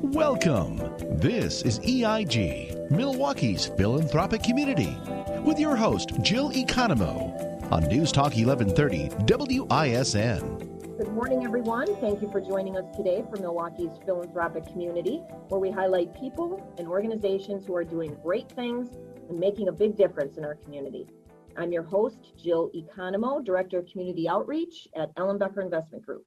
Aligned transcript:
Welcome. 0.00 0.76
This 1.18 1.62
is 1.62 1.80
EIG, 1.80 2.88
Milwaukee's 2.88 3.66
philanthropic 3.66 4.44
community, 4.44 4.96
with 5.42 5.58
your 5.58 5.74
host, 5.74 6.12
Jill 6.22 6.50
Economou, 6.52 7.72
on 7.72 7.82
News 7.88 8.12
Talk 8.12 8.36
1130 8.36 9.08
WISN. 9.26 10.96
Good 10.98 11.12
morning, 11.12 11.44
everyone. 11.44 11.96
Thank 11.96 12.22
you 12.22 12.30
for 12.30 12.40
joining 12.40 12.76
us 12.76 12.84
today 12.96 13.24
for 13.28 13.40
Milwaukee's 13.42 13.98
philanthropic 14.06 14.66
community, 14.66 15.16
where 15.48 15.60
we 15.60 15.72
highlight 15.72 16.14
people 16.14 16.72
and 16.78 16.86
organizations 16.86 17.66
who 17.66 17.74
are 17.74 17.84
doing 17.84 18.16
great 18.22 18.48
things 18.52 18.90
and 19.28 19.38
making 19.38 19.66
a 19.66 19.72
big 19.72 19.96
difference 19.96 20.38
in 20.38 20.44
our 20.44 20.54
community. 20.54 21.08
I'm 21.56 21.72
your 21.72 21.82
host, 21.82 22.18
Jill 22.36 22.70
Economou, 22.72 23.44
Director 23.44 23.80
of 23.80 23.86
Community 23.86 24.28
Outreach 24.28 24.86
at 24.94 25.12
Ellenbecker 25.16 25.60
Investment 25.60 26.06
Group. 26.06 26.24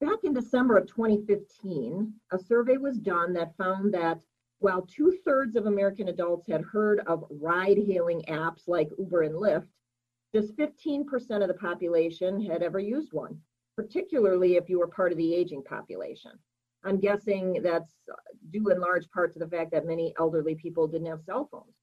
Back 0.00 0.18
in 0.22 0.32
December 0.32 0.76
of 0.76 0.86
2015, 0.86 2.12
a 2.30 2.38
survey 2.38 2.76
was 2.76 2.98
done 2.98 3.32
that 3.32 3.56
found 3.56 3.92
that 3.94 4.20
while 4.60 4.82
two 4.82 5.18
thirds 5.24 5.56
of 5.56 5.66
American 5.66 6.08
adults 6.08 6.46
had 6.48 6.62
heard 6.62 7.00
of 7.06 7.24
ride 7.30 7.78
hailing 7.78 8.22
apps 8.28 8.68
like 8.68 8.90
Uber 8.96 9.22
and 9.22 9.34
Lyft, 9.34 9.68
just 10.32 10.56
15% 10.56 11.42
of 11.42 11.48
the 11.48 11.54
population 11.54 12.40
had 12.40 12.62
ever 12.62 12.78
used 12.78 13.12
one, 13.12 13.40
particularly 13.76 14.56
if 14.56 14.68
you 14.68 14.78
were 14.78 14.86
part 14.86 15.10
of 15.10 15.18
the 15.18 15.34
aging 15.34 15.64
population. 15.64 16.32
I'm 16.84 17.00
guessing 17.00 17.60
that's 17.62 17.94
due 18.50 18.70
in 18.70 18.80
large 18.80 19.08
part 19.10 19.32
to 19.32 19.40
the 19.40 19.48
fact 19.48 19.72
that 19.72 19.86
many 19.86 20.14
elderly 20.18 20.54
people 20.54 20.86
didn't 20.86 21.08
have 21.08 21.22
cell 21.22 21.48
phones. 21.50 21.74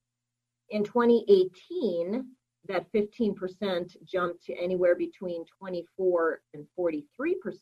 In 0.70 0.84
2018, 0.84 2.26
that 2.68 2.90
15% 2.92 3.96
jumped 4.04 4.44
to 4.44 4.54
anywhere 4.54 4.94
between 4.94 5.44
24 5.58 6.40
and 6.54 6.66
43% 6.78 7.04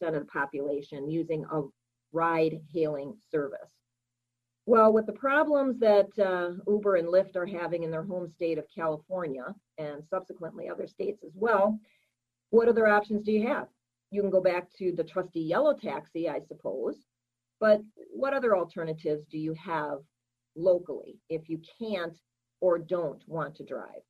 of 0.02 0.14
the 0.14 0.24
population 0.32 1.10
using 1.10 1.44
a 1.52 1.62
ride 2.12 2.60
hailing 2.72 3.14
service. 3.30 3.70
Well, 4.66 4.92
with 4.92 5.06
the 5.06 5.12
problems 5.12 5.78
that 5.80 6.08
uh, 6.18 6.52
Uber 6.70 6.96
and 6.96 7.08
Lyft 7.08 7.36
are 7.36 7.46
having 7.46 7.82
in 7.82 7.90
their 7.90 8.04
home 8.04 8.28
state 8.28 8.56
of 8.56 8.64
California 8.74 9.54
and 9.76 10.02
subsequently 10.08 10.68
other 10.68 10.86
states 10.86 11.22
as 11.22 11.32
well, 11.34 11.78
what 12.50 12.68
other 12.68 12.86
options 12.86 13.24
do 13.24 13.32
you 13.32 13.46
have? 13.46 13.68
You 14.10 14.22
can 14.22 14.30
go 14.30 14.40
back 14.40 14.68
to 14.78 14.92
the 14.92 15.04
trusty 15.04 15.40
yellow 15.40 15.74
taxi, 15.74 16.28
I 16.30 16.40
suppose, 16.48 16.96
but 17.60 17.82
what 18.10 18.32
other 18.32 18.56
alternatives 18.56 19.26
do 19.30 19.38
you 19.38 19.54
have 19.54 19.98
locally 20.56 21.18
if 21.28 21.48
you 21.48 21.60
can't 21.78 22.16
or 22.60 22.78
don't 22.78 23.22
want 23.26 23.56
to 23.56 23.64
drive? 23.64 24.02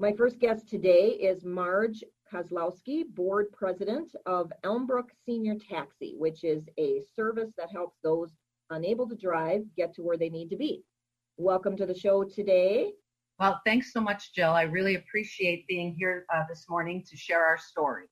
My 0.00 0.14
first 0.14 0.38
guest 0.38 0.66
today 0.66 1.08
is 1.08 1.44
Marge 1.44 2.02
Kozlowski, 2.32 3.04
board 3.14 3.52
president 3.52 4.10
of 4.24 4.50
Elmbrook 4.64 5.10
Senior 5.26 5.56
Taxi, 5.56 6.14
which 6.16 6.42
is 6.42 6.66
a 6.78 7.02
service 7.14 7.50
that 7.58 7.70
helps 7.70 7.98
those 8.02 8.30
unable 8.70 9.06
to 9.10 9.14
drive 9.14 9.62
get 9.76 9.92
to 9.96 10.02
where 10.02 10.16
they 10.16 10.30
need 10.30 10.48
to 10.48 10.56
be. 10.56 10.82
Welcome 11.36 11.76
to 11.76 11.84
the 11.84 11.92
show 11.92 12.24
today. 12.24 12.92
Well, 13.38 13.60
thanks 13.66 13.92
so 13.92 14.00
much, 14.00 14.32
Jill. 14.32 14.52
I 14.52 14.62
really 14.62 14.94
appreciate 14.94 15.66
being 15.66 15.94
here 15.94 16.24
uh, 16.34 16.44
this 16.48 16.64
morning 16.66 17.04
to 17.06 17.14
share 17.18 17.44
our 17.44 17.58
story. 17.58 18.06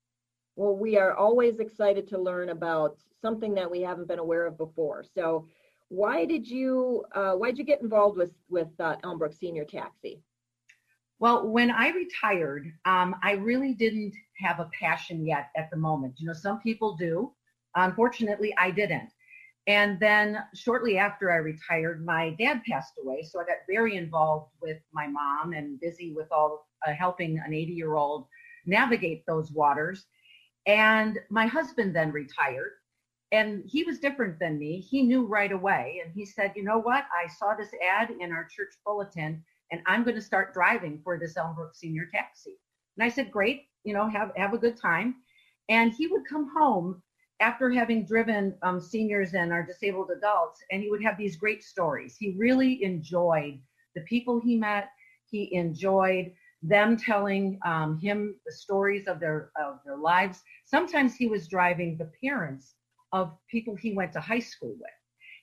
Well, 0.56 0.76
we 0.76 0.98
are 0.98 1.14
always 1.14 1.58
excited 1.58 2.06
to 2.08 2.18
learn 2.18 2.50
about 2.50 2.98
something 3.22 3.54
that 3.54 3.70
we 3.70 3.80
haven't 3.80 4.08
been 4.08 4.18
aware 4.18 4.44
of 4.46 4.58
before. 4.58 5.04
So, 5.14 5.46
why 5.88 6.26
did 6.26 6.46
you 6.46 7.06
uh, 7.14 7.32
why 7.32 7.48
did 7.48 7.56
you 7.56 7.64
get 7.64 7.80
involved 7.80 8.18
with 8.18 8.34
with 8.50 8.78
uh, 8.78 8.96
Elmbrook 9.02 9.32
Senior 9.32 9.64
Taxi? 9.64 10.20
Well, 11.20 11.48
when 11.48 11.70
I 11.70 11.88
retired, 11.88 12.72
um, 12.84 13.16
I 13.22 13.32
really 13.32 13.74
didn't 13.74 14.14
have 14.40 14.60
a 14.60 14.70
passion 14.78 15.26
yet 15.26 15.50
at 15.56 15.68
the 15.70 15.76
moment. 15.76 16.14
You 16.18 16.28
know, 16.28 16.32
some 16.32 16.60
people 16.60 16.96
do. 16.96 17.32
Unfortunately, 17.74 18.54
I 18.56 18.70
didn't. 18.70 19.10
And 19.66 20.00
then 20.00 20.38
shortly 20.54 20.96
after 20.96 21.30
I 21.30 21.36
retired, 21.36 22.04
my 22.04 22.30
dad 22.38 22.62
passed 22.64 22.94
away. 23.02 23.22
So 23.22 23.40
I 23.40 23.44
got 23.44 23.58
very 23.68 23.96
involved 23.96 24.52
with 24.62 24.78
my 24.92 25.06
mom 25.08 25.52
and 25.52 25.78
busy 25.80 26.14
with 26.14 26.28
all 26.30 26.66
uh, 26.86 26.92
helping 26.92 27.38
an 27.44 27.52
80 27.52 27.72
year 27.72 27.94
old 27.94 28.26
navigate 28.64 29.26
those 29.26 29.50
waters. 29.50 30.06
And 30.66 31.18
my 31.30 31.46
husband 31.46 31.94
then 31.94 32.12
retired. 32.12 32.72
And 33.30 33.62
he 33.66 33.82
was 33.84 33.98
different 33.98 34.38
than 34.38 34.58
me. 34.58 34.80
He 34.80 35.02
knew 35.02 35.26
right 35.26 35.52
away. 35.52 36.00
And 36.02 36.14
he 36.14 36.24
said, 36.24 36.52
You 36.56 36.64
know 36.64 36.78
what? 36.78 37.04
I 37.12 37.28
saw 37.28 37.54
this 37.54 37.70
ad 37.86 38.10
in 38.20 38.32
our 38.32 38.44
church 38.44 38.72
bulletin 38.86 39.44
and 39.70 39.80
I'm 39.86 40.04
going 40.04 40.16
to 40.16 40.22
start 40.22 40.54
driving 40.54 41.00
for 41.02 41.18
this 41.18 41.34
Elmbrook 41.36 41.74
Senior 41.74 42.08
Taxi. 42.12 42.56
And 42.96 43.04
I 43.04 43.08
said, 43.08 43.30
great, 43.30 43.62
you 43.84 43.94
know, 43.94 44.08
have, 44.08 44.32
have 44.36 44.54
a 44.54 44.58
good 44.58 44.76
time. 44.76 45.16
And 45.68 45.92
he 45.92 46.06
would 46.06 46.22
come 46.28 46.50
home 46.56 47.02
after 47.40 47.70
having 47.70 48.04
driven 48.04 48.54
um, 48.62 48.80
seniors 48.80 49.34
and 49.34 49.52
our 49.52 49.62
disabled 49.62 50.10
adults, 50.10 50.60
and 50.70 50.82
he 50.82 50.90
would 50.90 51.02
have 51.02 51.16
these 51.16 51.36
great 51.36 51.62
stories. 51.62 52.16
He 52.18 52.34
really 52.36 52.82
enjoyed 52.82 53.60
the 53.94 54.00
people 54.02 54.40
he 54.40 54.56
met. 54.56 54.88
He 55.30 55.54
enjoyed 55.54 56.32
them 56.62 56.96
telling 56.96 57.58
um, 57.64 57.98
him 57.98 58.34
the 58.44 58.52
stories 58.52 59.06
of 59.06 59.20
their 59.20 59.52
of 59.62 59.78
their 59.84 59.96
lives. 59.98 60.42
Sometimes 60.64 61.14
he 61.14 61.28
was 61.28 61.46
driving 61.46 61.96
the 61.96 62.10
parents 62.22 62.74
of 63.12 63.36
people 63.48 63.76
he 63.76 63.92
went 63.92 64.12
to 64.14 64.20
high 64.20 64.40
school 64.40 64.74
with, 64.80 64.90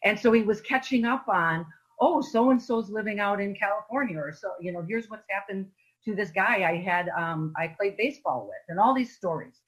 and 0.03 0.19
so 0.19 0.33
he 0.33 0.41
was 0.41 0.59
catching 0.61 1.05
up 1.05 1.25
on 1.29 1.65
oh, 1.99 2.21
so 2.21 2.49
and 2.51 2.61
so's 2.61 2.89
living 2.89 3.19
out 3.19 3.39
in 3.41 3.55
California, 3.55 4.17
or 4.17 4.33
so, 4.33 4.51
you 4.59 4.71
know, 4.71 4.83
here's 4.87 5.09
what's 5.09 5.27
happened 5.29 5.67
to 6.03 6.15
this 6.15 6.31
guy 6.31 6.69
I 6.69 6.77
had, 6.77 7.09
um, 7.17 7.53
I 7.57 7.67
played 7.67 7.97
baseball 7.97 8.45
with, 8.47 8.63
and 8.69 8.79
all 8.79 8.93
these 8.93 9.15
stories. 9.15 9.61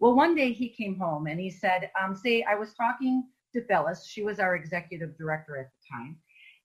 Well, 0.00 0.14
one 0.14 0.34
day 0.34 0.52
he 0.52 0.68
came 0.68 0.98
home 0.98 1.26
and 1.26 1.38
he 1.38 1.50
said, 1.50 1.90
um, 2.00 2.16
say, 2.16 2.42
I 2.42 2.54
was 2.54 2.74
talking 2.74 3.24
to 3.52 3.64
Phyllis, 3.66 4.06
she 4.06 4.22
was 4.22 4.40
our 4.40 4.56
executive 4.56 5.16
director 5.16 5.56
at 5.56 5.70
the 5.70 5.96
time, 5.96 6.16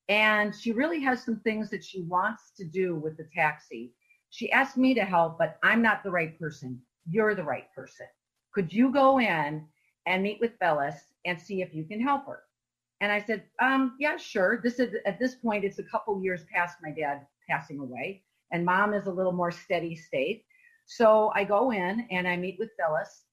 and 0.08 0.56
she 0.56 0.72
really 0.72 1.00
has 1.02 1.24
some 1.24 1.40
things 1.42 1.70
that 1.70 1.84
she 1.84 2.02
wants 2.02 2.52
to 2.58 2.66
do 2.66 2.96
with 2.96 3.18
the 3.18 3.28
taxi. 3.36 3.94
She 4.32 4.52
asked 4.52 4.78
me 4.78 4.94
to 4.96 5.06
help, 5.06 5.38
but 5.38 5.58
I'm 5.64 5.82
not 5.82 6.04
the 6.04 6.12
right 6.12 6.38
person. 6.40 6.82
You're 7.08 7.36
the 7.36 7.44
right 7.44 7.68
person. 7.76 8.08
Could 8.54 8.74
you 8.74 8.92
go 8.92 9.20
in 9.20 9.66
and 10.08 10.24
meet 10.24 10.40
with 10.40 10.58
Phyllis 10.60 10.96
and 11.26 11.40
see 11.40 11.62
if 11.62 11.74
you 11.74 11.84
can 11.84 12.02
help 12.02 12.26
her? 12.26 12.42
And 13.02 13.12
I 13.12 13.22
said, 13.22 13.44
um, 13.62 13.96
yeah, 14.00 14.18
sure. 14.18 14.60
This 14.64 14.80
is 14.80 14.96
at 15.06 15.20
this 15.20 15.36
point, 15.36 15.64
it's 15.64 15.80
a 15.80 15.84
couple 15.84 16.22
years 16.22 16.44
past 16.54 16.78
my 16.82 16.92
dad 16.92 17.26
passing 17.50 17.80
away, 17.80 18.24
and 18.52 18.66
mom 18.66 18.94
is 18.94 19.08
a 19.08 19.12
little 19.12 19.32
more 19.32 19.52
steady 19.52 19.96
state. 19.96 20.44
So 20.86 21.32
I 21.36 21.44
go 21.44 21.72
in 21.72 22.08
and 22.12 22.28
I 22.28 22.36
meet 22.36 22.58
with 22.60 22.72
Phyllis, 22.78 23.24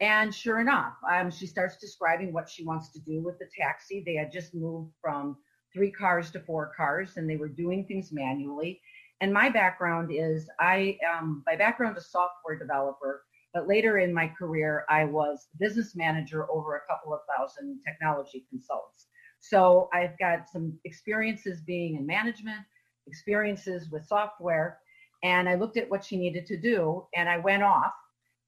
and 0.00 0.34
sure 0.34 0.60
enough, 0.60 0.94
um, 1.08 1.30
she 1.30 1.46
starts 1.46 1.76
describing 1.76 2.32
what 2.32 2.48
she 2.48 2.64
wants 2.64 2.90
to 2.92 3.00
do 3.00 3.22
with 3.22 3.38
the 3.38 3.48
taxi. 3.56 4.02
They 4.04 4.14
had 4.14 4.32
just 4.32 4.54
moved 4.54 4.92
from 5.00 5.36
three 5.72 5.92
cars 5.92 6.30
to 6.32 6.40
four 6.40 6.72
cars, 6.76 7.16
and 7.16 7.30
they 7.30 7.36
were 7.36 7.48
doing 7.48 7.86
things 7.86 8.10
manually. 8.12 8.80
And 9.20 9.32
my 9.32 9.48
background 9.48 10.10
is 10.12 10.50
I, 10.58 10.98
um, 11.16 11.44
by 11.46 11.54
background, 11.54 11.96
a 11.96 12.00
software 12.00 12.58
developer, 12.58 13.22
but 13.54 13.68
later 13.68 13.98
in 13.98 14.12
my 14.12 14.26
career, 14.26 14.84
I 14.88 15.04
was 15.04 15.46
business 15.60 15.94
manager 15.94 16.50
over 16.50 16.76
a 16.76 16.92
couple 16.92 17.14
of 17.14 17.20
thousand 17.36 17.78
technology 17.86 18.44
consultants. 18.50 19.06
So 19.42 19.90
I've 19.92 20.16
got 20.18 20.48
some 20.48 20.78
experiences 20.84 21.60
being 21.60 21.96
in 21.96 22.06
management, 22.06 22.60
experiences 23.06 23.90
with 23.90 24.06
software, 24.06 24.78
and 25.24 25.48
I 25.48 25.56
looked 25.56 25.76
at 25.76 25.90
what 25.90 26.04
she 26.04 26.16
needed 26.16 26.46
to 26.46 26.56
do 26.56 27.06
and 27.14 27.28
I 27.28 27.38
went 27.38 27.62
off 27.62 27.92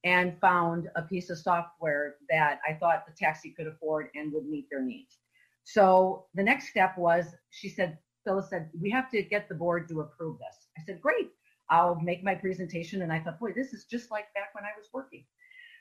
and 0.05 0.39
found 0.41 0.89
a 0.97 1.03
piece 1.03 1.31
of 1.31 1.39
software 1.39 2.17
that 2.31 2.61
I 2.69 2.75
thought 2.75 3.05
the 3.07 3.15
taxi 3.19 3.51
could 3.51 3.67
afford 3.67 4.09
and 4.15 4.33
would 4.33 4.47
meet 4.47 4.67
their 4.71 4.83
needs. 4.83 5.19
So 5.65 6.27
the 6.35 6.43
next 6.43 6.69
step 6.69 6.97
was 6.97 7.27
she 7.51 7.69
said, 7.69 7.99
Phyllis 8.25 8.51
said, 8.51 8.71
we 8.81 8.91
have 8.91 9.11
to 9.11 9.23
get 9.23 9.49
the 9.49 9.55
board 9.55 9.89
to 9.89 10.01
approve 10.01 10.39
this. 10.39 10.69
I 10.79 10.83
said, 10.85 11.01
great, 11.01 11.31
I'll 11.71 11.97
make 11.97 12.23
my 12.23 12.35
presentation. 12.35 13.03
And 13.03 13.13
I 13.13 13.21
thought, 13.21 13.41
boy, 13.41 13.53
this 13.55 13.73
is 13.73 13.85
just 13.85 14.11
like 14.11 14.33
back 14.35 14.55
when 14.55 14.65
I 14.65 14.77
was 14.79 14.89
working. 14.93 15.25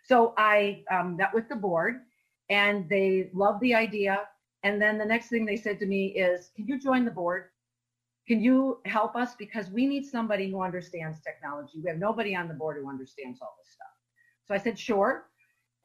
So 0.06 0.34
I 0.38 0.84
um, 0.92 1.18
met 1.18 1.34
with 1.34 1.48
the 1.50 1.56
board 1.56 2.02
and 2.50 2.90
they 2.90 3.30
loved 3.34 3.62
the 3.62 3.76
idea. 3.76 4.22
And 4.64 4.82
then 4.82 4.98
the 4.98 5.06
next 5.06 5.28
thing 5.28 5.46
they 5.46 5.58
said 5.58 5.80
to 5.80 5.86
me 5.86 6.08
is, 6.08 6.52
Can 6.56 6.68
you 6.68 6.80
join 6.80 7.06
the 7.06 7.12
board? 7.12 7.46
Can 8.28 8.42
you 8.42 8.80
help 8.86 9.16
us? 9.16 9.36
Because 9.36 9.70
we 9.70 9.86
need 9.86 10.06
somebody 10.06 10.50
who 10.50 10.62
understands 10.62 11.20
technology. 11.22 11.82
We 11.84 11.90
have 11.90 12.00
nobody 12.00 12.36
on 12.36 12.48
the 12.48 12.54
board 12.54 12.78
who 12.82 12.90
understands 12.90 13.40
all 13.42 13.56
this 13.60 13.74
stuff. 13.74 13.88
So 14.46 14.54
I 14.54 14.58
said, 14.58 14.80
Sure. 14.80 15.26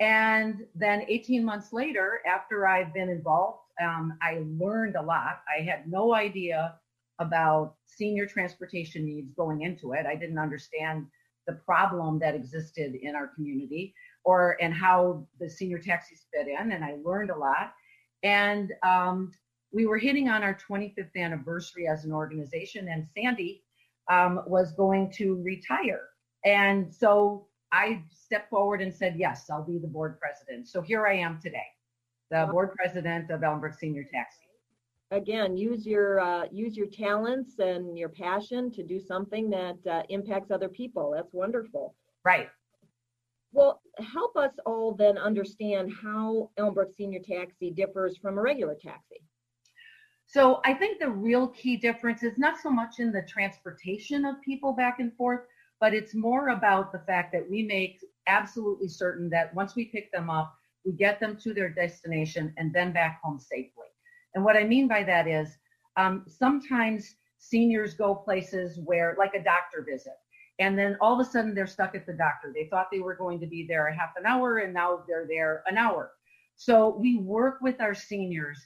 And 0.01 0.65
then 0.77 1.05
18 1.09 1.45
months 1.45 1.73
later, 1.73 2.21
after 2.25 2.69
I've 2.69 2.95
been 2.95 3.09
involved, 3.09 3.63
um, 3.83 4.17
I 4.23 4.43
learned 4.47 4.95
a 4.95 5.03
lot. 5.03 5.41
I 5.49 5.63
had 5.63 5.91
no 5.91 6.15
idea 6.15 6.77
about 7.19 7.75
senior 7.87 8.27
transportation 8.27 9.05
needs 9.05 9.33
going 9.33 9.63
into 9.63 9.93
it. 9.93 10.07
I 10.07 10.15
didn't 10.15 10.39
understand 10.39 11.07
the 11.49 11.55
problem 11.55 12.19
that 12.21 12.35
existed 12.35 12.95
in 12.95 13.17
our 13.17 13.29
community 13.29 13.95
or 14.25 14.57
and 14.61 14.73
how 14.73 15.27
the 15.41 15.49
senior 15.49 15.79
taxis 15.79 16.27
fit 16.33 16.47
in 16.47 16.73
and 16.73 16.85
I 16.85 16.99
learned 17.03 17.31
a 17.31 17.37
lot 17.37 17.73
and 18.23 18.73
um, 18.83 19.33
we 19.73 19.87
were 19.87 19.99
hitting 19.99 20.29
on 20.29 20.43
our 20.43 20.57
25th 20.69 21.17
anniversary 21.17 21.87
as 21.87 22.05
an 22.05 22.13
organization, 22.13 22.89
and 22.89 23.07
Sandy 23.07 23.63
um, 24.11 24.43
was 24.47 24.73
going 24.73 25.11
to 25.13 25.41
retire. 25.43 26.03
And 26.45 26.93
so 26.93 27.47
I 27.73 28.03
stepped 28.11 28.51
forward 28.51 28.81
and 28.81 28.95
said, 28.95 29.17
Yes, 29.19 29.51
I'll 29.51 29.65
be 29.65 29.79
the 29.79 29.89
board 29.89 30.19
president. 30.19 30.69
So 30.69 30.81
here 30.81 31.07
I 31.07 31.15
am 31.15 31.39
today. 31.43 31.67
the 32.31 32.49
board 32.51 32.75
president 32.75 33.31
of 33.31 33.41
Elmbrook 33.41 33.75
Senior 33.75 34.05
Taxi. 34.05 34.41
Again, 35.11 35.57
use 35.57 35.87
your 35.87 36.21
uh, 36.21 36.45
use 36.51 36.77
your 36.77 36.87
talents 36.87 37.59
and 37.59 37.97
your 37.99 38.11
passion 38.11 38.71
to 38.73 38.83
do 38.83 39.01
something 39.01 39.49
that 39.51 39.79
uh, 39.91 40.03
impacts 40.11 40.51
other 40.51 40.69
people. 40.69 41.13
That's 41.15 41.33
wonderful. 41.33 41.95
Right. 42.25 42.49
Well, 43.53 43.81
help 43.99 44.37
us 44.37 44.53
all 44.67 44.95
then 44.95 45.17
understand 45.17 45.93
how 46.03 46.51
Elmbrook 46.59 46.95
Senior 46.97 47.21
Taxi 47.21 47.71
differs 47.71 48.17
from 48.19 48.39
a 48.39 48.43
regular 48.43 48.75
taxi. 48.75 49.23
So 50.27 50.61
I 50.65 50.75
think 50.75 50.99
the 50.99 51.09
real 51.09 51.49
key 51.49 51.79
difference 51.79 52.23
is 52.23 52.37
not 52.37 52.61
so 52.61 52.71
much 52.71 52.99
in 52.99 53.13
the 53.13 53.23
transportation 53.27 54.27
of 54.27 54.43
people 54.43 54.75
back 54.75 55.01
and 55.01 55.17
forth, 55.17 55.41
but 55.81 55.95
it's 55.95 56.15
more 56.15 56.51
about 56.51 56.93
the 56.93 56.99
fact 56.99 57.33
that 57.33 57.49
we 57.49 57.63
make 57.63 58.05
absolutely 58.27 58.89
certain 58.89 59.31
that 59.31 59.55
once 59.55 59.75
we 59.75 59.87
pick 59.87 60.13
them 60.13 60.29
up, 60.29 60.55
we 60.85 60.93
get 60.93 61.19
them 61.19 61.37
to 61.39 61.55
their 61.55 61.71
destination 61.71 62.53
and 62.59 62.75
then 62.75 62.93
back 62.93 63.21
home 63.23 63.41
safely. 63.41 63.87
And 64.35 64.45
what 64.45 64.57
I 64.57 64.65
mean 64.65 64.87
by 64.87 65.03
that 65.05 65.27
is 65.27 65.57
um, 65.97 66.25
sometimes 66.27 67.17
seniors 67.39 67.95
go 67.95 68.15
places 68.15 68.79
where, 68.85 69.17
like 69.19 69.35
a 69.35 69.43
doctor 69.43 69.85
visit, 69.89 70.13
and 70.59 70.79
then 70.79 70.97
all 71.01 71.19
of 71.19 71.27
a 71.27 71.31
sudden 71.31 71.55
they're 71.55 71.67
stuck 71.67 71.95
at 71.95 72.07
the 72.07 72.13
doctor. 72.13 72.53
They 72.55 72.69
thought 72.69 72.89
they 72.91 73.01
were 73.01 73.15
going 73.15 73.41
to 73.41 73.47
be 73.47 73.67
there 73.67 73.87
a 73.87 73.95
half 73.95 74.11
an 74.17 74.27
hour, 74.27 74.59
and 74.59 74.75
now 74.75 75.05
they're 75.07 75.27
there 75.29 75.63
an 75.67 75.79
hour. 75.79 76.13
So 76.57 76.97
we 76.99 77.17
work 77.17 77.59
with 77.61 77.81
our 77.81 77.95
seniors 77.95 78.59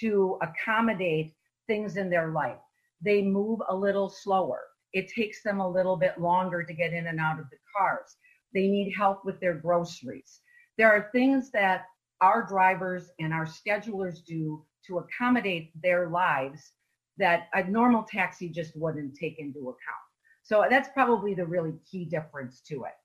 to 0.00 0.38
accommodate 0.42 1.34
things 1.66 1.96
in 1.96 2.10
their 2.10 2.28
life. 2.28 2.58
They 3.00 3.22
move 3.22 3.60
a 3.68 3.74
little 3.74 4.08
slower. 4.08 4.60
It 4.92 5.08
takes 5.08 5.42
them 5.42 5.60
a 5.60 5.68
little 5.68 5.96
bit 5.96 6.20
longer 6.20 6.62
to 6.62 6.74
get 6.74 6.92
in 6.92 7.06
and 7.06 7.20
out 7.20 7.38
of 7.38 7.48
the 7.50 7.56
cars. 7.76 8.16
They 8.54 8.68
need 8.68 8.92
help 8.96 9.24
with 9.24 9.40
their 9.40 9.54
groceries. 9.54 10.40
There 10.76 10.90
are 10.90 11.10
things 11.12 11.50
that 11.52 11.84
our 12.20 12.46
drivers 12.46 13.10
and 13.18 13.32
our 13.32 13.46
schedulers 13.46 14.24
do 14.24 14.64
to 14.86 14.98
accommodate 14.98 15.70
their 15.80 16.08
lives 16.08 16.72
that 17.18 17.48
a 17.54 17.64
normal 17.64 18.04
taxi 18.04 18.48
just 18.48 18.76
wouldn't 18.76 19.14
take 19.16 19.38
into 19.38 19.58
account. 19.58 20.07
So 20.48 20.64
that's 20.70 20.88
probably 20.94 21.34
the 21.34 21.44
really 21.44 21.74
key 21.90 22.06
difference 22.06 22.62
to 22.68 22.84
it. 22.84 22.96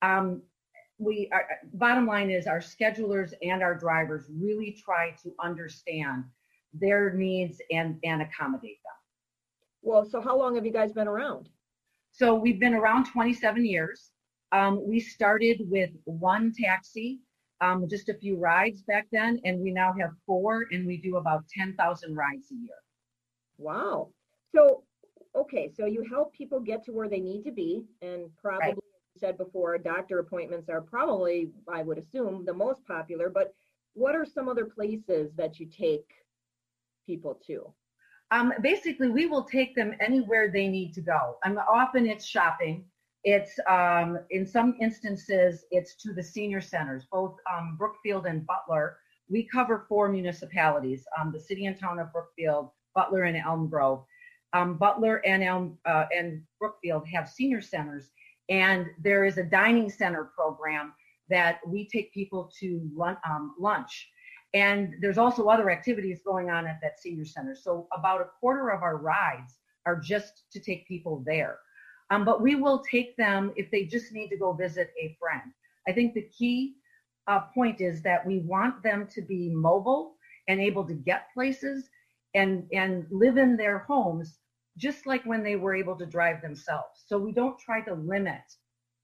Um, 0.00 0.40
we 0.96 1.30
bottom 1.74 2.06
line 2.06 2.30
is 2.30 2.46
our 2.46 2.60
schedulers 2.60 3.34
and 3.42 3.62
our 3.62 3.74
drivers 3.74 4.24
really 4.30 4.72
try 4.82 5.10
to 5.22 5.34
understand 5.38 6.24
their 6.72 7.12
needs 7.12 7.60
and 7.70 7.98
and 8.04 8.22
accommodate 8.22 8.78
them. 8.82 8.98
Well, 9.82 10.08
so 10.08 10.22
how 10.22 10.38
long 10.38 10.54
have 10.54 10.64
you 10.64 10.72
guys 10.72 10.92
been 10.92 11.08
around? 11.08 11.50
So 12.10 12.34
we've 12.34 12.58
been 12.58 12.72
around 12.72 13.04
27 13.04 13.66
years. 13.66 14.10
Um, 14.52 14.82
we 14.88 14.98
started 14.98 15.60
with 15.68 15.90
one 16.04 16.54
taxi, 16.58 17.20
um, 17.60 17.86
just 17.86 18.08
a 18.08 18.14
few 18.14 18.38
rides 18.38 18.80
back 18.80 19.08
then, 19.12 19.38
and 19.44 19.60
we 19.60 19.72
now 19.72 19.92
have 20.00 20.12
four, 20.24 20.64
and 20.70 20.86
we 20.86 20.96
do 20.96 21.18
about 21.18 21.44
10,000 21.48 22.16
rides 22.16 22.50
a 22.50 22.54
year. 22.54 22.80
Wow. 23.58 24.08
So, 24.54 24.84
okay, 25.40 25.70
so 25.76 25.86
you 25.86 26.04
help 26.08 26.32
people 26.32 26.60
get 26.60 26.84
to 26.84 26.92
where 26.92 27.08
they 27.08 27.20
need 27.20 27.44
to 27.44 27.52
be, 27.52 27.84
and 28.02 28.30
probably, 28.36 28.68
right. 28.68 28.78
said 29.16 29.36
before, 29.38 29.76
doctor 29.78 30.18
appointments 30.18 30.68
are 30.68 30.80
probably, 30.80 31.50
I 31.72 31.82
would 31.82 31.98
assume, 31.98 32.44
the 32.44 32.54
most 32.54 32.84
popular. 32.86 33.30
But 33.30 33.54
what 33.94 34.14
are 34.14 34.24
some 34.24 34.48
other 34.48 34.64
places 34.64 35.32
that 35.36 35.58
you 35.58 35.66
take 35.66 36.06
people 37.06 37.40
to? 37.46 37.72
Um, 38.30 38.52
basically, 38.62 39.08
we 39.08 39.26
will 39.26 39.44
take 39.44 39.74
them 39.74 39.94
anywhere 40.00 40.50
they 40.50 40.68
need 40.68 40.92
to 40.94 41.00
go. 41.00 41.38
And 41.44 41.58
often 41.58 42.06
it's 42.06 42.26
shopping. 42.26 42.84
It's 43.24 43.58
um, 43.68 44.18
in 44.30 44.46
some 44.46 44.76
instances 44.80 45.64
it's 45.70 45.94
to 45.96 46.12
the 46.12 46.22
senior 46.22 46.60
centers, 46.60 47.06
both 47.10 47.36
um, 47.52 47.76
Brookfield 47.76 48.26
and 48.26 48.46
Butler. 48.46 48.98
We 49.28 49.48
cover 49.50 49.86
four 49.88 50.08
municipalities: 50.08 51.04
um, 51.18 51.32
the 51.32 51.40
city 51.40 51.66
and 51.66 51.78
town 51.78 51.98
of 51.98 52.12
Brookfield, 52.12 52.70
Butler, 52.94 53.24
and 53.24 53.36
Elm 53.36 53.68
Grove. 53.68 54.04
Um, 54.52 54.78
Butler 54.78 55.16
and 55.26 55.42
Elm 55.42 55.78
uh, 55.84 56.06
and 56.16 56.42
Brookfield 56.58 57.06
have 57.08 57.28
senior 57.28 57.60
centers, 57.60 58.10
and 58.48 58.86
there 59.02 59.24
is 59.24 59.38
a 59.38 59.44
dining 59.44 59.90
center 59.90 60.24
program 60.24 60.92
that 61.28 61.60
we 61.66 61.86
take 61.86 62.12
people 62.12 62.50
to 62.60 62.88
lunch, 62.94 63.18
um, 63.28 63.54
lunch. 63.58 64.10
And 64.54 64.94
there's 65.00 65.18
also 65.18 65.48
other 65.48 65.70
activities 65.70 66.20
going 66.24 66.48
on 66.48 66.66
at 66.66 66.80
that 66.82 66.98
senior 66.98 67.26
center. 67.26 67.54
So 67.54 67.86
about 67.92 68.22
a 68.22 68.30
quarter 68.40 68.70
of 68.70 68.82
our 68.82 68.96
rides 68.96 69.58
are 69.84 70.00
just 70.00 70.44
to 70.52 70.60
take 70.60 70.88
people 70.88 71.22
there. 71.26 71.58
Um, 72.10 72.24
but 72.24 72.40
we 72.40 72.54
will 72.54 72.82
take 72.90 73.16
them 73.16 73.52
if 73.56 73.70
they 73.70 73.84
just 73.84 74.12
need 74.12 74.28
to 74.28 74.38
go 74.38 74.54
visit 74.54 74.90
a 74.98 75.16
friend. 75.20 75.52
I 75.86 75.92
think 75.92 76.14
the 76.14 76.28
key 76.36 76.76
uh, 77.26 77.40
point 77.54 77.82
is 77.82 78.00
that 78.02 78.26
we 78.26 78.38
want 78.38 78.82
them 78.82 79.06
to 79.12 79.20
be 79.20 79.50
mobile 79.50 80.14
and 80.48 80.60
able 80.60 80.84
to 80.86 80.94
get 80.94 81.32
places 81.34 81.90
and 82.34 82.64
and 82.72 83.06
live 83.10 83.36
in 83.36 83.56
their 83.56 83.78
homes 83.80 84.38
just 84.78 85.06
like 85.06 85.24
when 85.24 85.42
they 85.42 85.56
were 85.56 85.74
able 85.74 85.96
to 85.96 86.06
drive 86.06 86.40
themselves. 86.40 87.04
So 87.06 87.18
we 87.18 87.32
don't 87.32 87.58
try 87.58 87.80
to 87.82 87.94
limit 87.94 88.42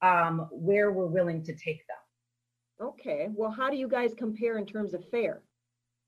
um, 0.03 0.49
where 0.53 0.93
we're 0.93 1.07
willing 1.07 1.43
to 1.45 1.53
take 1.53 1.83
them. 1.89 2.89
Okay. 2.89 3.29
Well, 3.35 3.51
how 3.51 3.71
do 3.71 3.77
you 3.77 3.89
guys 3.89 4.15
compare 4.17 4.59
in 4.59 4.67
terms 4.67 4.95
of 4.95 5.03
fare? 5.11 5.43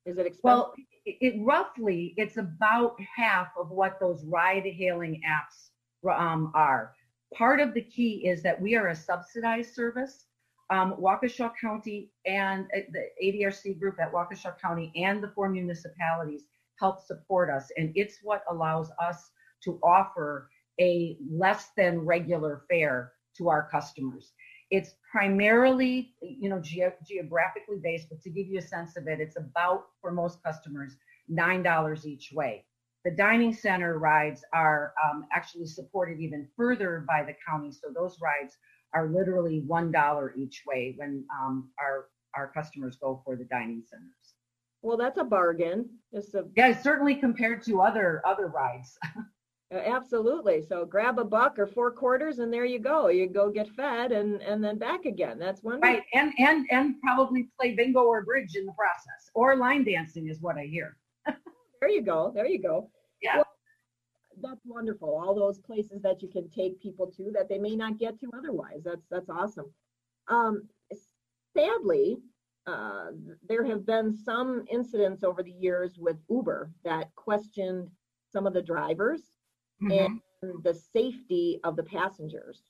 Is 0.04 0.18
it 0.18 0.26
expensive? 0.26 0.42
Well, 0.44 0.74
it, 1.04 1.16
it 1.20 1.34
roughly 1.44 2.14
it's 2.16 2.36
about 2.36 2.96
half 3.16 3.48
of 3.58 3.70
what 3.70 3.98
those 4.00 4.24
ride-hailing 4.24 5.20
apps 5.28 5.70
um, 6.08 6.52
are. 6.54 6.92
Part 7.34 7.60
of 7.60 7.74
the 7.74 7.82
key 7.82 8.26
is 8.26 8.42
that 8.42 8.60
we 8.60 8.76
are 8.76 8.88
a 8.88 8.94
subsidized 8.94 9.74
service. 9.74 10.26
Um, 10.70 10.94
Waukesha 11.00 11.52
County 11.60 12.10
and 12.24 12.66
uh, 12.76 12.80
the 12.92 13.06
ADRC 13.24 13.78
group 13.78 14.00
at 14.00 14.12
Waukesha 14.12 14.58
County 14.60 14.92
and 14.96 15.22
the 15.22 15.28
four 15.28 15.48
municipalities 15.48 16.44
help 16.78 17.00
support 17.00 17.50
us. 17.50 17.70
And 17.76 17.92
it's 17.94 18.18
what 18.22 18.42
allows 18.50 18.90
us 19.00 19.30
to 19.64 19.78
offer 19.82 20.48
a 20.80 21.16
less 21.30 21.70
than 21.76 22.00
regular 22.00 22.62
fare 22.68 23.12
to 23.38 23.48
our 23.48 23.68
customers. 23.70 24.32
It's 24.70 24.94
primarily, 25.10 26.14
you 26.20 26.48
know, 26.50 26.60
ge- 26.60 26.92
geographically 27.06 27.78
based, 27.82 28.08
but 28.08 28.20
to 28.22 28.30
give 28.30 28.46
you 28.48 28.58
a 28.58 28.62
sense 28.62 28.96
of 28.96 29.06
it, 29.06 29.20
it's 29.20 29.36
about 29.36 29.86
for 30.00 30.10
most 30.10 30.42
customers 30.42 30.96
$9 31.30 32.06
each 32.06 32.32
way. 32.32 32.64
The 33.04 33.12
dining 33.12 33.52
center 33.54 33.98
rides 33.98 34.44
are 34.52 34.92
um, 35.04 35.26
actually 35.32 35.66
supported 35.66 36.18
even 36.20 36.48
further 36.56 37.04
by 37.06 37.22
the 37.22 37.34
county. 37.48 37.70
So 37.70 37.92
those 37.94 38.18
rides 38.20 38.56
are 38.94 39.08
literally 39.08 39.64
$1 39.68 40.30
each 40.36 40.62
way 40.66 40.94
when 40.96 41.24
um, 41.40 41.70
our, 41.78 42.08
our 42.34 42.48
customers 42.52 42.96
go 43.00 43.22
for 43.24 43.36
the 43.36 43.44
dining 43.44 43.84
centers. 43.88 44.25
Well, 44.86 44.96
that's 44.96 45.18
a 45.18 45.24
bargain. 45.24 45.88
It's 46.12 46.32
a 46.34 46.44
yeah, 46.56 46.80
certainly 46.80 47.16
compared 47.16 47.60
to 47.64 47.80
other 47.80 48.22
other 48.24 48.46
rides. 48.46 48.96
Absolutely. 49.72 50.62
So 50.62 50.84
grab 50.84 51.18
a 51.18 51.24
buck 51.24 51.58
or 51.58 51.66
four 51.66 51.90
quarters, 51.90 52.38
and 52.38 52.52
there 52.52 52.64
you 52.64 52.78
go. 52.78 53.08
You 53.08 53.26
go 53.28 53.50
get 53.50 53.68
fed, 53.70 54.12
and 54.12 54.40
and 54.42 54.62
then 54.62 54.78
back 54.78 55.04
again. 55.04 55.40
That's 55.40 55.60
one 55.64 55.80
Right, 55.80 56.04
and 56.14 56.32
and 56.38 56.66
and 56.70 57.00
probably 57.00 57.48
play 57.58 57.74
bingo 57.74 58.02
or 58.02 58.24
bridge 58.24 58.54
in 58.54 58.64
the 58.64 58.72
process, 58.78 59.28
or 59.34 59.56
line 59.56 59.82
dancing 59.82 60.28
is 60.28 60.40
what 60.40 60.56
I 60.56 60.66
hear. 60.66 60.96
there 61.80 61.90
you 61.90 62.02
go. 62.02 62.30
There 62.32 62.46
you 62.46 62.62
go. 62.62 62.88
Yeah. 63.20 63.38
Well, 63.38 63.46
that's 64.40 64.64
wonderful. 64.64 65.08
All 65.08 65.34
those 65.34 65.58
places 65.58 66.00
that 66.02 66.22
you 66.22 66.28
can 66.28 66.48
take 66.48 66.80
people 66.80 67.08
to 67.16 67.32
that 67.32 67.48
they 67.48 67.58
may 67.58 67.74
not 67.74 67.98
get 67.98 68.20
to 68.20 68.30
otherwise. 68.38 68.82
That's 68.84 69.04
that's 69.10 69.30
awesome. 69.30 69.68
Um, 70.28 70.68
sadly, 71.56 72.18
uh, 72.66 73.06
there 73.48 73.64
have 73.64 73.86
been 73.86 74.12
some 74.12 74.64
incidents 74.70 75.22
over 75.22 75.42
the 75.42 75.52
years 75.52 75.98
with 75.98 76.16
Uber 76.28 76.70
that 76.84 77.14
questioned 77.14 77.88
some 78.32 78.46
of 78.46 78.54
the 78.54 78.62
drivers 78.62 79.22
mm-hmm. 79.82 79.92
and 79.92 80.20
the 80.64 80.74
safety 80.74 81.60
of 81.64 81.76
the 81.76 81.82
passengers. 81.84 82.62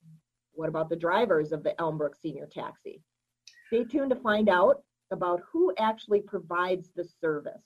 What 0.53 0.69
about 0.69 0.89
the 0.89 0.97
drivers 0.97 1.53
of 1.53 1.63
the 1.63 1.75
Elmbrook 1.79 2.15
Senior 2.21 2.47
Taxi? 2.47 3.03
Stay 3.69 3.85
tuned 3.85 4.11
to 4.11 4.17
find 4.17 4.49
out 4.49 4.83
about 5.11 5.41
who 5.51 5.73
actually 5.79 6.21
provides 6.21 6.91
the 6.95 7.05
service. 7.21 7.63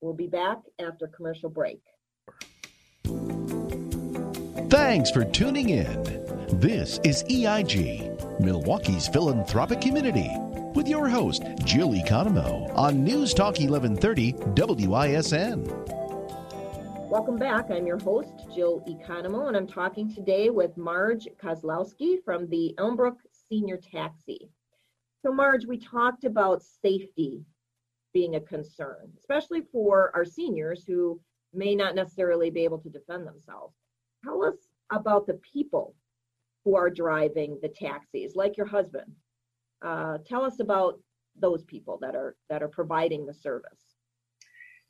We'll 0.00 0.14
be 0.14 0.26
back 0.26 0.58
after 0.80 1.08
commercial 1.08 1.50
break. 1.50 1.80
Thanks 4.68 5.10
for 5.10 5.24
tuning 5.24 5.70
in. 5.70 6.02
This 6.60 7.00
is 7.04 7.24
EIG, 7.24 8.40
Milwaukee's 8.40 9.08
philanthropic 9.08 9.80
community, 9.80 10.30
with 10.86 10.92
your 10.92 11.08
host, 11.08 11.42
Jill 11.64 11.94
Economou, 11.94 12.72
on 12.76 13.02
News 13.02 13.34
Talk 13.34 13.58
1130 13.58 14.34
WISN. 14.86 15.64
Welcome 17.10 17.36
back. 17.38 17.72
I'm 17.72 17.88
your 17.88 17.98
host, 17.98 18.30
Jill 18.54 18.84
Economou, 18.88 19.48
and 19.48 19.56
I'm 19.56 19.66
talking 19.66 20.14
today 20.14 20.48
with 20.48 20.76
Marge 20.76 21.26
Kozlowski 21.42 22.22
from 22.24 22.48
the 22.50 22.72
Elmbrook 22.78 23.16
Senior 23.48 23.78
Taxi. 23.78 24.48
So, 25.24 25.32
Marge, 25.32 25.66
we 25.66 25.76
talked 25.76 26.22
about 26.22 26.62
safety 26.62 27.42
being 28.14 28.36
a 28.36 28.40
concern, 28.40 29.10
especially 29.18 29.62
for 29.72 30.12
our 30.14 30.24
seniors 30.24 30.84
who 30.86 31.20
may 31.52 31.74
not 31.74 31.96
necessarily 31.96 32.48
be 32.48 32.62
able 32.62 32.78
to 32.78 32.90
defend 32.90 33.26
themselves. 33.26 33.74
Tell 34.22 34.44
us 34.44 34.54
about 34.92 35.26
the 35.26 35.40
people 35.52 35.96
who 36.64 36.76
are 36.76 36.90
driving 36.90 37.58
the 37.60 37.70
taxis, 37.70 38.36
like 38.36 38.56
your 38.56 38.66
husband. 38.66 39.10
Uh, 39.82 40.18
tell 40.26 40.44
us 40.44 40.60
about 40.60 41.00
those 41.38 41.64
people 41.64 41.98
that 42.00 42.14
are 42.14 42.36
that 42.48 42.62
are 42.62 42.68
providing 42.68 43.26
the 43.26 43.34
service? 43.34 43.96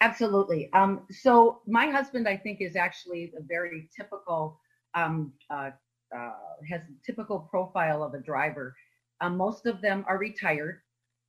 Absolutely. 0.00 0.70
Um, 0.74 1.06
so 1.10 1.62
my 1.66 1.86
husband, 1.86 2.28
I 2.28 2.36
think, 2.36 2.60
is 2.60 2.76
actually 2.76 3.32
a 3.38 3.42
very 3.42 3.88
typical, 3.96 4.60
um, 4.94 5.32
uh, 5.48 5.70
uh, 6.16 6.32
has 6.68 6.82
typical 7.04 7.40
profile 7.40 8.02
of 8.02 8.12
a 8.14 8.20
driver. 8.20 8.74
Um, 9.22 9.36
most 9.38 9.64
of 9.64 9.80
them 9.80 10.04
are 10.06 10.18
retired. 10.18 10.82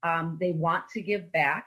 Um, 0.04 0.38
they 0.40 0.52
want 0.52 0.84
to 0.94 1.02
give 1.02 1.32
back. 1.32 1.66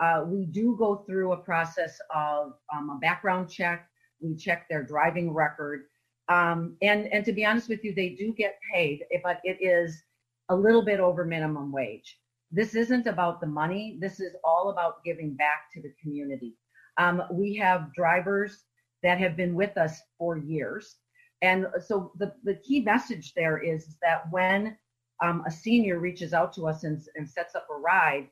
Uh, 0.00 0.24
we 0.26 0.44
do 0.46 0.76
go 0.76 0.96
through 1.06 1.32
a 1.32 1.36
process 1.36 1.98
of 2.14 2.54
um, 2.74 2.90
a 2.90 2.98
background 3.00 3.48
check. 3.48 3.88
We 4.20 4.34
check 4.34 4.68
their 4.68 4.82
driving 4.82 5.32
record. 5.32 5.84
Um, 6.28 6.76
and, 6.82 7.06
and 7.12 7.24
to 7.24 7.32
be 7.32 7.44
honest 7.44 7.68
with 7.68 7.84
you, 7.84 7.94
they 7.94 8.10
do 8.10 8.32
get 8.32 8.58
paid, 8.72 9.04
but 9.22 9.40
it 9.44 9.58
is 9.60 10.02
a 10.50 10.54
little 10.54 10.82
bit 10.82 11.00
over 11.00 11.24
minimum 11.24 11.72
wage. 11.72 12.18
This 12.52 12.74
isn't 12.74 13.06
about 13.06 13.40
the 13.40 13.46
money. 13.46 13.96
This 14.00 14.20
is 14.20 14.34
all 14.44 14.70
about 14.70 15.04
giving 15.04 15.34
back 15.34 15.70
to 15.72 15.80
the 15.80 15.94
community. 16.02 16.56
Um, 16.98 17.22
we 17.30 17.54
have 17.56 17.94
drivers 17.94 18.64
that 19.02 19.18
have 19.18 19.36
been 19.36 19.54
with 19.54 19.78
us 19.78 20.00
for 20.18 20.36
years. 20.36 20.96
And 21.42 21.66
so 21.86 22.12
the, 22.18 22.34
the 22.44 22.56
key 22.56 22.80
message 22.80 23.32
there 23.34 23.58
is 23.58 23.96
that 24.02 24.30
when 24.30 24.76
um, 25.22 25.42
a 25.46 25.50
senior 25.50 25.98
reaches 25.98 26.34
out 26.34 26.52
to 26.54 26.66
us 26.66 26.84
and, 26.84 27.00
and 27.14 27.28
sets 27.28 27.54
up 27.54 27.66
a 27.70 27.78
ride, 27.78 28.28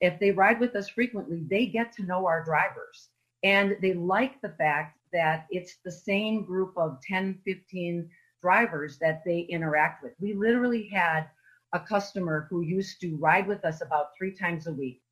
if 0.00 0.18
they 0.20 0.30
ride 0.30 0.60
with 0.60 0.76
us 0.76 0.88
frequently, 0.88 1.44
they 1.50 1.66
get 1.66 1.92
to 1.94 2.04
know 2.04 2.26
our 2.26 2.44
drivers. 2.44 3.08
And 3.42 3.76
they 3.82 3.94
like 3.94 4.40
the 4.40 4.54
fact 4.56 4.98
that 5.12 5.46
it's 5.50 5.76
the 5.84 5.90
same 5.90 6.44
group 6.44 6.74
of 6.76 6.98
10, 7.02 7.40
15 7.44 8.08
drivers 8.40 8.98
that 8.98 9.22
they 9.24 9.40
interact 9.40 10.02
with. 10.02 10.12
We 10.20 10.34
literally 10.34 10.88
had 10.88 11.26
a 11.72 11.80
customer 11.80 12.46
who 12.50 12.62
used 12.62 13.00
to 13.00 13.16
ride 13.16 13.46
with 13.46 13.64
us 13.64 13.82
about 13.82 14.16
three 14.16 14.32
times 14.32 14.66
a 14.66 14.72
week. 14.72 15.02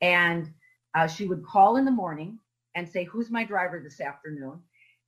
And 0.00 0.52
uh, 0.94 1.06
she 1.06 1.26
would 1.26 1.44
call 1.44 1.76
in 1.76 1.84
the 1.84 1.90
morning 1.90 2.38
and 2.74 2.88
say, 2.88 3.04
Who's 3.04 3.30
my 3.30 3.44
driver 3.44 3.80
this 3.82 4.00
afternoon? 4.00 4.60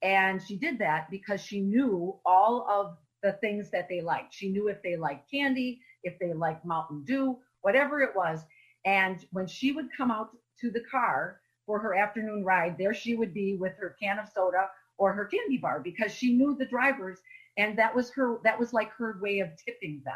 And 0.02 0.42
she 0.42 0.56
did 0.56 0.78
that 0.78 1.10
because 1.10 1.40
she 1.40 1.60
knew 1.60 2.16
all 2.24 2.66
of 2.68 2.96
the 3.22 3.32
things 3.40 3.70
that 3.70 3.88
they 3.88 4.00
liked. 4.00 4.34
She 4.34 4.48
knew 4.48 4.68
if 4.68 4.82
they 4.82 4.96
liked 4.96 5.30
candy, 5.30 5.80
if 6.02 6.18
they 6.18 6.32
liked 6.32 6.64
Mountain 6.64 7.04
Dew, 7.04 7.38
whatever 7.62 8.00
it 8.00 8.14
was. 8.14 8.40
And 8.84 9.24
when 9.30 9.46
she 9.46 9.72
would 9.72 9.86
come 9.96 10.10
out 10.10 10.30
to 10.60 10.70
the 10.70 10.82
car 10.90 11.40
for 11.66 11.78
her 11.78 11.94
afternoon 11.94 12.44
ride, 12.44 12.76
there 12.76 12.94
she 12.94 13.14
would 13.14 13.32
be 13.32 13.56
with 13.56 13.76
her 13.78 13.96
can 14.00 14.18
of 14.18 14.28
soda 14.28 14.68
or 14.98 15.12
her 15.12 15.24
candy 15.26 15.58
bar 15.58 15.80
because 15.80 16.12
she 16.12 16.34
knew 16.34 16.56
the 16.56 16.66
drivers 16.66 17.20
and 17.56 17.78
that 17.78 17.94
was 17.94 18.10
her 18.10 18.38
that 18.44 18.58
was 18.58 18.72
like 18.72 18.90
her 18.92 19.18
way 19.20 19.40
of 19.40 19.50
tipping 19.64 20.00
them 20.04 20.14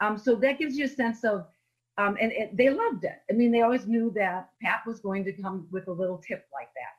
um, 0.00 0.18
so 0.18 0.34
that 0.36 0.58
gives 0.58 0.76
you 0.76 0.84
a 0.84 0.88
sense 0.88 1.24
of 1.24 1.46
um, 1.98 2.18
and 2.20 2.30
it, 2.32 2.54
they 2.54 2.68
loved 2.68 3.04
it. 3.04 3.18
I 3.30 3.34
mean 3.34 3.50
they 3.50 3.62
always 3.62 3.86
knew 3.86 4.12
that 4.16 4.50
pat 4.62 4.80
was 4.86 5.00
going 5.00 5.24
to 5.24 5.32
come 5.32 5.66
with 5.70 5.88
a 5.88 5.92
little 5.92 6.18
tip 6.18 6.46
like 6.52 6.68
that. 6.74 6.94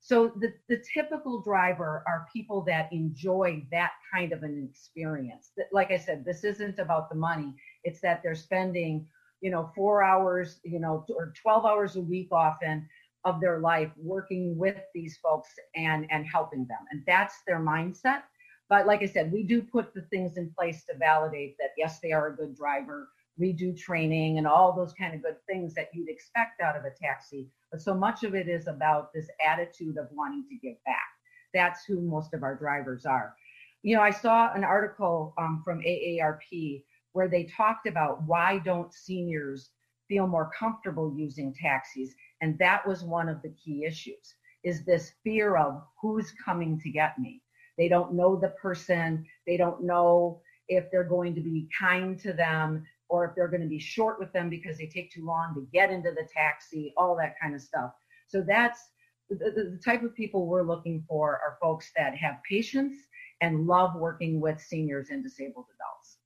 So 0.00 0.32
the, 0.38 0.54
the 0.68 0.82
typical 0.94 1.42
driver 1.42 2.04
are 2.06 2.26
people 2.32 2.62
that 2.62 2.90
enjoy 2.92 3.66
that 3.72 3.92
kind 4.12 4.32
of 4.32 4.42
an 4.44 4.66
experience. 4.70 5.50
That, 5.56 5.66
like 5.72 5.90
i 5.90 5.98
said 5.98 6.24
this 6.24 6.44
isn't 6.44 6.78
about 6.78 7.10
the 7.10 7.16
money. 7.16 7.54
It's 7.84 8.00
that 8.00 8.22
they're 8.22 8.34
spending 8.34 9.06
you 9.40 9.50
know 9.50 9.70
four 9.74 10.02
hours 10.02 10.60
you 10.64 10.80
know 10.80 11.04
or 11.14 11.32
12 11.40 11.64
hours 11.64 11.96
a 11.96 12.00
week 12.00 12.28
often 12.32 12.88
of 13.24 13.40
their 13.40 13.60
life 13.60 13.90
working 13.96 14.56
with 14.56 14.76
these 14.94 15.18
folks 15.22 15.50
and 15.76 16.06
and 16.10 16.26
helping 16.26 16.66
them. 16.66 16.80
And 16.90 17.02
that's 17.06 17.42
their 17.46 17.60
mindset 17.60 18.22
but 18.68 18.86
like 18.86 19.02
i 19.02 19.06
said 19.06 19.32
we 19.32 19.42
do 19.42 19.62
put 19.62 19.94
the 19.94 20.02
things 20.02 20.36
in 20.36 20.50
place 20.50 20.84
to 20.84 20.96
validate 20.98 21.56
that 21.58 21.70
yes 21.76 22.00
they 22.00 22.12
are 22.12 22.28
a 22.28 22.36
good 22.36 22.56
driver. 22.56 23.08
We 23.38 23.52
do 23.52 23.72
training 23.72 24.38
and 24.38 24.48
all 24.48 24.72
those 24.72 24.92
kind 24.92 25.14
of 25.14 25.22
good 25.22 25.36
things 25.46 25.72
that 25.74 25.90
you'd 25.94 26.08
expect 26.08 26.60
out 26.60 26.76
of 26.76 26.84
a 26.84 26.90
taxi. 26.90 27.48
But 27.70 27.80
so 27.80 27.94
much 27.94 28.24
of 28.24 28.34
it 28.34 28.48
is 28.48 28.66
about 28.66 29.12
this 29.12 29.28
attitude 29.46 29.96
of 29.96 30.08
wanting 30.10 30.44
to 30.48 30.56
give 30.56 30.82
back. 30.84 31.06
That's 31.54 31.84
who 31.84 32.00
most 32.00 32.34
of 32.34 32.42
our 32.42 32.56
drivers 32.56 33.06
are. 33.06 33.34
You 33.82 33.94
know 33.94 34.02
i 34.02 34.10
saw 34.10 34.52
an 34.54 34.64
article 34.64 35.34
um, 35.38 35.62
from 35.64 35.80
aarp 35.82 36.84
where 37.12 37.28
they 37.28 37.44
talked 37.44 37.86
about 37.86 38.22
why 38.24 38.58
don't 38.58 38.92
seniors 38.92 39.70
feel 40.08 40.26
more 40.26 40.50
comfortable 40.58 41.14
using 41.16 41.54
taxis 41.54 42.14
and 42.40 42.58
that 42.58 42.86
was 42.86 43.04
one 43.04 43.28
of 43.28 43.40
the 43.42 43.54
key 43.62 43.84
issues 43.84 44.34
is 44.64 44.84
this 44.84 45.12
fear 45.22 45.56
of 45.56 45.82
who's 46.00 46.32
coming 46.44 46.80
to 46.80 46.90
get 46.90 47.18
me 47.18 47.40
they 47.78 47.88
don't 47.88 48.12
know 48.12 48.36
the 48.36 48.48
person 48.50 49.24
they 49.46 49.56
don't 49.56 49.82
know 49.82 50.40
if 50.68 50.90
they're 50.90 51.04
going 51.04 51.34
to 51.34 51.40
be 51.40 51.68
kind 51.78 52.18
to 52.18 52.32
them 52.32 52.84
or 53.08 53.24
if 53.24 53.34
they're 53.34 53.48
going 53.48 53.62
to 53.62 53.68
be 53.68 53.78
short 53.78 54.18
with 54.18 54.30
them 54.32 54.50
because 54.50 54.76
they 54.76 54.86
take 54.86 55.10
too 55.10 55.24
long 55.24 55.54
to 55.54 55.66
get 55.72 55.90
into 55.90 56.10
the 56.10 56.28
taxi 56.34 56.92
all 56.96 57.16
that 57.16 57.34
kind 57.40 57.54
of 57.54 57.60
stuff 57.60 57.92
so 58.26 58.42
that's 58.46 58.90
the, 59.30 59.36
the 59.36 59.80
type 59.84 60.02
of 60.02 60.14
people 60.14 60.46
we're 60.46 60.62
looking 60.62 61.04
for 61.08 61.32
are 61.34 61.58
folks 61.60 61.90
that 61.96 62.16
have 62.16 62.36
patience 62.48 62.94
and 63.40 63.66
love 63.66 63.94
working 63.94 64.40
with 64.40 64.60
seniors 64.60 65.10
and 65.10 65.22
disabled 65.22 65.66
adults 65.74 66.18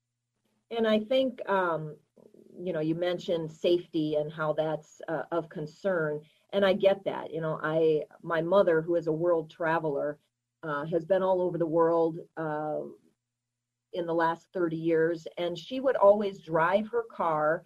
and 0.77 0.89
I 0.89 1.01
think, 1.01 1.47
um, 1.49 1.97
you 2.59 2.73
know, 2.73 2.81
you 2.81 2.95
mentioned 2.95 3.53
safety 3.53 4.17
and 4.17 4.33
how 4.33 4.55
that's 4.55 5.01
uh, 5.09 5.23
of 5.31 5.49
concern. 5.49 6.21
And 6.53 6.65
I 6.65 6.73
get 6.73 7.05
that. 7.05 7.33
You 7.33 7.41
know, 7.41 7.61
I, 7.63 8.03
my 8.23 8.41
mother, 8.41 8.81
who 8.81 8.97
is 8.97 9.07
a 9.07 9.13
world 9.13 9.51
traveler, 9.51 10.19
uh, 10.63 10.85
has 10.87 11.05
been 11.05 11.23
all 11.23 11.41
over 11.41 11.59
the 11.59 11.67
world 11.67 12.19
uh, 12.37 12.81
in 13.93 14.07
the 14.07 14.15
last 14.15 14.49
30 14.55 14.77
years. 14.77 15.27
And 15.39 15.59
she 15.59 15.81
would 15.81 15.97
always 15.97 16.41
drive 16.41 16.89
her 16.89 17.05
car 17.11 17.65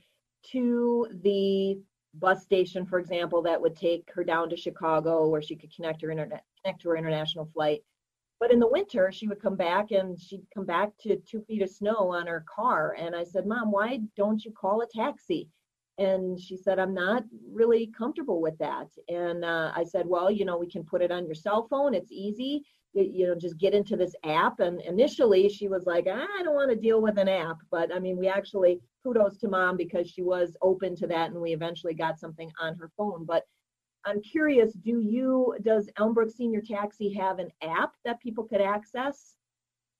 to 0.52 1.08
the 1.22 1.78
bus 2.14 2.42
station, 2.42 2.86
for 2.86 2.98
example, 2.98 3.42
that 3.42 3.60
would 3.60 3.76
take 3.76 4.08
her 4.14 4.24
down 4.24 4.48
to 4.50 4.56
Chicago 4.56 5.28
where 5.28 5.42
she 5.42 5.56
could 5.56 5.74
connect 5.74 6.02
her 6.02 6.10
internet, 6.10 6.44
connect 6.62 6.82
to 6.82 6.90
her 6.90 6.96
international 6.96 7.48
flight. 7.52 7.82
But 8.38 8.52
in 8.52 8.58
the 8.58 8.68
winter, 8.68 9.10
she 9.12 9.28
would 9.28 9.40
come 9.40 9.56
back 9.56 9.92
and 9.92 10.18
she'd 10.20 10.46
come 10.54 10.66
back 10.66 10.90
to 11.00 11.16
two 11.16 11.40
feet 11.42 11.62
of 11.62 11.70
snow 11.70 12.12
on 12.12 12.26
her 12.26 12.44
car. 12.54 12.94
And 12.98 13.16
I 13.16 13.24
said, 13.24 13.46
Mom, 13.46 13.70
why 13.70 14.00
don't 14.14 14.44
you 14.44 14.52
call 14.52 14.82
a 14.82 14.86
taxi? 14.86 15.48
And 15.98 16.38
she 16.38 16.56
said, 16.58 16.78
I'm 16.78 16.92
not 16.92 17.24
really 17.50 17.86
comfortable 17.86 18.42
with 18.42 18.58
that. 18.58 18.88
And 19.08 19.42
uh, 19.44 19.72
I 19.74 19.84
said, 19.84 20.06
Well, 20.06 20.30
you 20.30 20.44
know, 20.44 20.58
we 20.58 20.66
can 20.66 20.84
put 20.84 21.00
it 21.00 21.10
on 21.10 21.24
your 21.24 21.34
cell 21.34 21.66
phone. 21.70 21.94
It's 21.94 22.12
easy. 22.12 22.64
You, 22.96 23.28
know, 23.28 23.34
just 23.34 23.58
get 23.58 23.74
into 23.74 23.96
this 23.96 24.14
app. 24.24 24.60
And 24.60 24.80
initially, 24.80 25.48
she 25.48 25.68
was 25.68 25.84
like, 25.86 26.06
I 26.08 26.42
don't 26.42 26.54
want 26.54 26.70
to 26.70 26.76
deal 26.76 27.00
with 27.00 27.18
an 27.18 27.28
app. 27.28 27.58
But 27.70 27.94
I 27.94 27.98
mean, 27.98 28.16
we 28.16 28.28
actually, 28.28 28.80
kudos 29.02 29.38
to 29.38 29.48
mom 29.48 29.76
because 29.76 30.10
she 30.10 30.22
was 30.22 30.56
open 30.62 30.96
to 30.96 31.06
that. 31.08 31.30
And 31.30 31.40
we 31.40 31.52
eventually 31.52 31.94
got 31.94 32.18
something 32.18 32.50
on 32.60 32.76
her 32.76 32.90
phone. 32.96 33.24
But 33.24 33.44
I'm 34.06 34.22
curious, 34.22 34.72
do 34.72 35.00
you, 35.00 35.54
does 35.62 35.90
Elmbrook 35.98 36.30
Senior 36.30 36.62
Taxi 36.62 37.12
have 37.14 37.38
an 37.38 37.50
app 37.62 37.92
that 38.04 38.20
people 38.20 38.44
could 38.44 38.60
access? 38.60 39.34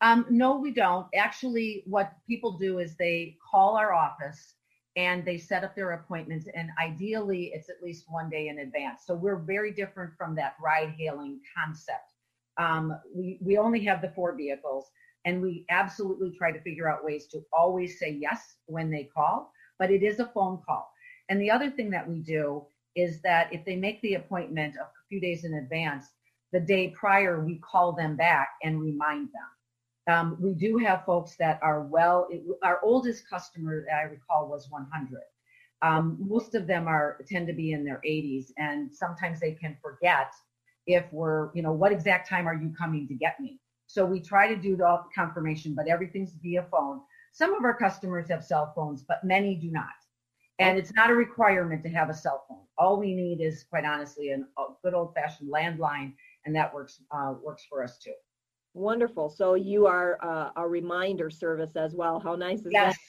Um, 0.01 0.27
no, 0.31 0.57
we 0.57 0.73
don't. 0.73 1.07
Actually, 1.15 1.83
what 1.87 2.13
people 2.27 2.59
do 2.59 2.79
is 2.79 2.97
they 2.97 3.37
call 3.51 3.77
our 3.77 3.93
office 3.93 4.55
and 4.97 5.25
they 5.25 5.39
set 5.39 5.65
up 5.65 5.75
their 5.75 5.93
appointments 5.93 6.49
and 6.55 6.71
ideally 6.83 7.51
it's 7.55 7.69
at 7.69 7.83
least 7.83 8.05
one 8.09 8.31
day 8.31 8.49
in 8.49 8.59
advance. 8.59 9.03
So 9.07 9.15
we're 9.15 9.39
very 9.39 9.73
different 9.73 10.15
from 10.17 10.35
that 10.37 10.57
ride 10.63 10.95
hailing 10.99 11.41
concept. 11.57 12.13
Um, 12.59 12.99
we, 13.15 13.39
we 13.41 13.59
only 13.59 13.85
have 13.85 14.01
the 14.01 14.13
four 14.15 14.35
vehicles 14.35 14.91
and 15.25 15.43
we 15.43 15.65
absolutely 15.71 16.33
try 16.37 16.53
to 16.53 16.61
figure 16.61 16.89
out 16.89 17.05
ways 17.05 17.27
to 17.27 17.43
always 17.53 17.99
say 17.99 18.11
yes 18.11 18.57
when 18.67 18.91
they 18.91 19.05
call, 19.05 19.53
but 19.79 19.91
it 19.91 20.03
is 20.03 20.21
a 20.21 20.27
phone 20.27 20.61
call. 20.65 20.89
And 21.29 21.41
the 21.41 21.51
other 21.51 21.71
thing 21.71 21.91
that 21.91 22.09
we 22.09 22.21
do 22.21 22.65
is 22.95 23.21
that 23.23 23.53
if 23.53 23.65
they 23.65 23.77
make 23.77 24.01
the 24.01 24.15
appointment 24.15 24.77
a 24.77 24.87
few 25.09 25.21
days 25.21 25.45
in 25.45 25.55
advance, 25.55 26.07
the 26.53 26.61
day 26.61 26.89
prior, 26.89 27.45
we 27.45 27.59
call 27.59 27.93
them 27.93 28.17
back 28.17 28.51
and 28.63 28.81
remind 28.81 29.29
them. 29.29 30.15
Um, 30.15 30.37
we 30.41 30.55
do 30.55 30.79
have 30.79 31.05
folks 31.05 31.35
that 31.41 31.59
are 31.63 31.83
well, 31.83 32.29
it, 32.31 32.43
our 32.63 32.79
oldest 32.85 33.29
customer 33.29 33.85
that 33.89 33.97
I 33.97 34.03
recall 34.03 34.49
was 34.49 34.71
100. 34.71 35.21
Um, 35.83 36.17
most 36.21 36.55
of 36.55 36.67
them 36.67 36.87
are 36.87 37.19
tend 37.29 37.49
to 37.49 37.53
be 37.53 37.73
in 37.73 37.85
their 37.85 38.01
80s, 38.07 38.47
and 38.57 38.95
sometimes 38.95 39.41
they 39.41 39.53
can 39.53 39.77
forget 39.83 40.33
if 40.87 41.05
we're, 41.13 41.51
you 41.55 41.63
know, 41.63 41.73
what 41.73 41.93
exact 41.93 42.29
time 42.29 42.47
are 42.47 42.55
you 42.55 42.73
coming 42.79 43.07
to 43.09 43.15
get 43.15 43.41
me? 43.41 43.59
So 43.87 44.05
we 44.05 44.21
try 44.21 44.49
to 44.49 44.57
do 44.57 44.77
the 44.77 45.01
confirmation, 45.15 45.75
but 45.75 45.89
everything's 45.89 46.35
via 46.43 46.67
phone. 46.71 47.01
Some 47.33 47.55
of 47.55 47.65
our 47.65 47.77
customers 47.77 48.29
have 48.29 48.45
cell 48.45 48.73
phones, 48.75 49.03
but 49.03 49.23
many 49.23 49.55
do 49.55 49.71
not. 49.71 49.87
And 50.59 50.79
it's 50.79 50.93
not 50.95 51.11
a 51.11 51.15
requirement 51.15 51.83
to 51.83 51.91
have 51.91 52.09
a 52.09 52.15
cell 52.15 52.45
phone. 52.49 52.63
All 52.79 52.99
we 52.99 53.15
need 53.15 53.41
is, 53.41 53.65
quite 53.65 53.85
honestly, 53.85 54.31
a 54.31 54.39
good 54.83 54.95
old-fashioned 54.95 55.53
landline, 55.53 56.15
and 56.47 56.57
that 56.57 56.73
works 56.73 57.03
uh, 57.11 57.35
works 57.43 57.65
for 57.69 57.83
us 57.85 57.99
too. 57.99 58.15
Wonderful. 58.73 59.29
So 59.29 59.55
you 59.55 59.87
are 59.87 60.19
uh, 60.23 60.51
a 60.57 60.67
reminder 60.67 61.29
service 61.31 61.77
as 61.77 61.95
well. 61.95 62.19
How 62.19 62.37
nice 62.37 62.61
is 62.61 62.73
yes. 62.73 62.95
that? 62.95 63.01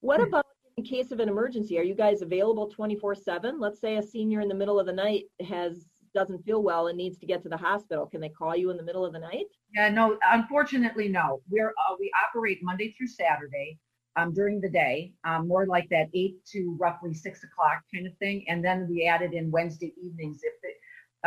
What 0.00 0.20
about 0.20 0.44
in 0.76 0.84
case 0.84 1.12
of 1.12 1.20
an 1.20 1.28
emergency? 1.28 1.78
Are 1.78 1.82
you 1.82 1.94
guys 1.94 2.22
available 2.22 2.70
24/7? 2.70 3.54
Let's 3.58 3.80
say 3.80 3.96
a 3.96 4.02
senior 4.02 4.40
in 4.40 4.48
the 4.48 4.54
middle 4.54 4.80
of 4.80 4.86
the 4.86 4.92
night 4.92 5.24
has 5.46 5.86
doesn't 6.14 6.44
feel 6.44 6.62
well 6.62 6.86
and 6.86 6.96
needs 6.96 7.18
to 7.18 7.26
get 7.26 7.42
to 7.42 7.48
the 7.48 7.56
hospital. 7.56 8.06
Can 8.06 8.20
they 8.20 8.28
call 8.28 8.56
you 8.56 8.70
in 8.70 8.76
the 8.76 8.82
middle 8.82 9.04
of 9.04 9.12
the 9.12 9.18
night? 9.18 9.46
Yeah, 9.74 9.90
no. 9.90 10.18
Unfortunately, 10.30 11.08
no. 11.08 11.42
We're 11.50 11.70
uh, 11.70 11.96
we 11.98 12.10
operate 12.26 12.60
Monday 12.62 12.94
through 12.96 13.08
Saturday 13.08 13.78
um, 14.16 14.32
during 14.32 14.60
the 14.60 14.70
day, 14.70 15.12
um, 15.24 15.48
more 15.48 15.66
like 15.66 15.88
that 15.90 16.08
eight 16.14 16.44
to 16.52 16.76
roughly 16.80 17.14
six 17.14 17.42
o'clock 17.44 17.82
kind 17.92 18.06
of 18.06 18.16
thing. 18.18 18.44
And 18.48 18.64
then 18.64 18.86
we 18.88 19.06
added 19.06 19.32
in 19.32 19.50
Wednesday 19.50 19.92
evenings 20.02 20.40
if 20.42 20.54
it, 20.62 20.76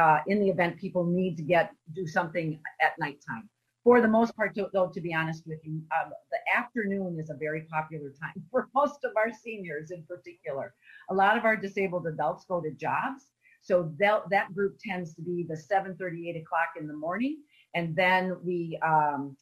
uh, 0.02 0.20
in 0.28 0.40
the 0.40 0.50
event 0.50 0.78
people 0.78 1.06
need 1.06 1.36
to 1.38 1.44
get 1.44 1.72
do 1.94 2.08
something 2.08 2.60
at 2.82 2.94
nighttime. 3.00 3.50
For 3.84 4.02
the 4.02 4.08
most 4.08 4.36
part, 4.36 4.58
though, 4.74 4.90
to 4.94 5.02
be 5.02 5.14
honest 5.14 5.44
with 5.48 5.60
you, 5.64 5.82
um, 5.98 6.12
the 6.30 6.58
afternoon 6.58 7.18
is 7.20 7.30
a 7.30 7.36
very 7.36 7.62
popular 7.72 8.10
time 8.22 8.44
for 8.52 8.68
most 8.76 9.04
of 9.04 9.12
our 9.16 9.32
seniors 9.32 9.92
in 9.92 10.04
particular. 10.04 10.74
A 11.10 11.14
lot 11.14 11.38
of 11.38 11.46
our 11.46 11.56
disabled 11.56 12.06
adults 12.06 12.46
go 12.46 12.62
to 12.62 12.72
jobs. 12.72 13.32
So 13.68 13.92
that 14.00 14.22
that 14.30 14.54
group 14.54 14.78
tends 14.80 15.14
to 15.16 15.22
be 15.22 15.46
the 15.48 15.56
7:30, 15.56 16.30
8 16.30 16.38
o'clock 16.38 16.70
in 16.80 16.88
the 16.88 16.94
morning. 16.94 17.44
And 17.76 17.94
then 17.94 18.38
we 18.42 18.80
um, 18.82 19.36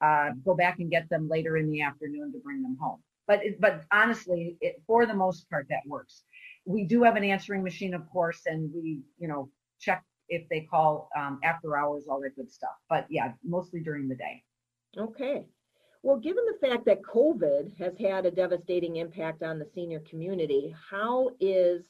uh, 0.00 0.30
go 0.44 0.54
back 0.54 0.78
and 0.78 0.88
get 0.88 1.08
them 1.08 1.28
later 1.28 1.56
in 1.56 1.68
the 1.68 1.82
afternoon 1.82 2.32
to 2.32 2.38
bring 2.38 2.62
them 2.62 2.76
home. 2.80 3.02
But 3.26 3.44
it, 3.44 3.60
but 3.60 3.82
honestly, 3.92 4.56
it, 4.60 4.80
for 4.86 5.04
the 5.04 5.14
most 5.14 5.50
part, 5.50 5.66
that 5.68 5.80
works. 5.84 6.22
We 6.64 6.84
do 6.84 7.02
have 7.02 7.16
an 7.16 7.24
answering 7.24 7.64
machine, 7.64 7.92
of 7.92 8.08
course, 8.08 8.42
and 8.46 8.70
we 8.72 9.00
you 9.18 9.26
know 9.26 9.50
check 9.80 10.04
if 10.28 10.48
they 10.48 10.60
call 10.60 11.08
um, 11.18 11.40
after 11.42 11.76
hours, 11.76 12.06
all 12.08 12.20
that 12.20 12.36
good 12.36 12.52
stuff. 12.52 12.76
But 12.88 13.06
yeah, 13.10 13.32
mostly 13.42 13.80
during 13.80 14.06
the 14.08 14.14
day. 14.14 14.44
Okay. 14.96 15.44
Well, 16.04 16.18
given 16.18 16.44
the 16.46 16.68
fact 16.68 16.84
that 16.86 17.02
COVID 17.02 17.76
has 17.78 17.98
had 17.98 18.26
a 18.26 18.30
devastating 18.30 18.96
impact 18.96 19.42
on 19.42 19.58
the 19.58 19.66
senior 19.74 20.00
community, 20.00 20.74
how 20.90 21.30
is 21.40 21.88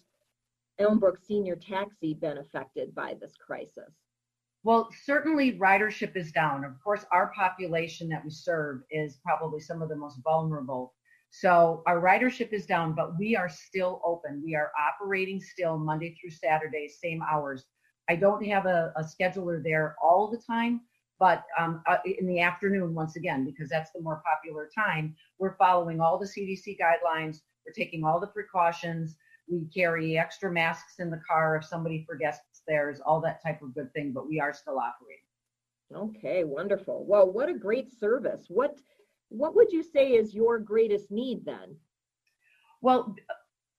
Elmbrook 0.82 1.24
Senior 1.24 1.56
Taxi 1.56 2.14
been 2.14 2.38
affected 2.38 2.94
by 2.94 3.14
this 3.14 3.34
crisis? 3.36 3.94
Well, 4.64 4.88
certainly 5.04 5.58
ridership 5.58 6.16
is 6.16 6.32
down. 6.32 6.64
Of 6.64 6.72
course, 6.82 7.04
our 7.12 7.32
population 7.34 8.08
that 8.08 8.24
we 8.24 8.30
serve 8.30 8.82
is 8.90 9.18
probably 9.24 9.60
some 9.60 9.80
of 9.80 9.88
the 9.88 9.96
most 9.96 10.18
vulnerable. 10.24 10.94
So 11.30 11.82
our 11.86 12.00
ridership 12.00 12.52
is 12.52 12.66
down, 12.66 12.94
but 12.94 13.18
we 13.18 13.36
are 13.36 13.48
still 13.48 14.00
open. 14.04 14.42
We 14.44 14.54
are 14.54 14.70
operating 14.78 15.40
still 15.40 15.78
Monday 15.78 16.16
through 16.20 16.30
Saturday, 16.30 16.88
same 16.88 17.22
hours. 17.22 17.64
I 18.08 18.16
don't 18.16 18.44
have 18.46 18.66
a, 18.66 18.92
a 18.96 19.02
scheduler 19.02 19.62
there 19.62 19.96
all 20.02 20.30
the 20.30 20.42
time, 20.46 20.80
but 21.18 21.44
um, 21.58 21.82
uh, 21.88 21.98
in 22.04 22.26
the 22.26 22.40
afternoon, 22.40 22.94
once 22.94 23.16
again, 23.16 23.44
because 23.44 23.68
that's 23.68 23.92
the 23.92 24.02
more 24.02 24.22
popular 24.26 24.68
time, 24.74 25.14
we're 25.38 25.56
following 25.56 26.00
all 26.00 26.18
the 26.18 26.26
CDC 26.26 26.76
guidelines. 26.78 27.38
We're 27.64 27.72
taking 27.72 28.04
all 28.04 28.18
the 28.20 28.26
precautions. 28.26 29.16
We 29.52 29.66
carry 29.66 30.18
extra 30.18 30.50
masks 30.50 30.98
in 30.98 31.10
the 31.10 31.20
car 31.28 31.56
if 31.56 31.64
somebody 31.64 32.06
forgets 32.08 32.38
theirs, 32.66 33.00
all 33.04 33.20
that 33.20 33.42
type 33.42 33.60
of 33.60 33.74
good 33.74 33.92
thing, 33.92 34.12
but 34.12 34.26
we 34.26 34.40
are 34.40 34.54
still 34.54 34.78
operating. 34.78 35.26
Okay, 35.94 36.44
wonderful. 36.44 37.04
Well, 37.06 37.30
what 37.30 37.50
a 37.50 37.54
great 37.54 37.92
service. 37.92 38.46
What 38.48 38.78
what 39.28 39.54
would 39.54 39.72
you 39.72 39.82
say 39.82 40.12
is 40.12 40.34
your 40.34 40.58
greatest 40.58 41.10
need 41.10 41.44
then? 41.44 41.76
Well, 42.80 43.14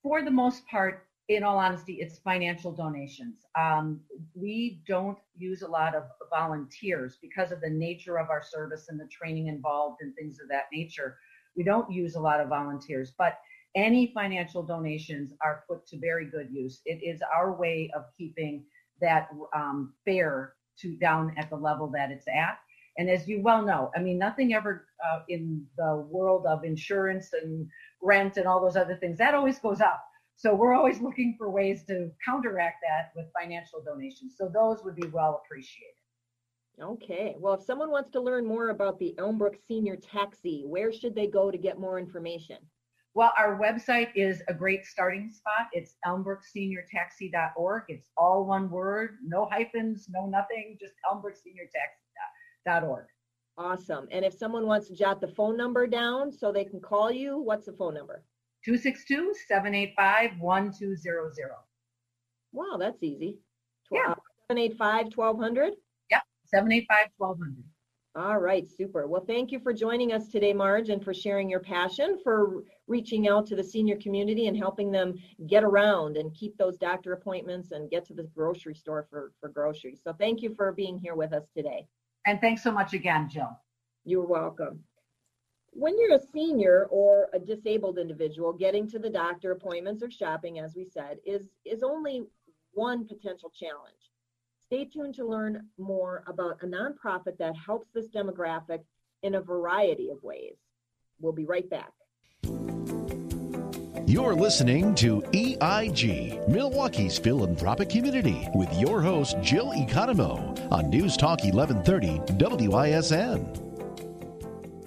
for 0.01 0.23
the 0.23 0.31
most 0.31 0.65
part, 0.67 1.07
in 1.29 1.43
all 1.43 1.57
honesty, 1.57 1.93
it's 1.93 2.19
financial 2.19 2.71
donations. 2.71 3.45
Um, 3.57 4.01
we 4.33 4.81
don't 4.87 5.17
use 5.35 5.61
a 5.61 5.67
lot 5.67 5.95
of 5.95 6.03
volunteers 6.29 7.17
because 7.21 7.51
of 7.51 7.61
the 7.61 7.69
nature 7.69 8.17
of 8.19 8.29
our 8.29 8.43
service 8.43 8.87
and 8.89 8.99
the 8.99 9.07
training 9.07 9.47
involved 9.47 10.01
and 10.01 10.13
things 10.15 10.39
of 10.41 10.49
that 10.49 10.65
nature. 10.71 11.17
We 11.55 11.63
don't 11.63 11.91
use 11.91 12.15
a 12.15 12.19
lot 12.19 12.41
of 12.41 12.49
volunteers, 12.49 13.13
but 13.17 13.37
any 13.75 14.11
financial 14.13 14.63
donations 14.63 15.33
are 15.41 15.63
put 15.67 15.85
to 15.87 15.99
very 15.99 16.25
good 16.29 16.49
use. 16.51 16.81
It 16.85 17.03
is 17.03 17.21
our 17.35 17.53
way 17.53 17.91
of 17.95 18.05
keeping 18.17 18.65
that 19.01 19.29
um, 19.55 19.93
fare 20.05 20.53
to 20.79 20.95
down 20.97 21.33
at 21.37 21.49
the 21.49 21.55
level 21.55 21.87
that 21.87 22.11
it's 22.11 22.27
at. 22.27 22.59
And 22.97 23.09
as 23.09 23.27
you 23.27 23.41
well 23.41 23.63
know, 23.63 23.91
I 23.95 23.99
mean, 23.99 24.19
nothing 24.19 24.53
ever 24.53 24.85
uh, 25.03 25.21
in 25.27 25.65
the 25.77 26.07
world 26.09 26.45
of 26.45 26.63
insurance 26.63 27.33
and 27.33 27.67
rent 28.01 28.37
and 28.37 28.45
all 28.45 28.61
those 28.61 28.75
other 28.75 28.95
things 28.95 29.17
that 29.17 29.33
always 29.33 29.57
goes 29.59 29.81
up. 29.81 30.03
So 30.35 30.53
we're 30.53 30.73
always 30.73 30.99
looking 30.99 31.35
for 31.37 31.49
ways 31.49 31.83
to 31.85 32.11
counteract 32.25 32.77
that 32.87 33.11
with 33.15 33.31
financial 33.39 33.81
donations. 33.83 34.35
So 34.37 34.49
those 34.53 34.83
would 34.83 34.95
be 34.95 35.07
well 35.07 35.41
appreciated. 35.43 35.95
Okay. 36.81 37.35
Well, 37.37 37.53
if 37.53 37.63
someone 37.63 37.91
wants 37.91 38.11
to 38.11 38.21
learn 38.21 38.45
more 38.45 38.69
about 38.69 38.97
the 38.99 39.13
Elmbrook 39.17 39.55
Senior 39.67 39.95
Taxi, 39.95 40.63
where 40.65 40.91
should 40.91 41.13
they 41.13 41.27
go 41.27 41.51
to 41.51 41.57
get 41.57 41.79
more 41.79 41.99
information? 41.99 42.57
Well, 43.15 43.31
our 43.37 43.59
website 43.59 44.09
is 44.15 44.41
a 44.47 44.53
great 44.53 44.85
starting 44.85 45.29
spot. 45.29 45.67
It's 45.71 45.95
elmbrookseniortaxi.org. 46.05 47.83
It's 47.87 48.07
all 48.17 48.45
one 48.45 48.71
word, 48.71 49.17
no 49.23 49.45
hyphens, 49.45 50.07
no 50.09 50.25
nothing, 50.25 50.77
just 50.79 50.93
elmbrookseniortaxi.org. 51.11 53.05
Awesome. 53.55 54.07
And 54.09 54.25
if 54.25 54.33
someone 54.33 54.65
wants 54.65 54.87
to 54.87 54.95
jot 54.95 55.21
the 55.21 55.27
phone 55.27 55.55
number 55.55 55.85
down 55.85 56.31
so 56.31 56.51
they 56.51 56.65
can 56.65 56.79
call 56.79 57.11
you, 57.11 57.37
what's 57.37 57.67
the 57.67 57.73
phone 57.73 57.93
number? 57.93 58.23
262 58.65 59.35
785 59.47 60.39
1200. 60.39 61.51
Wow, 62.51 62.77
that's 62.79 63.03
easy. 63.03 63.37
Yeah. 63.91 64.15
785 64.49 65.15
1200? 65.15 65.73
Yep, 66.09 66.21
785 66.45 67.07
1200. 67.17 67.63
All 68.15 68.37
right, 68.37 68.69
super. 68.69 69.07
Well, 69.07 69.25
thank 69.25 69.51
you 69.51 69.59
for 69.59 69.73
joining 69.73 70.13
us 70.13 70.27
today, 70.27 70.53
Marge, 70.53 70.89
and 70.89 71.03
for 71.03 71.15
sharing 71.15 71.49
your 71.49 71.59
passion 71.59 72.19
for 72.23 72.63
reaching 72.87 73.27
out 73.27 73.47
to 73.47 73.55
the 73.55 73.63
senior 73.63 73.95
community 73.95 74.45
and 74.45 74.55
helping 74.55 74.91
them 74.91 75.15
get 75.47 75.63
around 75.63 76.17
and 76.17 76.31
keep 76.35 76.55
those 76.55 76.77
doctor 76.77 77.13
appointments 77.13 77.71
and 77.71 77.89
get 77.89 78.05
to 78.05 78.13
the 78.13 78.29
grocery 78.35 78.75
store 78.75 79.07
for, 79.09 79.31
for 79.39 79.49
groceries. 79.49 80.01
So 80.03 80.13
thank 80.13 80.43
you 80.43 80.53
for 80.53 80.71
being 80.71 80.99
here 80.99 81.15
with 81.15 81.33
us 81.33 81.45
today. 81.57 81.87
And 82.27 82.39
thanks 82.39 82.61
so 82.61 82.71
much 82.71 82.93
again, 82.93 83.29
Jill. 83.29 83.59
You're 84.05 84.27
welcome. 84.27 84.83
When 85.71 85.99
you're 85.99 86.13
a 86.13 86.21
senior 86.31 86.85
or 86.91 87.29
a 87.33 87.39
disabled 87.39 87.97
individual, 87.97 88.53
getting 88.53 88.87
to 88.91 88.99
the 88.99 89.09
doctor 89.09 89.53
appointments 89.53 90.03
or 90.03 90.11
shopping, 90.11 90.59
as 90.59 90.75
we 90.75 90.85
said, 90.85 91.17
is, 91.25 91.47
is 91.65 91.81
only 91.81 92.25
one 92.73 93.07
potential 93.07 93.51
challenge. 93.59 94.12
Stay 94.67 94.85
tuned 94.85 95.13
to 95.15 95.25
learn 95.25 95.67
more 95.77 96.23
about 96.25 96.57
a 96.63 96.65
nonprofit 96.65 97.37
that 97.37 97.53
helps 97.55 97.89
this 97.93 98.07
demographic 98.07 98.79
in 99.21 99.35
a 99.35 99.41
variety 99.41 100.09
of 100.09 100.23
ways. 100.23 100.55
We'll 101.19 101.33
be 101.33 101.45
right 101.45 101.69
back. 101.69 101.91
You're 104.05 104.33
listening 104.35 104.95
to 104.95 105.21
EIG, 105.33 106.47
Milwaukee's 106.47 107.17
philanthropic 107.17 107.89
community, 107.89 108.47
with 108.53 108.73
your 108.79 109.01
host, 109.01 109.35
Jill 109.41 109.73
Economou, 109.73 110.71
on 110.71 110.89
News 110.89 111.17
Talk 111.17 111.43
1130 111.43 112.67
WISN. 112.67 113.59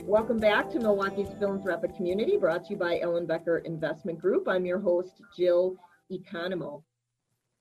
Welcome 0.04 0.38
back 0.38 0.70
to 0.70 0.78
Milwaukee's 0.78 1.34
philanthropic 1.38 1.94
community, 1.96 2.36
brought 2.38 2.64
to 2.64 2.70
you 2.70 2.76
by 2.76 2.98
Ellenbecker 2.98 3.64
Investment 3.64 4.18
Group. 4.18 4.48
I'm 4.48 4.64
your 4.64 4.78
host, 4.78 5.20
Jill 5.36 5.76
Economou 6.10 6.82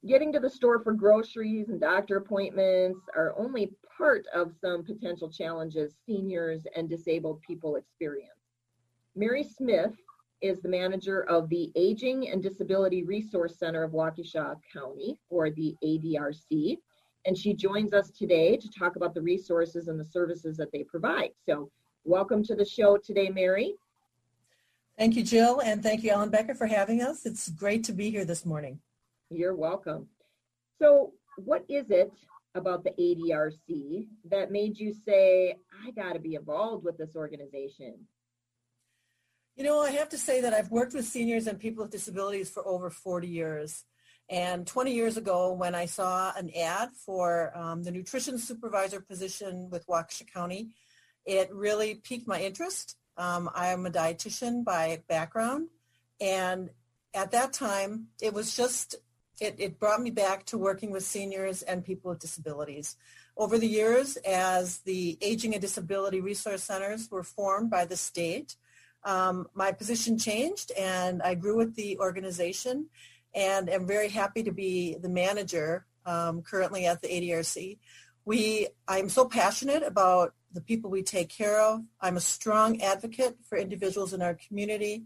getting 0.08 0.32
to 0.32 0.40
the 0.40 0.50
store 0.50 0.80
for 0.80 0.94
groceries 0.94 1.70
and 1.70 1.80
doctor 1.80 2.18
appointments 2.18 3.00
are 3.16 3.34
only 3.38 3.72
part 3.98 4.26
of 4.34 4.54
some 4.62 4.84
potential 4.84 5.30
challenges 5.30 5.96
seniors 6.06 6.68
and 6.76 6.90
disabled 6.90 7.42
people 7.42 7.76
experience. 7.76 8.32
Mary 9.16 9.44
Smith 9.44 9.96
is 10.42 10.62
the 10.62 10.70
manager 10.70 11.24
of 11.24 11.50
the 11.50 11.72
Aging 11.76 12.30
and 12.30 12.44
Disability 12.44 13.04
Resource 13.04 13.58
Center 13.58 13.84
of 13.84 13.92
Waukesha 13.92 14.58
County, 14.72 15.18
or 15.30 15.50
the 15.50 15.74
ADRC, 15.84 16.78
and 17.26 17.36
she 17.36 17.54
joins 17.54 17.94
us 17.94 18.12
today 18.12 18.58
to 18.58 18.70
talk 18.70 18.98
about 18.98 19.14
the 19.16 19.22
resources 19.22 19.88
and 19.88 20.00
the 20.00 20.06
services 20.06 20.58
that 20.58 20.72
they 20.72 20.84
provide. 20.84 21.32
So, 21.46 21.72
welcome 22.04 22.44
to 22.44 22.56
the 22.56 22.66
show 22.66 22.98
today, 22.98 23.30
Mary. 23.30 23.76
Thank 24.98 25.16
you, 25.16 25.24
Jill, 25.24 25.62
and 25.62 25.82
thank 25.82 26.04
you, 26.04 26.12
Ellenbecker, 26.12 26.56
for 26.56 26.68
having 26.68 27.02
us. 27.02 27.26
It's 27.26 27.50
great 27.50 27.84
to 27.86 27.94
be 27.94 28.12
here 28.12 28.26
this 28.26 28.46
morning. 28.46 28.80
You're 29.30 29.56
welcome. 29.56 30.08
So, 30.80 31.14
what 31.38 31.66
is 31.68 31.90
it 31.90 32.12
about 32.54 32.84
the 32.84 32.92
ADRC 32.92 34.08
that 34.30 34.52
made 34.52 34.78
you 34.78 34.94
say, 34.94 35.56
I 35.84 35.92
got 35.92 36.14
to 36.14 36.20
be 36.20 36.36
involved 36.36 36.86
with 36.86 36.98
this 36.98 37.16
organization? 37.16 38.08
You 39.56 39.64
know, 39.64 39.82
I 39.82 39.92
have 39.92 40.10
to 40.10 40.18
say 40.18 40.42
that 40.42 40.54
I've 40.54 40.70
worked 40.70 40.94
with 40.94 41.06
seniors 41.06 41.48
and 41.48 41.60
people 41.60 41.84
with 41.84 41.92
disabilities 41.92 42.50
for 42.50 42.66
over 42.68 42.90
40 42.90 43.28
years. 43.28 43.84
And 44.30 44.66
20 44.68 44.94
years 44.94 45.18
ago, 45.18 45.54
when 45.54 45.76
I 45.76 45.86
saw 45.86 46.34
an 46.36 46.52
ad 46.56 46.90
for 47.06 47.56
um, 47.58 47.84
the 47.84 47.92
nutrition 47.92 48.38
supervisor 48.38 49.00
position 49.00 49.70
with 49.70 49.88
Waukesha 49.88 50.32
County, 50.32 50.72
it 51.26 51.54
really 51.54 51.96
piqued 51.96 52.28
my 52.28 52.42
interest. 52.42 52.98
Um, 53.18 53.50
I 53.56 53.68
am 53.68 53.86
a 53.86 53.92
dietitian 53.92 54.64
by 54.64 55.04
background. 55.08 55.70
And 56.20 56.70
at 57.14 57.32
that 57.32 57.54
time, 57.54 58.08
it 58.22 58.34
was 58.34 58.56
just 58.56 58.96
it, 59.40 59.56
it 59.58 59.80
brought 59.80 60.02
me 60.02 60.12
back 60.12 60.46
to 60.46 60.58
working 60.58 60.92
with 60.92 61.04
seniors 61.04 61.62
and 61.62 61.84
people 61.84 62.10
with 62.10 62.20
disabilities. 62.20 62.96
Over 63.38 63.58
the 63.58 63.68
years, 63.68 64.16
as 64.18 64.80
the 64.80 65.18
Aging 65.22 65.54
and 65.54 65.62
Disability 65.62 66.22
Resource 66.22 66.64
Centers 66.64 67.10
were 67.12 67.24
formed 67.24 67.70
by 67.70 67.86
the 67.86 67.98
state, 67.98 68.56
um, 69.04 69.48
my 69.54 69.72
position 69.72 70.18
changed 70.18 70.72
and 70.78 71.22
I 71.22 71.36
grew 71.36 71.58
with 71.58 71.76
the 71.76 72.00
organization 72.00 72.88
and 73.36 73.70
am 73.70 73.86
very 73.86 74.10
happy 74.10 74.44
to 74.44 74.52
be 74.52 74.96
the 75.00 75.10
manager 75.10 75.86
um, 76.06 76.42
currently 76.42 76.86
at 76.86 77.02
the 77.02 77.10
ADRC. 77.10 77.78
We, 78.24 78.68
I'm 78.88 79.10
so 79.10 79.26
passionate 79.26 79.84
about 79.84 80.34
the 80.52 80.62
people 80.62 80.90
we 80.90 81.04
take 81.04 81.30
care 81.30 81.62
of. 81.62 81.82
I'm 82.00 82.18
a 82.18 82.22
strong 82.22 82.82
advocate 82.82 83.38
for 83.48 83.58
individuals 83.58 84.14
in 84.14 84.22
our 84.22 84.34
community, 84.34 85.04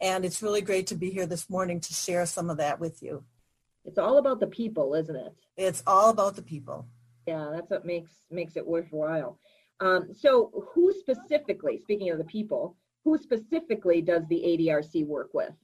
and 0.00 0.24
it's 0.24 0.42
really 0.42 0.60
great 0.60 0.88
to 0.88 0.96
be 0.96 1.10
here 1.10 1.26
this 1.26 1.48
morning 1.48 1.80
to 1.80 1.94
share 1.94 2.26
some 2.26 2.50
of 2.50 2.58
that 2.58 2.80
with 2.80 3.02
you. 3.02 3.24
It's 3.88 3.98
all 3.98 4.18
about 4.18 4.38
the 4.38 4.46
people, 4.46 4.94
isn't 4.94 5.16
it? 5.16 5.32
It's 5.56 5.82
all 5.86 6.10
about 6.10 6.36
the 6.36 6.42
people. 6.42 6.86
Yeah, 7.26 7.48
that's 7.54 7.70
what 7.70 7.86
makes 7.86 8.10
makes 8.30 8.54
it 8.58 8.66
worthwhile. 8.66 9.40
Um, 9.80 10.08
so, 10.12 10.68
who 10.74 10.92
specifically, 10.92 11.80
speaking 11.82 12.10
of 12.10 12.18
the 12.18 12.24
people, 12.24 12.76
who 13.04 13.16
specifically 13.16 14.02
does 14.02 14.24
the 14.28 14.42
ADRC 14.46 15.06
work 15.06 15.30
with? 15.32 15.54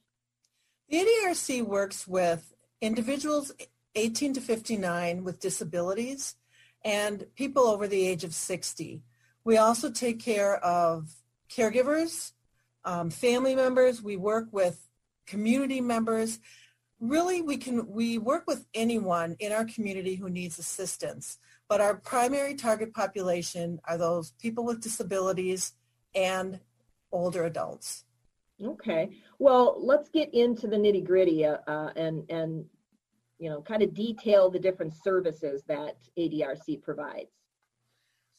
The 0.88 1.00
ADRC 1.04 1.66
works 1.66 2.08
with 2.08 2.54
individuals 2.80 3.52
18 3.94 4.32
to 4.34 4.40
59 4.40 5.22
with 5.22 5.38
disabilities 5.38 6.36
and 6.82 7.26
people 7.34 7.64
over 7.64 7.86
the 7.86 8.06
age 8.06 8.24
of 8.24 8.32
60. 8.32 9.02
We 9.44 9.58
also 9.58 9.90
take 9.90 10.18
care 10.18 10.56
of 10.64 11.10
caregivers, 11.50 12.32
um, 12.86 13.10
family 13.10 13.54
members. 13.54 14.02
We 14.02 14.16
work 14.16 14.46
with 14.50 14.88
community 15.26 15.82
members. 15.82 16.38
Really, 17.04 17.42
we 17.42 17.58
can 17.58 17.86
we 17.92 18.16
work 18.16 18.44
with 18.46 18.66
anyone 18.72 19.36
in 19.38 19.52
our 19.52 19.66
community 19.66 20.14
who 20.14 20.30
needs 20.30 20.58
assistance. 20.58 21.38
But 21.68 21.82
our 21.82 21.96
primary 21.96 22.54
target 22.54 22.94
population 22.94 23.78
are 23.84 23.98
those 23.98 24.32
people 24.40 24.64
with 24.64 24.80
disabilities 24.80 25.74
and 26.14 26.60
older 27.12 27.44
adults. 27.44 28.04
Okay. 28.62 29.10
Well, 29.38 29.76
let's 29.84 30.08
get 30.08 30.32
into 30.32 30.66
the 30.66 30.76
nitty 30.76 31.04
gritty 31.04 31.44
uh, 31.44 31.58
uh, 31.66 31.90
and 31.94 32.24
and 32.30 32.64
you 33.38 33.50
know 33.50 33.60
kind 33.60 33.82
of 33.82 33.92
detail 33.92 34.50
the 34.50 34.58
different 34.58 34.94
services 34.94 35.62
that 35.68 35.96
ADRC 36.18 36.82
provides. 36.82 37.30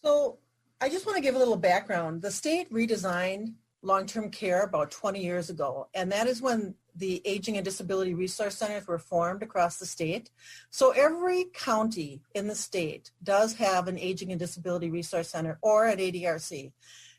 So 0.04 0.40
I 0.82 0.90
just 0.90 1.06
want 1.06 1.18
to 1.18 1.22
give 1.22 1.36
a 1.36 1.40
little 1.40 1.56
background. 1.56 2.24
The 2.24 2.32
state 2.32 2.72
redesigned 2.72 3.54
long-term 3.86 4.32
care 4.32 4.64
about 4.64 4.92
20 4.92 5.24
years 5.24 5.50
ago, 5.50 5.88
and 5.94 6.12
that 6.12 6.28
is 6.28 6.42
when 6.42 6.76
the 6.96 7.22
Aging 7.26 7.58
and 7.58 7.66
Disability 7.66 8.14
Resource 8.14 8.58
Centers 8.58 8.88
were 8.88 8.98
formed 8.98 9.44
across 9.44 9.78
the 9.78 9.86
state. 9.86 10.30
So 10.70 10.92
every 10.92 11.46
county 11.54 12.22
in 12.34 12.48
the 12.48 12.56
state 12.56 13.12
does 13.22 13.54
have 13.56 13.88
an 13.88 14.00
Aging 14.00 14.32
and 14.32 14.40
Disability 14.40 14.90
Resource 14.90 15.30
Center 15.30 15.60
or 15.62 15.86
an 15.88 16.00
ADRC. 16.00 16.72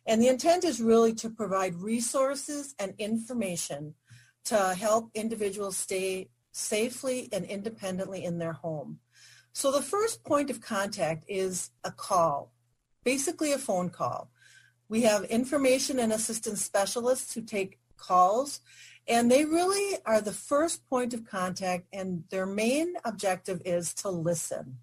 And 0.07 0.23
the 0.23 0.29
intent 0.29 0.65
is 0.65 0.81
really 0.81 1.13
to 1.15 1.29
provide 1.29 1.75
resources 1.75 2.75
and 2.79 2.95
information 2.99 3.95
to 4.47 4.75
help 4.75 5.11
individuals 5.15 5.77
stay 5.77 6.29
safely 6.53 7.29
and 7.33 7.45
independently 7.45 8.25
in 8.25 8.39
their 8.39 8.53
home. 8.53 9.01
So 9.53 9.71
the 9.71 9.83
first 9.83 10.25
point 10.25 10.51
of 10.51 10.61
contact 10.61 11.25
is 11.29 11.71
a 11.85 11.91
call, 11.91 12.53
basically 13.05 13.53
a 13.53 13.59
phone 13.59 13.91
call. 13.91 14.31
We 14.89 15.03
have 15.03 15.25
information 15.25 15.99
and 15.99 16.13
assistance 16.13 16.65
specialists 16.65 17.35
who 17.35 17.43
take 17.43 17.79
calls 17.97 18.61
and 19.09 19.31
they 19.31 19.45
really 19.45 19.99
are 20.05 20.21
the 20.21 20.33
first 20.33 20.89
point 20.89 21.15
of 21.15 21.25
contact 21.25 21.87
and 21.93 22.25
their 22.31 22.47
main 22.47 22.95
objective 23.05 23.63
is 23.65 23.95
to 23.95 24.11
listen. 24.11 24.79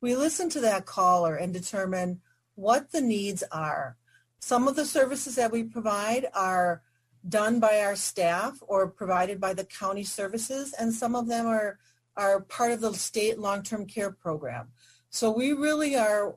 We 0.00 0.16
listen 0.16 0.48
to 0.50 0.60
that 0.60 0.86
caller 0.86 1.34
and 1.36 1.52
determine 1.52 2.20
what 2.54 2.90
the 2.90 3.00
needs 3.00 3.42
are. 3.52 3.96
Some 4.38 4.68
of 4.68 4.76
the 4.76 4.86
services 4.86 5.34
that 5.34 5.52
we 5.52 5.62
provide 5.62 6.26
are 6.34 6.82
done 7.28 7.60
by 7.60 7.80
our 7.80 7.96
staff 7.96 8.62
or 8.66 8.86
provided 8.88 9.40
by 9.40 9.52
the 9.52 9.64
county 9.64 10.04
services, 10.04 10.72
and 10.78 10.92
some 10.92 11.16
of 11.16 11.26
them 11.26 11.46
are, 11.46 11.78
are 12.16 12.40
part 12.40 12.72
of 12.72 12.80
the 12.80 12.94
state 12.94 13.38
long-term 13.38 13.86
care 13.86 14.12
program. 14.12 14.68
So 15.10 15.30
we 15.30 15.52
really 15.52 15.96
are 15.96 16.36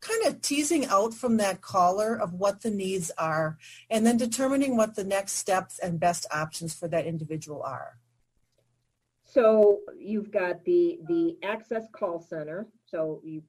kind 0.00 0.26
of 0.26 0.40
teasing 0.40 0.86
out 0.86 1.12
from 1.12 1.36
that 1.36 1.60
caller 1.60 2.18
of 2.18 2.34
what 2.34 2.62
the 2.62 2.70
needs 2.70 3.10
are 3.18 3.58
and 3.90 4.06
then 4.06 4.16
determining 4.16 4.76
what 4.76 4.94
the 4.94 5.04
next 5.04 5.32
steps 5.32 5.78
and 5.78 6.00
best 6.00 6.26
options 6.32 6.74
for 6.74 6.88
that 6.88 7.06
individual 7.06 7.62
are. 7.62 7.98
So 9.24 9.80
you've 9.96 10.32
got 10.32 10.64
the 10.64 10.98
the 11.06 11.36
access 11.44 11.84
call 11.92 12.18
center. 12.20 12.66
So 12.86 13.20
you 13.24 13.42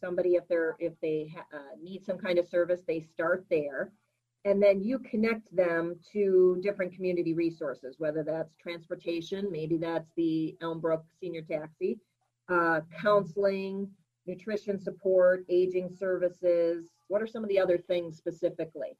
somebody 0.00 0.36
if 0.36 0.48
they're 0.48 0.76
if 0.78 0.94
they 1.02 1.34
uh, 1.52 1.76
need 1.82 2.04
some 2.04 2.18
kind 2.18 2.38
of 2.38 2.46
service, 2.46 2.80
they 2.86 3.00
start 3.00 3.44
there 3.50 3.92
and 4.44 4.62
then 4.62 4.82
you 4.82 4.98
connect 4.98 5.54
them 5.54 5.96
to 6.12 6.58
different 6.62 6.92
community 6.94 7.32
resources, 7.32 7.96
whether 7.98 8.24
that's 8.24 8.54
transportation, 8.60 9.48
maybe 9.50 9.76
that's 9.76 10.10
the 10.16 10.56
Elmbrook 10.60 11.02
Senior 11.20 11.42
Taxi, 11.42 12.00
uh, 12.48 12.80
counseling, 13.00 13.88
nutrition 14.26 14.78
support, 14.78 15.44
aging 15.48 15.90
services. 15.98 16.90
What 17.08 17.22
are 17.22 17.26
some 17.26 17.42
of 17.42 17.48
the 17.48 17.58
other 17.58 17.78
things 17.78 18.16
specifically? 18.16 18.96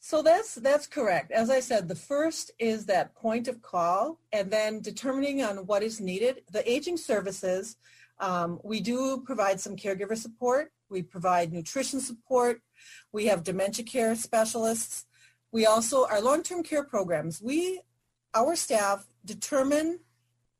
So 0.00 0.22
that's 0.22 0.54
that's 0.54 0.86
correct. 0.86 1.30
As 1.30 1.50
I 1.50 1.60
said, 1.60 1.86
the 1.86 1.94
first 1.94 2.52
is 2.58 2.86
that 2.86 3.14
point 3.14 3.48
of 3.48 3.60
call, 3.60 4.18
and 4.32 4.50
then 4.50 4.80
determining 4.80 5.42
on 5.42 5.66
what 5.66 5.82
is 5.82 6.00
needed. 6.00 6.42
The 6.50 6.68
aging 6.68 6.96
services, 6.96 7.76
um, 8.18 8.60
we 8.64 8.80
do 8.80 9.22
provide 9.24 9.60
some 9.60 9.76
caregiver 9.76 10.16
support. 10.16 10.72
We 10.88 11.02
provide 11.02 11.52
nutrition 11.52 12.00
support. 12.00 12.62
We 13.12 13.26
have 13.26 13.44
dementia 13.44 13.84
care 13.84 14.14
specialists. 14.14 15.04
We 15.52 15.66
also, 15.66 16.06
our 16.06 16.22
long-term 16.22 16.62
care 16.62 16.84
programs, 16.84 17.42
we, 17.42 17.80
our 18.34 18.56
staff 18.56 19.06
determine 19.24 20.00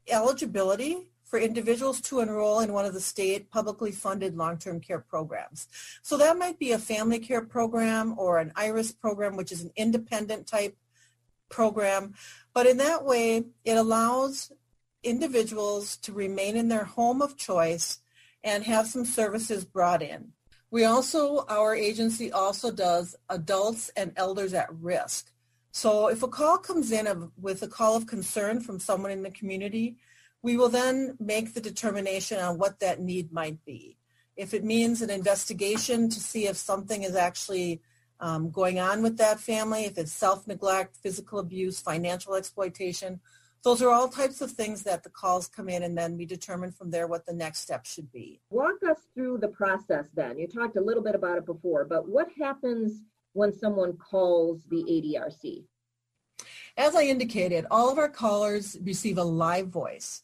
eligibility 0.08 1.10
for 1.30 1.38
individuals 1.38 2.00
to 2.00 2.18
enroll 2.18 2.58
in 2.58 2.72
one 2.72 2.84
of 2.84 2.92
the 2.92 3.00
state 3.00 3.52
publicly 3.52 3.92
funded 3.92 4.36
long-term 4.36 4.80
care 4.80 4.98
programs. 4.98 5.68
So 6.02 6.16
that 6.16 6.36
might 6.36 6.58
be 6.58 6.72
a 6.72 6.78
family 6.78 7.20
care 7.20 7.40
program 7.40 8.18
or 8.18 8.38
an 8.38 8.52
IRIS 8.56 8.90
program, 8.90 9.36
which 9.36 9.52
is 9.52 9.62
an 9.62 9.70
independent 9.76 10.48
type 10.48 10.76
program. 11.48 12.14
But 12.52 12.66
in 12.66 12.78
that 12.78 13.04
way, 13.04 13.44
it 13.64 13.74
allows 13.74 14.50
individuals 15.04 15.96
to 15.98 16.12
remain 16.12 16.56
in 16.56 16.66
their 16.66 16.84
home 16.84 17.22
of 17.22 17.36
choice 17.36 18.00
and 18.42 18.64
have 18.64 18.88
some 18.88 19.04
services 19.04 19.64
brought 19.64 20.02
in. 20.02 20.32
We 20.72 20.84
also, 20.84 21.44
our 21.48 21.76
agency 21.76 22.32
also 22.32 22.72
does 22.72 23.14
adults 23.28 23.88
and 23.96 24.12
elders 24.16 24.52
at 24.52 24.68
risk. 24.74 25.30
So 25.70 26.08
if 26.08 26.24
a 26.24 26.28
call 26.28 26.58
comes 26.58 26.90
in 26.90 27.06
of, 27.06 27.30
with 27.40 27.62
a 27.62 27.68
call 27.68 27.94
of 27.96 28.08
concern 28.08 28.60
from 28.60 28.80
someone 28.80 29.12
in 29.12 29.22
the 29.22 29.30
community, 29.30 29.96
we 30.42 30.56
will 30.56 30.68
then 30.68 31.16
make 31.18 31.54
the 31.54 31.60
determination 31.60 32.38
on 32.38 32.58
what 32.58 32.80
that 32.80 33.00
need 33.00 33.32
might 33.32 33.64
be. 33.64 33.96
If 34.36 34.54
it 34.54 34.64
means 34.64 35.02
an 35.02 35.10
investigation 35.10 36.08
to 36.08 36.20
see 36.20 36.46
if 36.46 36.56
something 36.56 37.02
is 37.02 37.14
actually 37.14 37.82
um, 38.20 38.50
going 38.50 38.78
on 38.78 39.02
with 39.02 39.18
that 39.18 39.40
family, 39.40 39.84
if 39.84 39.98
it's 39.98 40.12
self-neglect, 40.12 40.96
physical 40.96 41.38
abuse, 41.38 41.80
financial 41.80 42.34
exploitation, 42.34 43.20
those 43.62 43.82
are 43.82 43.90
all 43.90 44.08
types 44.08 44.40
of 44.40 44.50
things 44.50 44.84
that 44.84 45.02
the 45.02 45.10
calls 45.10 45.46
come 45.46 45.68
in 45.68 45.82
and 45.82 45.96
then 45.96 46.16
we 46.16 46.24
determine 46.24 46.72
from 46.72 46.90
there 46.90 47.06
what 47.06 47.26
the 47.26 47.32
next 47.34 47.60
step 47.60 47.84
should 47.84 48.10
be. 48.10 48.40
Walk 48.50 48.82
us 48.88 48.98
through 49.14 49.38
the 49.38 49.48
process 49.48 50.06
then. 50.14 50.38
You 50.38 50.46
talked 50.46 50.76
a 50.76 50.80
little 50.80 51.02
bit 51.02 51.14
about 51.14 51.36
it 51.36 51.44
before, 51.44 51.84
but 51.84 52.08
what 52.08 52.28
happens 52.38 53.02
when 53.34 53.52
someone 53.52 53.98
calls 53.98 54.64
the 54.70 54.82
ADRC? 54.84 55.64
As 56.76 56.94
I 56.96 57.02
indicated, 57.02 57.66
all 57.70 57.90
of 57.90 57.98
our 57.98 58.08
callers 58.08 58.78
receive 58.82 59.18
a 59.18 59.24
live 59.24 59.68
voice. 59.68 60.22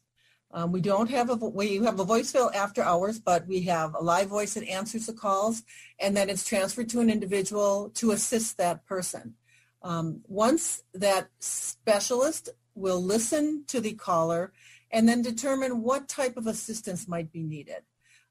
Um, 0.52 0.72
we 0.72 0.80
don't 0.80 1.10
have 1.10 1.30
a 1.30 1.34
we 1.34 1.76
have 1.76 1.98
a 1.98 2.04
voicemail 2.04 2.54
after 2.54 2.82
hours, 2.82 3.18
but 3.18 3.46
we 3.46 3.62
have 3.62 3.94
a 3.94 4.02
live 4.02 4.28
voice 4.28 4.54
that 4.54 4.68
answers 4.68 5.06
the 5.06 5.12
calls, 5.12 5.62
and 5.98 6.16
then 6.16 6.30
it's 6.30 6.46
transferred 6.46 6.88
to 6.90 7.00
an 7.00 7.10
individual 7.10 7.90
to 7.94 8.12
assist 8.12 8.56
that 8.56 8.86
person. 8.86 9.34
Um, 9.82 10.22
once 10.26 10.82
that 10.94 11.28
specialist 11.40 12.48
will 12.74 13.02
listen 13.02 13.64
to 13.68 13.80
the 13.80 13.94
caller 13.94 14.52
and 14.90 15.08
then 15.08 15.22
determine 15.22 15.82
what 15.82 16.08
type 16.08 16.36
of 16.36 16.46
assistance 16.46 17.08
might 17.08 17.32
be 17.32 17.42
needed. 17.42 17.82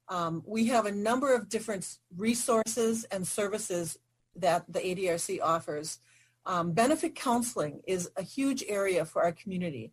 Um, 0.08 0.42
we 0.46 0.66
have 0.66 0.86
a 0.86 0.92
number 0.92 1.34
of 1.34 1.48
different 1.48 1.98
resources 2.16 3.04
and 3.04 3.26
services 3.26 3.98
that 4.36 4.64
the 4.68 4.80
ADRC 4.80 5.40
offers. 5.42 5.98
Um, 6.44 6.72
benefit 6.72 7.14
counseling 7.14 7.80
is 7.86 8.10
a 8.16 8.22
huge 8.22 8.64
area 8.68 9.04
for 9.04 9.22
our 9.22 9.32
community. 9.32 9.92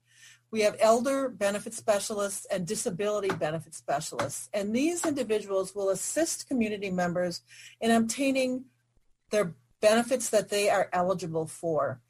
We 0.54 0.62
have 0.62 0.76
elder 0.80 1.30
benefit 1.30 1.74
specialists 1.74 2.46
and 2.46 2.68
disability 2.68 3.30
benefit 3.30 3.74
specialists, 3.74 4.52
and 4.54 4.72
these 4.72 5.04
individuals 5.04 5.74
will 5.74 5.90
assist 5.90 6.48
community 6.48 6.92
members 6.92 7.42
in 7.82 7.90
obtaining 7.90 8.66
their 9.32 9.56
benefits 9.82 10.30
that 10.30 10.50
they 10.50 10.70
are 10.70 10.90
eligible 10.94 11.48
for. 11.48 12.02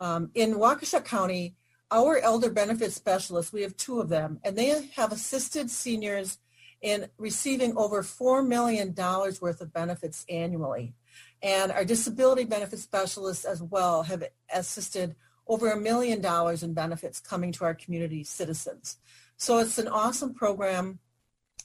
Um, 0.00 0.30
in 0.32 0.54
Waukesha 0.54 1.04
County, 1.04 1.56
our 1.90 2.16
elder 2.16 2.50
benefit 2.50 2.94
specialists, 2.94 3.52
we 3.52 3.60
have 3.60 3.76
two 3.76 4.00
of 4.00 4.08
them, 4.08 4.40
and 4.44 4.56
they 4.56 4.88
have 4.96 5.12
assisted 5.12 5.70
seniors 5.70 6.38
in 6.80 7.06
receiving 7.18 7.76
over 7.76 8.02
$4 8.02 8.46
million 8.46 8.94
worth 8.94 9.60
of 9.60 9.74
benefits 9.74 10.24
annually. 10.30 10.94
And 11.42 11.70
our 11.70 11.84
disability 11.84 12.44
benefit 12.44 12.78
specialists 12.78 13.44
as 13.44 13.62
well 13.62 14.04
have 14.04 14.24
assisted 14.50 15.16
over 15.50 15.72
a 15.72 15.76
million 15.76 16.20
dollars 16.20 16.62
in 16.62 16.72
benefits 16.72 17.18
coming 17.18 17.50
to 17.50 17.64
our 17.64 17.74
community 17.74 18.22
citizens. 18.22 18.98
So 19.36 19.58
it's 19.58 19.78
an 19.78 19.88
awesome 19.88 20.32
program, 20.32 21.00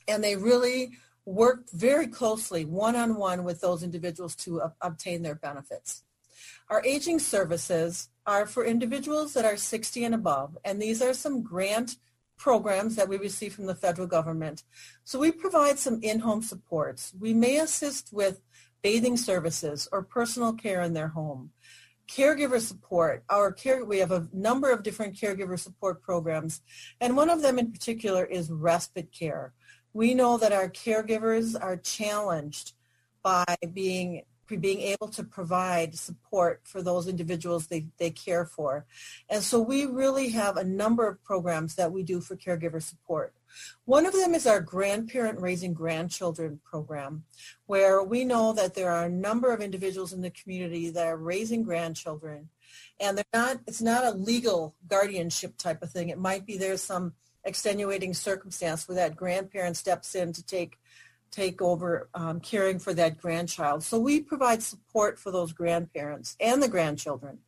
and 0.07 0.23
they 0.23 0.35
really 0.35 0.93
work 1.23 1.69
very 1.71 2.07
closely 2.07 2.65
one-on-one 2.65 3.43
with 3.43 3.61
those 3.61 3.83
individuals 3.83 4.35
to 4.37 4.61
uh, 4.61 4.69
obtain 4.81 5.21
their 5.21 5.35
benefits. 5.35 6.03
Our 6.67 6.83
aging 6.83 7.19
services 7.19 8.09
are 8.25 8.47
for 8.47 8.65
individuals 8.65 9.33
that 9.33 9.45
are 9.45 9.55
60 9.55 10.03
and 10.03 10.15
above, 10.15 10.57
and 10.65 10.81
these 10.81 10.99
are 11.03 11.13
some 11.13 11.43
grant 11.43 11.97
programs 12.37 12.95
that 12.95 13.07
we 13.07 13.17
receive 13.17 13.53
from 13.53 13.67
the 13.67 13.75
federal 13.75 14.07
government. 14.07 14.63
So 15.03 15.19
we 15.19 15.31
provide 15.31 15.77
some 15.77 15.99
in-home 16.01 16.41
supports. 16.41 17.13
We 17.19 17.35
may 17.35 17.57
assist 17.57 18.11
with 18.11 18.41
bathing 18.81 19.17
services 19.17 19.87
or 19.91 20.01
personal 20.01 20.53
care 20.53 20.81
in 20.81 20.93
their 20.93 21.09
home. 21.09 21.51
Caregiver 22.07 22.59
support. 22.59 23.23
Our 23.29 23.51
care, 23.51 23.83
we 23.83 23.99
have 23.99 24.11
a 24.11 24.27
number 24.31 24.71
of 24.71 24.83
different 24.83 25.15
caregiver 25.15 25.57
support 25.57 26.01
programs, 26.01 26.61
and 27.01 27.17
one 27.17 27.29
of 27.29 27.41
them 27.41 27.57
in 27.57 27.71
particular 27.71 28.25
is 28.25 28.51
respite 28.51 29.11
care. 29.11 29.53
We 29.93 30.13
know 30.13 30.37
that 30.37 30.53
our 30.53 30.69
caregivers 30.69 31.55
are 31.59 31.77
challenged 31.77 32.73
by 33.23 33.55
being 33.73 34.23
being 34.59 34.81
able 34.81 35.07
to 35.07 35.23
provide 35.23 35.95
support 35.95 36.61
for 36.65 36.83
those 36.83 37.07
individuals 37.07 37.67
they, 37.67 37.87
they 37.97 38.11
care 38.11 38.45
for. 38.45 38.85
And 39.29 39.41
so 39.41 39.59
we 39.59 39.85
really 39.85 40.29
have 40.29 40.57
a 40.57 40.63
number 40.63 41.07
of 41.07 41.23
programs 41.23 41.75
that 41.75 41.91
we 41.91 42.03
do 42.03 42.21
for 42.21 42.35
caregiver 42.35 42.81
support. 42.81 43.33
One 43.85 44.05
of 44.05 44.13
them 44.13 44.33
is 44.33 44.47
our 44.47 44.61
grandparent 44.61 45.39
raising 45.39 45.73
grandchildren 45.73 46.59
program, 46.63 47.23
where 47.65 48.03
we 48.03 48.25
know 48.25 48.53
that 48.53 48.73
there 48.73 48.91
are 48.91 49.05
a 49.05 49.09
number 49.09 49.53
of 49.53 49.61
individuals 49.61 50.13
in 50.13 50.21
the 50.21 50.29
community 50.29 50.89
that 50.89 51.07
are 51.07 51.17
raising 51.17 51.63
grandchildren. 51.63 52.49
And 52.99 53.17
they're 53.17 53.25
not, 53.33 53.57
it's 53.67 53.81
not 53.81 54.05
a 54.05 54.11
legal 54.11 54.75
guardianship 54.87 55.57
type 55.57 55.81
of 55.81 55.91
thing. 55.91 56.09
It 56.09 56.17
might 56.17 56.45
be 56.45 56.57
there's 56.57 56.81
some 56.81 57.13
extenuating 57.43 58.13
circumstance 58.13 58.87
where 58.87 58.95
that 58.95 59.15
grandparent 59.15 59.77
steps 59.77 60.15
in 60.15 60.33
to 60.33 60.43
take 60.43 60.79
take 61.35 61.61
over 61.61 62.07
um, 62.13 62.39
caring 62.39 62.79
for 62.79 62.93
that 62.93 63.19
grandchild. 63.19 63.83
So 63.83 63.99
we 63.99 64.21
provide 64.21 64.63
support 64.63 65.19
for 65.19 65.31
those 65.31 65.51
grandparents 65.51 66.37
and 66.39 66.63
the 66.63 66.69
grandchildren. 66.69 67.39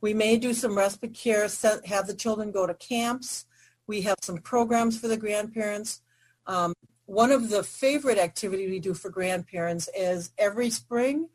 We 0.00 0.14
may 0.14 0.36
do 0.36 0.54
some 0.54 0.78
respite 0.78 1.14
care, 1.14 1.48
set, 1.48 1.86
have 1.86 2.06
the 2.06 2.14
children 2.14 2.52
go 2.52 2.66
to 2.66 2.74
camps. 2.74 3.46
We 3.86 4.02
have 4.02 4.18
some 4.22 4.38
programs 4.38 4.98
for 4.98 5.08
the 5.08 5.16
grandparents. 5.16 6.02
Um, 6.46 6.72
one 7.06 7.30
of 7.30 7.50
the 7.50 7.62
favorite 7.62 8.18
activities 8.18 8.70
we 8.70 8.80
do 8.80 8.94
for 8.94 9.10
grandparents 9.10 9.88
is 9.96 10.30
every 10.38 10.70
spring 10.70 11.28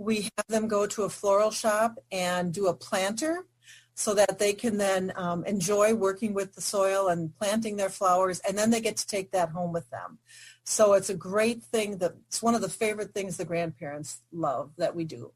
we 0.00 0.22
have 0.38 0.46
them 0.48 0.66
go 0.66 0.86
to 0.86 1.02
a 1.02 1.10
floral 1.10 1.50
shop 1.50 1.98
and 2.10 2.54
do 2.54 2.68
a 2.68 2.74
planter 2.74 3.46
so 3.94 4.14
that 4.14 4.38
they 4.38 4.54
can 4.54 4.78
then 4.78 5.12
um, 5.14 5.44
enjoy 5.44 5.92
working 5.92 6.32
with 6.32 6.54
the 6.54 6.62
soil 6.62 7.08
and 7.08 7.36
planting 7.36 7.76
their 7.76 7.90
flowers 7.90 8.40
and 8.48 8.56
then 8.56 8.70
they 8.70 8.80
get 8.80 8.96
to 8.96 9.06
take 9.06 9.30
that 9.32 9.50
home 9.50 9.74
with 9.74 9.90
them. 9.90 10.18
So 10.64 10.94
it's 10.94 11.10
a 11.10 11.14
great 11.14 11.62
thing 11.62 11.98
that 11.98 12.14
it's 12.28 12.42
one 12.42 12.54
of 12.54 12.62
the 12.62 12.70
favorite 12.70 13.12
things 13.12 13.36
the 13.36 13.44
grandparents 13.44 14.22
love 14.32 14.70
that 14.78 14.96
we 14.96 15.04
do. 15.04 15.32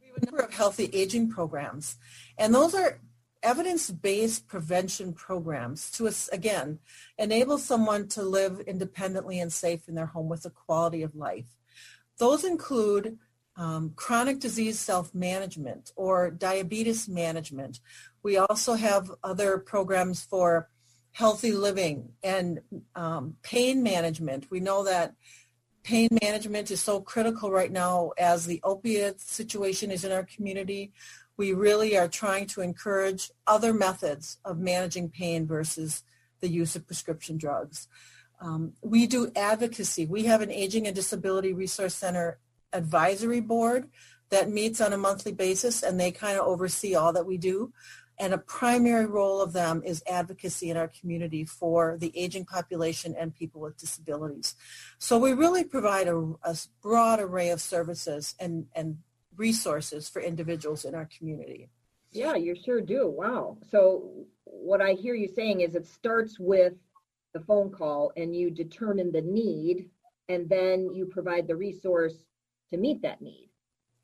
We 0.00 0.08
have 0.08 0.22
a 0.22 0.24
number 0.24 0.42
of 0.42 0.54
healthy 0.54 0.88
aging 0.94 1.28
programs, 1.28 1.96
and 2.38 2.54
those 2.54 2.74
are 2.74 3.00
evidence-based 3.42 4.48
prevention 4.48 5.12
programs 5.12 5.90
to, 5.92 6.10
again, 6.32 6.78
enable 7.18 7.58
someone 7.58 8.08
to 8.08 8.22
live 8.22 8.60
independently 8.60 9.40
and 9.40 9.52
safe 9.52 9.88
in 9.88 9.94
their 9.94 10.06
home 10.06 10.28
with 10.28 10.44
a 10.44 10.50
quality 10.50 11.02
of 11.02 11.14
life. 11.14 11.46
Those 12.18 12.44
include 12.44 13.18
um, 13.56 13.92
chronic 13.96 14.38
disease 14.38 14.78
self-management 14.78 15.92
or 15.96 16.30
diabetes 16.30 17.08
management. 17.08 17.80
We 18.22 18.36
also 18.36 18.74
have 18.74 19.10
other 19.22 19.58
programs 19.58 20.22
for 20.22 20.68
healthy 21.12 21.52
living 21.52 22.10
and 22.22 22.60
um, 22.94 23.36
pain 23.42 23.82
management. 23.82 24.50
We 24.50 24.60
know 24.60 24.84
that 24.84 25.14
pain 25.82 26.08
management 26.22 26.70
is 26.70 26.82
so 26.82 27.00
critical 27.00 27.50
right 27.50 27.72
now 27.72 28.10
as 28.18 28.44
the 28.44 28.60
opiate 28.64 29.20
situation 29.20 29.90
is 29.90 30.04
in 30.04 30.12
our 30.12 30.24
community. 30.24 30.92
We 31.36 31.52
really 31.52 31.96
are 31.96 32.08
trying 32.08 32.46
to 32.48 32.62
encourage 32.62 33.30
other 33.46 33.72
methods 33.72 34.38
of 34.44 34.58
managing 34.58 35.10
pain 35.10 35.46
versus 35.46 36.02
the 36.40 36.48
use 36.48 36.76
of 36.76 36.86
prescription 36.86 37.36
drugs. 37.36 37.88
Um, 38.40 38.74
we 38.82 39.06
do 39.06 39.30
advocacy. 39.34 40.06
We 40.06 40.24
have 40.24 40.42
an 40.42 40.50
Aging 40.50 40.86
and 40.86 40.94
Disability 40.94 41.52
Resource 41.52 41.94
Center 41.94 42.38
advisory 42.72 43.40
board 43.40 43.88
that 44.30 44.50
meets 44.50 44.80
on 44.80 44.92
a 44.92 44.98
monthly 44.98 45.32
basis 45.32 45.82
and 45.82 45.98
they 45.98 46.10
kind 46.10 46.38
of 46.38 46.46
oversee 46.46 46.94
all 46.94 47.12
that 47.12 47.26
we 47.26 47.38
do. 47.38 47.72
And 48.18 48.32
a 48.32 48.38
primary 48.38 49.06
role 49.06 49.42
of 49.42 49.52
them 49.52 49.82
is 49.84 50.02
advocacy 50.08 50.70
in 50.70 50.76
our 50.76 50.88
community 50.88 51.44
for 51.44 51.98
the 51.98 52.16
aging 52.16 52.46
population 52.46 53.14
and 53.18 53.34
people 53.34 53.60
with 53.60 53.76
disabilities. 53.76 54.54
So 54.98 55.18
we 55.18 55.32
really 55.34 55.64
provide 55.64 56.08
a, 56.08 56.34
a 56.42 56.56
broad 56.82 57.20
array 57.20 57.50
of 57.50 57.60
services 57.60 58.34
and, 58.40 58.66
and 58.74 58.98
resources 59.36 60.08
for 60.08 60.20
individuals 60.20 60.84
in 60.84 60.94
our 60.94 61.08
community. 61.18 61.68
Yeah, 62.12 62.36
you 62.36 62.54
sure 62.54 62.80
do. 62.80 63.08
Wow. 63.08 63.58
So 63.70 64.26
what 64.44 64.80
I 64.80 64.92
hear 64.92 65.14
you 65.14 65.28
saying 65.28 65.60
is 65.60 65.74
it 65.74 65.86
starts 65.86 66.38
with 66.38 66.74
the 67.34 67.40
phone 67.40 67.70
call 67.70 68.12
and 68.16 68.34
you 68.34 68.50
determine 68.50 69.12
the 69.12 69.20
need 69.20 69.90
and 70.28 70.48
then 70.48 70.92
you 70.94 71.06
provide 71.06 71.46
the 71.46 71.56
resource 71.56 72.14
to 72.70 72.76
meet 72.76 73.02
that 73.02 73.20
need. 73.20 73.50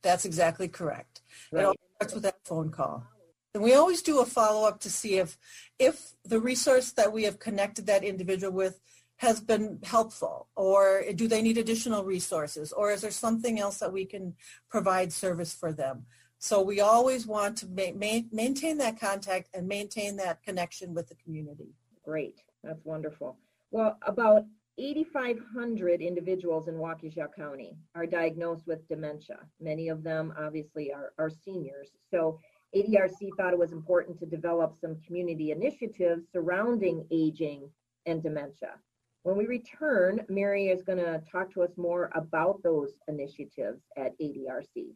That's 0.03 0.25
exactly 0.25 0.69
correct. 0.69 1.23
Right. 1.51 1.63
It 1.63 1.67
all 1.67 1.75
starts 1.97 2.15
with 2.15 2.23
that 2.25 2.45
phone 2.45 2.71
call. 2.71 3.07
And 3.55 3.63
we 3.63 3.75
always 3.75 4.03
do 4.03 4.21
a 4.21 4.27
follow-up 4.27 4.81
to 4.81 4.91
see 4.91 5.17
if 5.17 5.37
if 5.79 6.13
the 6.25 6.41
resource 6.41 6.93
that 6.93 7.13
we 7.13 7.25
have 7.25 7.39
connected 7.39 7.87
that 7.87 8.03
individual 8.03 8.53
with 8.53 8.81
has 9.23 9.41
been 9.41 9.79
helpful 9.85 10.49
or 10.57 11.05
do 11.15 11.29
they 11.29 11.41
need 11.41 11.57
additional 11.57 12.03
resources 12.03 12.73
or 12.73 12.91
is 12.91 13.03
there 13.03 13.11
something 13.13 13.61
else 13.61 13.79
that 13.79 13.93
we 13.93 14.05
can 14.05 14.35
provide 14.69 15.13
service 15.13 15.55
for 15.55 15.73
them 15.73 16.05
so 16.41 16.61
we 16.61 16.81
always 16.81 17.25
want 17.25 17.57
to 17.57 17.69
ma- 17.69 17.95
ma- 17.95 18.29
maintain 18.33 18.77
that 18.79 18.99
contact 18.99 19.49
and 19.55 19.69
maintain 19.69 20.17
that 20.17 20.43
connection 20.43 20.93
with 20.93 21.09
the 21.09 21.15
community 21.15 21.71
great 22.05 22.41
that's 22.65 22.85
wonderful 22.85 23.39
well 23.71 23.97
about 24.05 24.45
8,500 24.79 26.01
individuals 26.01 26.67
in 26.67 26.75
Waukesha 26.75 27.29
County 27.37 27.77
are 27.95 28.07
diagnosed 28.07 28.67
with 28.67 28.89
dementia. 28.89 29.41
Many 29.61 29.91
of 29.91 30.03
them 30.03 30.33
obviously 30.39 30.91
are, 30.91 31.13
are 31.19 31.29
seniors. 31.29 31.91
So 32.11 32.41
ADRC 32.75 33.29
thought 33.37 33.53
it 33.53 33.59
was 33.59 33.73
important 33.73 34.19
to 34.21 34.27
develop 34.27 34.75
some 34.81 34.97
community 35.07 35.51
initiatives 35.51 36.25
surrounding 36.33 37.07
aging 37.11 37.69
and 38.07 38.23
dementia. 38.23 38.77
When 39.25 39.37
we 39.37 39.47
return, 39.47 40.25
Mary 40.29 40.67
is 40.67 40.83
going 40.83 40.99
to 40.99 41.23
talk 41.31 41.53
to 41.55 41.63
us 41.63 41.71
more 41.77 42.11
about 42.17 42.61
those 42.65 42.91
initiatives 43.07 43.81
at 43.97 44.19
ADRC. 44.19 44.87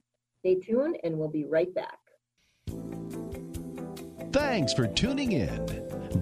Stay 0.40 0.56
tuned 0.56 0.98
and 1.04 1.16
we'll 1.16 1.28
be 1.28 1.44
right 1.44 1.72
back. 1.72 2.00
Thanks 4.32 4.72
for 4.72 4.88
tuning 4.88 5.30
in. 5.30 5.64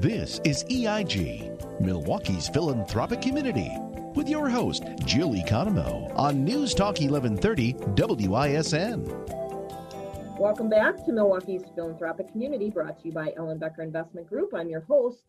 This 0.03 0.39
is 0.45 0.67
EIG, 0.71 1.81
Milwaukee's 1.81 2.47
philanthropic 2.47 3.23
community, 3.23 3.71
with 4.15 4.29
your 4.29 4.51
host, 4.51 4.85
Jill 5.07 5.31
Economou, 5.31 6.15
on 6.15 6.45
News 6.45 6.75
Talk 6.75 7.01
1130 7.01 7.73
WISN. 8.29 9.03
Welcome 10.39 10.69
back 10.69 11.03
to 11.07 11.13
Milwaukee's 11.13 11.65
Philanthropic 11.75 12.31
Community, 12.31 12.69
brought 12.69 13.01
to 13.01 13.07
you 13.07 13.13
by 13.13 13.31
Ellenbecker 13.39 13.79
Investment 13.79 14.29
Group. 14.29 14.53
I'm 14.53 14.69
your 14.69 14.83
host, 14.83 15.23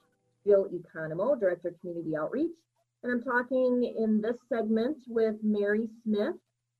Jill 0.45 0.67
Economou, 0.73 1.39
Director 1.39 1.69
of 1.69 1.79
Community 1.81 2.15
Outreach, 2.15 2.55
and 3.03 3.12
I'm 3.12 3.21
talking 3.21 3.93
in 3.97 4.21
this 4.21 4.38
segment 4.49 4.97
with 5.08 5.36
Mary 5.43 5.88
Smith, 6.03 6.36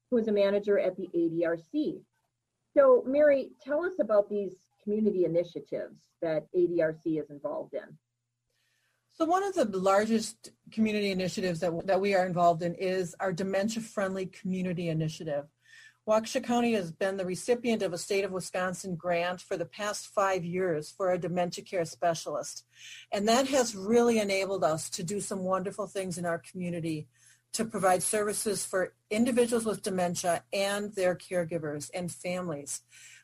who 0.10 0.18
is 0.18 0.28
a 0.28 0.32
manager 0.32 0.80
at 0.80 0.96
the 0.98 1.08
ADRC. 1.16 2.02
So, 2.76 3.04
Mary, 3.06 3.52
tell 3.64 3.84
us 3.84 3.94
about 4.00 4.30
these 4.30 4.56
community 4.84 5.26
initiatives 5.26 5.96
that 6.22 6.48
ADRC 6.56 7.22
is 7.22 7.30
involved 7.30 7.74
in. 7.74 7.98
So 9.18 9.24
one 9.24 9.44
of 9.44 9.54
the 9.54 9.66
largest 9.78 10.52
community 10.72 11.12
initiatives 11.12 11.62
that, 11.62 11.88
that 11.88 12.02
we 12.02 12.14
are 12.16 12.26
involved 12.26 12.64
in 12.64 12.76
is 12.76 13.16
our 13.22 13.32
Dementia 13.32 13.82
Friendly 13.82 14.26
Community 14.26 14.90
Initiative. 14.90 15.46
Waukesha 16.08 16.44
County 16.44 16.74
has 16.74 16.92
been 16.92 17.18
the 17.18 17.26
recipient 17.26 17.82
of 17.82 17.92
a 17.92 17.98
state 17.98 18.24
of 18.24 18.32
Wisconsin 18.32 18.96
grant 18.96 19.42
for 19.42 19.58
the 19.58 19.66
past 19.66 20.06
five 20.06 20.46
years 20.46 20.94
for 20.96 21.12
a 21.12 21.18
dementia 21.18 21.64
care 21.64 21.84
specialist. 21.84 22.64
And 23.12 23.28
that 23.28 23.48
has 23.48 23.76
really 23.76 24.20
enabled 24.20 24.64
us 24.64 24.88
to 24.92 25.04
do 25.04 25.20
some 25.20 25.40
wonderful 25.40 25.88
things 25.88 26.20
in 26.20 26.26
our 26.26 26.38
community 26.38 27.08
to 27.54 27.66
provide 27.66 28.04
services 28.04 28.64
for 28.64 28.94
individuals 29.10 29.66
with 29.66 29.82
dementia 29.82 30.44
and 30.54 30.94
their 30.94 31.16
caregivers 31.16 31.90
and 31.92 32.12
families. 32.12 32.84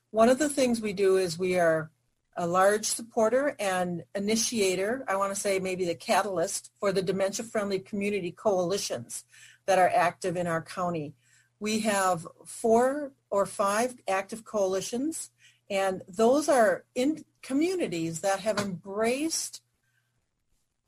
One 0.10 0.30
of 0.30 0.40
the 0.40 0.50
things 0.50 0.82
we 0.82 0.94
do 0.94 1.18
is 1.18 1.38
we 1.38 1.60
are 1.60 1.92
a 2.36 2.48
large 2.48 2.86
supporter 2.86 3.56
and 3.60 4.06
initiator, 4.16 5.04
I 5.08 5.18
want 5.18 5.34
to 5.36 5.40
say 5.40 5.60
maybe 5.60 5.86
the 5.86 5.94
catalyst 5.94 6.72
for 6.80 6.92
the 6.92 7.04
dementia 7.04 7.46
friendly 7.46 7.78
community 7.78 8.32
coalitions 8.32 9.26
that 9.68 9.78
are 9.78 9.92
active 9.94 10.36
in 10.36 10.48
our 10.48 10.64
county. 10.64 11.14
We 11.62 11.82
have 11.82 12.28
four 12.44 13.12
or 13.30 13.46
five 13.46 13.94
active 14.08 14.44
coalitions, 14.44 15.30
and 15.70 16.02
those 16.08 16.50
are 16.50 16.86
in 16.96 17.24
communities 17.44 18.22
that 18.22 18.40
have 18.40 18.58
embraced 18.58 19.62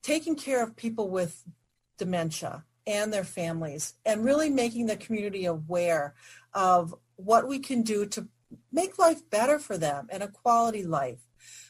taking 0.02 0.36
care 0.36 0.64
of 0.64 0.76
people 0.76 1.10
with 1.10 1.44
dementia 2.00 2.66
and 2.88 3.14
their 3.14 3.24
families 3.24 3.94
and 4.04 4.26
really 4.26 4.50
making 4.50 4.88
the 4.88 4.98
community 4.98 5.46
aware 5.46 6.16
of 6.56 6.96
what 7.18 7.48
we 7.48 7.60
can 7.60 7.84
do 7.84 8.08
to 8.08 8.28
make 8.72 8.98
life 8.98 9.30
better 9.30 9.60
for 9.60 9.78
them 9.78 10.08
and 10.10 10.24
a 10.24 10.28
quality 10.28 10.84
life. 10.84 11.20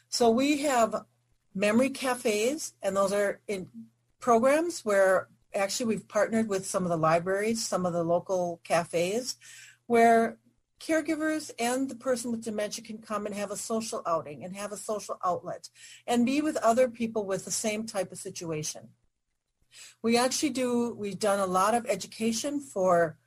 So 0.08 0.30
we 0.30 0.62
have 0.62 1.04
memory 1.54 1.90
cafes 1.90 2.74
and 2.82 2.96
those 2.96 3.12
are 3.12 3.42
in 3.50 3.68
programs 4.22 4.86
where 4.86 5.28
actually 5.56 5.88
we've 5.88 6.08
partnered 6.08 6.48
with 6.48 6.66
some 6.66 6.84
of 6.84 6.90
the 6.90 6.98
libraries, 6.98 7.66
some 7.66 7.86
of 7.86 7.94
the 7.94 8.04
local 8.04 8.62
cafes 8.64 9.38
where 9.88 10.38
caregivers 10.80 11.52
and 11.60 11.90
the 11.90 11.96
person 11.96 12.32
with 12.32 12.44
dementia 12.44 12.84
can 12.84 12.98
come 12.98 13.26
and 13.26 13.36
have 13.36 13.52
a 13.52 13.58
social 13.58 14.02
outing 14.06 14.44
and 14.44 14.56
have 14.56 14.72
a 14.72 14.78
social 14.78 15.18
outlet 15.24 15.70
and 16.06 16.26
be 16.26 16.42
with 16.42 16.58
other 16.58 16.90
people 16.90 17.26
with 17.26 17.46
the 17.46 17.52
same 17.52 17.86
type 17.86 18.12
of 18.12 18.18
situation. 18.18 18.90
We 20.02 20.18
actually 20.18 20.52
do, 20.52 20.94
we've 20.94 21.20
done 21.20 21.40
a 21.40 21.46
lot 21.46 21.74
of 21.74 21.86
education 21.88 22.60
for 22.60 23.18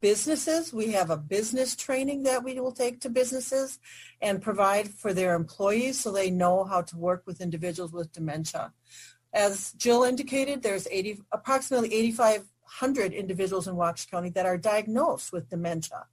businesses. 0.00 0.72
We 0.72 0.92
have 0.92 1.10
a 1.10 1.16
business 1.16 1.76
training 1.76 2.22
that 2.22 2.42
we 2.42 2.58
will 2.58 2.72
take 2.72 3.00
to 3.00 3.10
businesses 3.10 3.78
and 4.20 4.40
provide 4.40 4.88
for 4.88 5.12
their 5.12 5.34
employees 5.34 6.00
so 6.00 6.10
they 6.10 6.30
know 6.30 6.64
how 6.64 6.82
to 6.82 6.96
work 6.96 7.24
with 7.26 7.40
individuals 7.40 7.92
with 7.92 8.12
dementia. 8.12 8.72
As 9.32 9.72
Jill 9.72 10.04
indicated, 10.04 10.62
there's 10.62 10.88
80, 10.90 11.20
approximately 11.32 11.92
8,500 11.94 13.12
individuals 13.12 13.68
in 13.68 13.74
Waukesha 13.74 14.10
County 14.10 14.30
that 14.30 14.46
are 14.46 14.58
diagnosed 14.58 15.32
with 15.32 15.48
dementia. 15.48 16.06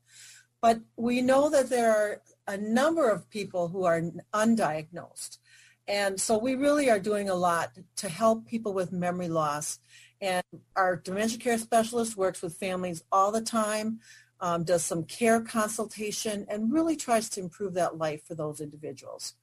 But 0.62 0.82
we 0.96 1.22
know 1.22 1.50
that 1.50 1.70
there 1.70 1.92
are 1.92 2.22
a 2.48 2.58
number 2.58 3.10
of 3.10 3.30
people 3.30 3.68
who 3.68 3.86
are 3.86 4.02
undiagnosed. 4.34 5.38
And 5.88 6.20
so 6.20 6.38
we 6.38 6.56
really 6.56 6.90
are 6.90 7.00
doing 7.00 7.30
a 7.30 7.36
lot 7.36 7.72
to 7.98 8.10
help 8.10 8.46
people 8.46 8.74
with 8.74 8.92
memory 8.92 9.30
loss. 9.30 9.80
And 10.20 10.44
our 10.76 10.96
dementia 10.98 11.38
care 11.38 11.58
specialist 11.58 12.18
works 12.18 12.42
with 12.42 12.58
families 12.58 13.04
all 13.12 13.32
the 13.32 13.42
time, 13.42 14.00
um, 14.40 14.64
does 14.64 14.84
some 14.84 15.04
care 15.04 15.42
consultation, 15.42 16.46
and 16.50 16.74
really 16.74 16.96
tries 16.96 17.30
to 17.30 17.40
improve 17.40 17.74
that 17.76 17.98
life 17.98 18.26
for 18.26 18.36
those 18.36 18.60
individuals. 18.60 19.36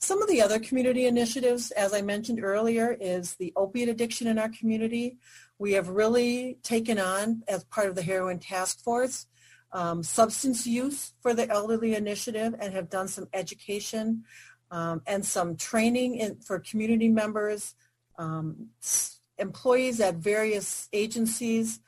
Some 0.00 0.22
of 0.22 0.28
the 0.28 0.40
other 0.40 0.60
community 0.60 1.06
initiatives, 1.06 1.72
as 1.72 1.92
I 1.92 2.02
mentioned 2.02 2.42
earlier, 2.42 2.96
is 3.00 3.34
the 3.34 3.52
opiate 3.56 3.88
addiction 3.88 4.28
in 4.28 4.38
our 4.38 4.48
community. 4.48 5.18
We 5.58 5.72
have 5.72 5.88
really 5.88 6.58
taken 6.62 6.98
on, 7.00 7.42
as 7.48 7.64
part 7.64 7.88
of 7.88 7.96
the 7.96 8.02
heroin 8.02 8.38
task 8.38 8.82
force, 8.82 9.26
um, 9.72 10.02
substance 10.02 10.66
use 10.66 11.12
for 11.20 11.34
the 11.34 11.50
elderly 11.50 11.94
initiative 11.94 12.54
and 12.60 12.72
have 12.72 12.88
done 12.88 13.08
some 13.08 13.28
education 13.32 14.24
um, 14.70 15.02
and 15.06 15.26
some 15.26 15.56
training 15.56 16.16
in, 16.16 16.36
for 16.36 16.60
community 16.60 17.08
members, 17.08 17.74
um, 18.18 18.68
employees 19.38 20.00
at 20.00 20.14
various 20.16 20.88
agencies 20.92 21.80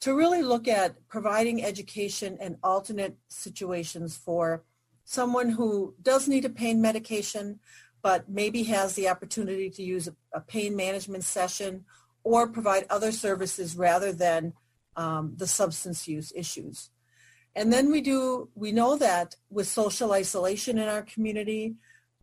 to 0.00 0.14
really 0.14 0.42
look 0.42 0.68
at 0.68 0.94
providing 1.08 1.64
education 1.64 2.36
and 2.40 2.56
alternate 2.62 3.16
situations 3.28 4.16
for 4.16 4.62
someone 5.06 5.48
who 5.48 5.94
does 6.02 6.28
need 6.28 6.44
a 6.44 6.50
pain 6.50 6.82
medication 6.82 7.58
but 8.02 8.28
maybe 8.28 8.62
has 8.64 8.94
the 8.94 9.08
opportunity 9.08 9.70
to 9.70 9.82
use 9.82 10.06
a, 10.06 10.14
a 10.34 10.40
pain 10.40 10.76
management 10.76 11.24
session 11.24 11.84
or 12.22 12.46
provide 12.46 12.84
other 12.90 13.10
services 13.10 13.76
rather 13.76 14.12
than 14.12 14.52
um, 14.96 15.32
the 15.36 15.46
substance 15.46 16.06
use 16.06 16.32
issues. 16.36 16.90
And 17.54 17.72
then 17.72 17.90
we 17.90 18.00
do, 18.00 18.48
we 18.54 18.70
know 18.70 18.96
that 18.96 19.36
with 19.48 19.66
social 19.66 20.12
isolation 20.12 20.78
in 20.78 20.88
our 20.88 21.02
community, 21.02 21.76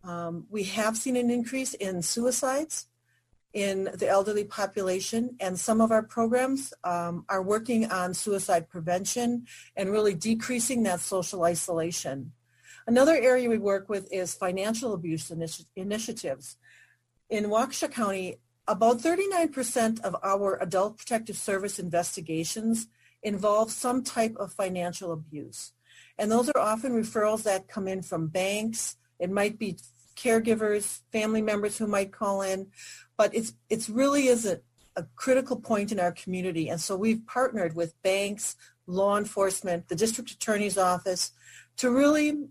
um, 0.04 0.46
we 0.48 0.64
have 0.64 0.96
seen 0.96 1.16
an 1.16 1.30
increase 1.30 1.74
in 1.74 2.02
suicides 2.02 2.86
in 3.52 3.90
the 3.94 4.08
elderly 4.08 4.44
population, 4.44 5.36
and 5.38 5.58
some 5.58 5.80
of 5.80 5.92
our 5.92 6.02
programs 6.02 6.74
um, 6.82 7.24
are 7.28 7.42
working 7.42 7.90
on 7.90 8.12
suicide 8.12 8.68
prevention 8.68 9.46
and 9.76 9.90
really 9.90 10.14
decreasing 10.14 10.82
that 10.82 11.00
social 11.00 11.44
isolation. 11.44 12.32
Another 12.86 13.14
area 13.14 13.48
we 13.48 13.58
work 13.58 13.88
with 13.88 14.12
is 14.12 14.34
financial 14.34 14.92
abuse 14.92 15.30
initi- 15.30 15.66
initiatives. 15.74 16.56
In 17.30 17.44
Waukesha 17.44 17.90
County, 17.90 18.36
about 18.68 18.98
39% 18.98 20.00
of 20.00 20.16
our 20.22 20.62
adult 20.62 20.98
protective 20.98 21.36
service 21.36 21.78
investigations 21.78 22.88
involve 23.22 23.70
some 23.70 24.02
type 24.02 24.36
of 24.36 24.52
financial 24.52 25.12
abuse. 25.12 25.72
And 26.18 26.30
those 26.30 26.50
are 26.50 26.60
often 26.60 26.92
referrals 26.92 27.42
that 27.44 27.68
come 27.68 27.88
in 27.88 28.02
from 28.02 28.28
banks. 28.28 28.96
It 29.18 29.30
might 29.30 29.58
be 29.58 29.78
caregivers, 30.16 31.00
family 31.10 31.42
members 31.42 31.78
who 31.78 31.86
might 31.86 32.12
call 32.12 32.42
in, 32.42 32.68
but 33.16 33.34
it's 33.34 33.54
it's 33.68 33.88
really 33.88 34.26
is 34.28 34.46
a, 34.46 34.60
a 34.96 35.04
critical 35.16 35.56
point 35.56 35.90
in 35.90 35.98
our 35.98 36.12
community. 36.12 36.68
And 36.68 36.80
so 36.80 36.96
we've 36.96 37.26
partnered 37.26 37.74
with 37.74 38.00
banks, 38.02 38.56
law 38.86 39.16
enforcement, 39.16 39.88
the 39.88 39.96
district 39.96 40.30
attorney's 40.30 40.78
office 40.78 41.32
to 41.78 41.90
really 41.90 42.48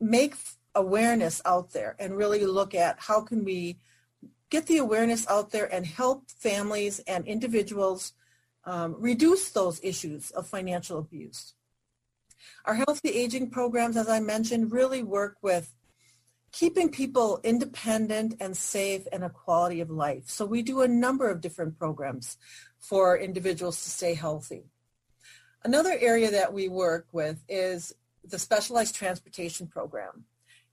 make 0.00 0.34
awareness 0.74 1.40
out 1.44 1.72
there 1.72 1.96
and 1.98 2.16
really 2.16 2.44
look 2.44 2.74
at 2.74 2.96
how 2.98 3.22
can 3.22 3.44
we 3.44 3.78
get 4.50 4.66
the 4.66 4.78
awareness 4.78 5.26
out 5.28 5.50
there 5.50 5.72
and 5.72 5.86
help 5.86 6.30
families 6.30 7.00
and 7.00 7.26
individuals 7.26 8.12
um, 8.64 8.96
reduce 8.98 9.50
those 9.50 9.80
issues 9.82 10.30
of 10.32 10.46
financial 10.46 10.98
abuse. 10.98 11.54
Our 12.64 12.74
healthy 12.74 13.10
aging 13.10 13.50
programs, 13.50 13.96
as 13.96 14.08
I 14.08 14.20
mentioned, 14.20 14.72
really 14.72 15.02
work 15.02 15.36
with 15.40 15.72
keeping 16.52 16.90
people 16.90 17.40
independent 17.42 18.34
and 18.40 18.56
safe 18.56 19.06
and 19.12 19.24
a 19.24 19.30
quality 19.30 19.80
of 19.80 19.90
life. 19.90 20.24
So 20.28 20.46
we 20.46 20.62
do 20.62 20.80
a 20.80 20.88
number 20.88 21.30
of 21.30 21.40
different 21.40 21.78
programs 21.78 22.38
for 22.78 23.18
individuals 23.18 23.82
to 23.82 23.90
stay 23.90 24.14
healthy. 24.14 24.64
Another 25.64 25.96
area 26.00 26.30
that 26.30 26.52
we 26.52 26.68
work 26.68 27.08
with 27.12 27.42
is 27.48 27.92
the 28.30 28.38
specialized 28.38 28.94
transportation 28.94 29.66
program. 29.66 30.24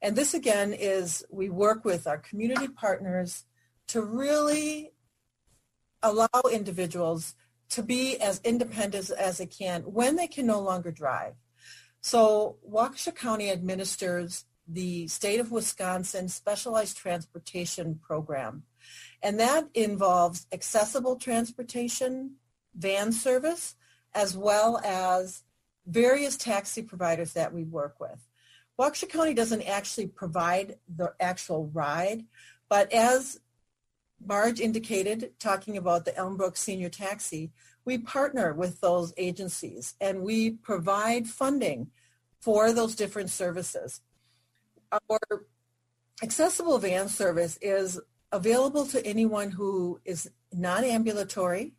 And 0.02 0.16
this 0.16 0.34
again 0.34 0.74
is 0.74 1.26
we 1.30 1.50
work 1.50 1.86
with 1.86 2.08
our 2.08 2.18
community 2.18 2.68
partners 2.68 3.46
to 3.88 4.02
really 4.02 4.92
allow 6.02 6.28
individuals 6.52 7.36
to 7.70 7.82
be 7.82 8.18
as 8.18 8.42
independent 8.44 9.10
as 9.12 9.38
they 9.38 9.46
can 9.46 9.82
when 9.82 10.16
they 10.16 10.28
can 10.28 10.46
no 10.46 10.60
longer 10.60 10.92
drive. 10.92 11.34
So 12.02 12.58
Waukesha 12.70 13.16
County 13.16 13.50
administers 13.50 14.46
the 14.68 15.08
state 15.08 15.40
of 15.40 15.52
Wisconsin 15.52 16.28
specialized 16.28 16.98
transportation 16.98 18.00
program. 18.02 18.64
And 19.22 19.40
that 19.40 19.70
involves 19.74 20.48
accessible 20.52 21.16
transportation, 21.16 22.36
van 22.76 23.12
service, 23.12 23.76
as 24.14 24.38
well 24.38 24.80
as 24.84 25.44
various 25.86 26.38
taxi 26.38 26.82
providers 26.82 27.34
that 27.34 27.54
we 27.54 27.64
work 27.64 28.00
with. 28.00 28.28
Waukesha 28.80 29.10
County 29.10 29.34
doesn't 29.34 29.62
actually 29.64 30.08
provide 30.08 30.78
the 30.96 31.14
actual 31.20 31.68
ride, 31.68 32.26
but 32.70 32.92
as 32.92 33.40
Marge 34.26 34.60
indicated, 34.60 35.34
talking 35.40 35.78
about 35.78 36.06
the 36.06 36.12
Elmbrook 36.12 36.58
Senior 36.58 36.90
Taxi, 36.90 37.52
we 37.86 37.98
partner 37.98 38.54
with 38.54 38.80
those 38.82 39.14
agencies 39.18 39.96
and 40.00 40.22
we 40.22 40.52
provide 40.52 41.28
funding 41.28 41.92
for 42.40 42.72
those 42.72 42.96
different 42.96 43.30
services. 43.30 44.02
Our 44.92 45.46
accessible 46.22 46.78
van 46.78 47.10
service 47.10 47.58
is 47.62 48.00
available 48.32 48.86
to 48.88 49.06
anyone 49.06 49.52
who 49.52 50.00
is 50.06 50.30
non-ambulatory 50.52 51.74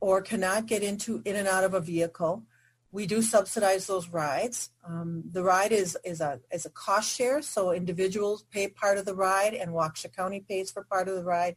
or 0.00 0.22
cannot 0.22 0.66
get 0.66 0.82
into 0.82 1.22
in 1.24 1.36
and 1.36 1.46
out 1.46 1.64
of 1.64 1.74
a 1.74 1.80
vehicle 1.80 2.44
we 2.92 3.06
do 3.06 3.22
subsidize 3.22 3.86
those 3.86 4.08
rides. 4.08 4.70
Um, 4.86 5.22
the 5.30 5.42
ride 5.42 5.72
is, 5.72 5.96
is, 6.04 6.20
a, 6.20 6.40
is 6.52 6.66
a 6.66 6.70
cost 6.70 7.14
share, 7.14 7.40
so 7.40 7.72
individuals 7.72 8.44
pay 8.50 8.68
part 8.68 8.98
of 8.98 9.04
the 9.04 9.14
ride 9.14 9.54
and 9.54 9.70
Waukesha 9.70 10.14
County 10.14 10.44
pays 10.48 10.70
for 10.70 10.84
part 10.84 11.08
of 11.08 11.14
the 11.14 11.24
ride. 11.24 11.56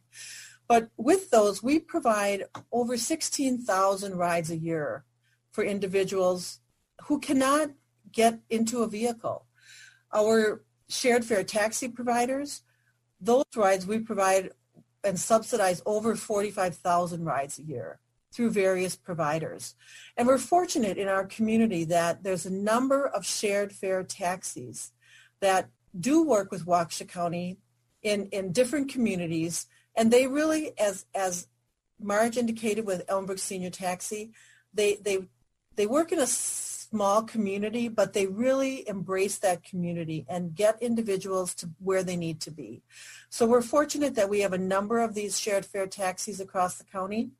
But 0.68 0.88
with 0.96 1.30
those, 1.30 1.62
we 1.62 1.78
provide 1.80 2.44
over 2.72 2.96
16,000 2.96 4.16
rides 4.16 4.50
a 4.50 4.56
year 4.56 5.04
for 5.50 5.64
individuals 5.64 6.60
who 7.04 7.18
cannot 7.18 7.70
get 8.12 8.40
into 8.48 8.82
a 8.82 8.88
vehicle. 8.88 9.46
Our 10.14 10.64
shared 10.88 11.24
fare 11.24 11.44
taxi 11.44 11.88
providers, 11.88 12.62
those 13.20 13.44
rides 13.56 13.86
we 13.86 13.98
provide 13.98 14.50
and 15.02 15.18
subsidize 15.18 15.82
over 15.84 16.14
45,000 16.14 17.24
rides 17.24 17.58
a 17.58 17.62
year 17.62 18.00
through 18.34 18.50
various 18.50 18.96
providers. 18.96 19.74
And 20.16 20.26
we're 20.26 20.38
fortunate 20.38 20.98
in 20.98 21.08
our 21.08 21.24
community 21.24 21.84
that 21.84 22.24
there's 22.24 22.46
a 22.46 22.52
number 22.52 23.06
of 23.06 23.24
shared 23.24 23.72
fare 23.72 24.02
taxis 24.02 24.92
that 25.40 25.68
do 25.98 26.24
work 26.24 26.50
with 26.50 26.66
Waukesha 26.66 27.08
County 27.08 27.58
in, 28.02 28.26
in 28.26 28.52
different 28.52 28.90
communities. 28.90 29.66
And 29.96 30.10
they 30.10 30.26
really, 30.26 30.72
as, 30.78 31.06
as 31.14 31.46
Marge 32.00 32.36
indicated 32.36 32.84
with 32.84 33.06
Elmbrook 33.06 33.38
Senior 33.38 33.70
Taxi, 33.70 34.32
they, 34.72 34.96
they, 34.96 35.28
they 35.76 35.86
work 35.86 36.10
in 36.10 36.18
a 36.18 36.26
small 36.26 37.22
community, 37.22 37.88
but 37.88 38.12
they 38.12 38.26
really 38.26 38.86
embrace 38.88 39.38
that 39.38 39.64
community 39.64 40.24
and 40.28 40.54
get 40.54 40.82
individuals 40.82 41.54
to 41.54 41.70
where 41.78 42.02
they 42.02 42.16
need 42.16 42.40
to 42.40 42.50
be. 42.50 42.82
So 43.30 43.46
we're 43.46 43.62
fortunate 43.62 44.14
that 44.16 44.28
we 44.28 44.40
have 44.40 44.52
a 44.52 44.58
number 44.58 45.00
of 45.00 45.14
these 45.14 45.38
shared 45.38 45.64
fare 45.64 45.86
taxis 45.86 46.40
across 46.40 46.78
the 46.78 46.84
county. 46.84 47.30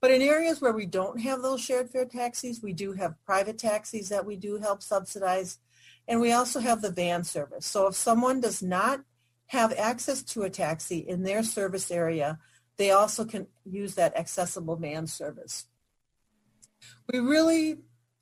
But 0.00 0.10
in 0.10 0.22
areas 0.22 0.60
where 0.60 0.72
we 0.72 0.86
don't 0.86 1.20
have 1.20 1.42
those 1.42 1.60
shared 1.60 1.90
fare 1.90 2.04
taxis, 2.04 2.62
we 2.62 2.72
do 2.72 2.92
have 2.92 3.22
private 3.24 3.58
taxis 3.58 4.08
that 4.10 4.26
we 4.26 4.36
do 4.36 4.58
help 4.58 4.82
subsidize. 4.82 5.58
And 6.06 6.20
we 6.20 6.32
also 6.32 6.60
have 6.60 6.82
the 6.82 6.90
van 6.90 7.24
service. 7.24 7.66
So 7.66 7.86
if 7.88 7.94
someone 7.94 8.40
does 8.40 8.62
not 8.62 9.00
have 9.48 9.72
access 9.72 10.22
to 10.22 10.42
a 10.42 10.50
taxi 10.50 10.98
in 10.98 11.22
their 11.22 11.42
service 11.42 11.90
area, 11.90 12.38
they 12.76 12.90
also 12.90 13.24
can 13.24 13.46
use 13.64 13.94
that 13.94 14.16
accessible 14.16 14.76
van 14.76 15.06
service. 15.06 15.66
We 17.12 17.20
really 17.20 17.78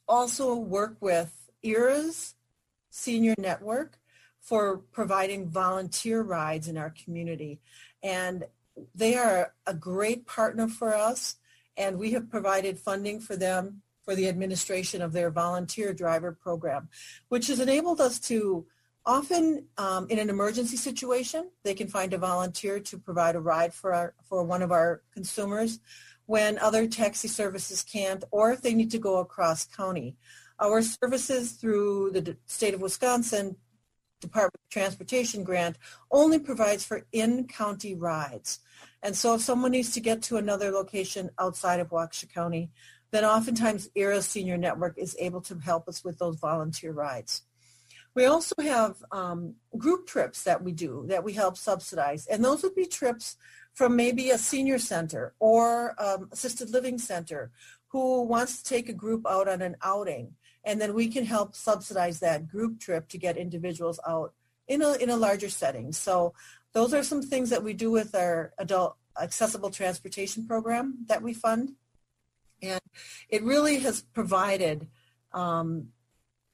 also 0.07 0.55
work 0.55 0.97
with 1.01 1.51
ERAS 1.63 2.35
Senior 2.91 3.35
Network 3.39 3.99
for 4.41 4.79
providing 4.79 5.49
volunteer 5.49 6.23
rides 6.23 6.69
in 6.69 6.77
our 6.77 6.95
community. 7.05 7.61
And 8.03 8.45
they 8.95 9.17
are 9.17 9.55
a 9.67 9.75
great 9.75 10.27
partner 10.27 10.69
for 10.69 10.95
us, 10.95 11.37
and 11.77 11.99
we 11.99 12.13
have 12.13 12.31
provided 12.31 12.79
funding 12.79 13.21
for 13.21 13.37
them 13.37 13.83
for 14.05 14.15
the 14.15 14.29
administration 14.29 15.01
of 15.01 15.13
their 15.13 15.31
volunteer 15.31 15.93
driver 15.93 16.33
program, 16.33 16.89
which 17.29 17.47
has 17.47 17.61
enabled 17.61 18.01
us 18.01 18.19
to 18.21 18.67
often 19.07 19.67
um, 19.77 20.07
in 20.09 20.19
an 20.19 20.31
emergency 20.31 20.77
situation, 20.77 21.51
they 21.63 21.75
can 21.75 21.89
find 21.89 22.13
a 22.13 22.19
volunteer 22.19 22.81
to 22.81 22.99
provide 22.99 23.37
a 23.37 23.41
ride 23.41 23.75
for, 23.75 23.93
our, 23.93 24.15
for 24.29 24.43
one 24.43 24.63
of 24.63 24.73
our 24.73 25.03
consumers 25.13 25.79
when 26.27 26.59
other 26.59 26.87
taxi 26.87 27.29
services 27.29 27.83
can't, 27.83 28.25
or 28.31 28.53
if 28.53 28.63
they 28.63 28.73
need 28.73 28.91
to 28.91 28.99
go 28.99 29.19
across 29.19 29.67
county. 29.67 30.17
Our 30.59 30.81
services 30.81 31.53
through 31.53 32.13
the 32.13 32.37
state 32.47 32.73
of 32.73 32.81
Wisconsin 32.81 33.57
Department 34.27 34.61
of 34.65 34.71
Transportation 34.71 35.45
grant 35.45 35.77
only 36.11 36.39
provides 36.39 36.85
for 36.85 37.07
in-county 37.13 37.95
rides. 37.95 38.61
And 39.03 39.17
so 39.17 39.35
if 39.35 39.43
someone 39.43 39.73
needs 39.73 39.93
to 39.93 40.01
get 40.01 40.23
to 40.23 40.37
another 40.37 40.71
location 40.71 41.31
outside 41.39 41.81
of 41.81 41.91
Waukesha 41.91 42.33
County, 42.33 42.71
then 43.11 43.25
oftentimes 43.25 43.91
ERAS 43.95 44.27
Senior 44.27 44.57
Network 44.57 44.99
is 44.99 45.17
able 45.21 45.41
to 45.43 45.57
help 45.59 45.89
us 45.89 46.03
with 46.03 46.19
those 46.19 46.37
volunteer 46.37 46.93
rides. 46.93 47.43
We 48.15 48.27
also 48.27 48.55
have 48.61 48.97
um, 49.11 49.55
group 49.77 50.07
trips 50.07 50.45
that 50.45 50.63
we 50.63 50.73
do 50.73 51.05
that 51.09 51.25
we 51.25 51.33
help 51.33 51.57
subsidize. 51.57 52.27
And 52.27 52.45
those 52.45 52.63
would 52.63 52.75
be 52.75 52.87
trips 52.87 53.37
from 53.75 53.97
maybe 53.97 54.31
a 54.31 54.39
senior 54.39 54.79
center 54.79 55.35
or 55.41 55.95
um, 56.01 56.29
assisted 56.33 56.71
living 56.71 56.99
center 56.99 57.51
who 57.89 58.23
wants 58.23 58.63
to 58.63 58.69
take 58.69 58.89
a 58.89 58.93
group 58.93 59.27
out 59.29 59.49
on 59.49 59.63
an 59.63 59.77
outing 59.83 60.35
and 60.65 60.81
then 60.81 60.95
we 60.95 61.09
can 61.09 61.25
help 61.25 61.55
subsidize 61.55 62.21
that 62.21 62.49
group 62.49 62.81
trip 62.81 63.09
to 63.09 63.19
get 63.19 63.37
individuals 63.37 64.01
out 64.07 64.33
in 64.67 64.83
a, 64.83 64.95
in 64.95 65.11
a 65.11 65.17
larger 65.17 65.49
setting. 65.49 65.93
So 65.93 66.35
those 66.73 66.95
are 66.95 67.03
some 67.03 67.23
things 67.23 67.51
that 67.51 67.63
we 67.63 67.73
do 67.75 67.91
with 67.91 68.15
our 68.15 68.53
adult 68.59 68.97
accessible 69.21 69.71
transportation 69.71 70.47
program 70.47 71.05
that 71.07 71.23
we 71.23 71.35
fund. 71.35 71.73
And 72.63 72.81
it 73.29 73.43
really 73.43 73.79
has 73.81 74.03
provided 74.03 74.89
um, 75.33 75.89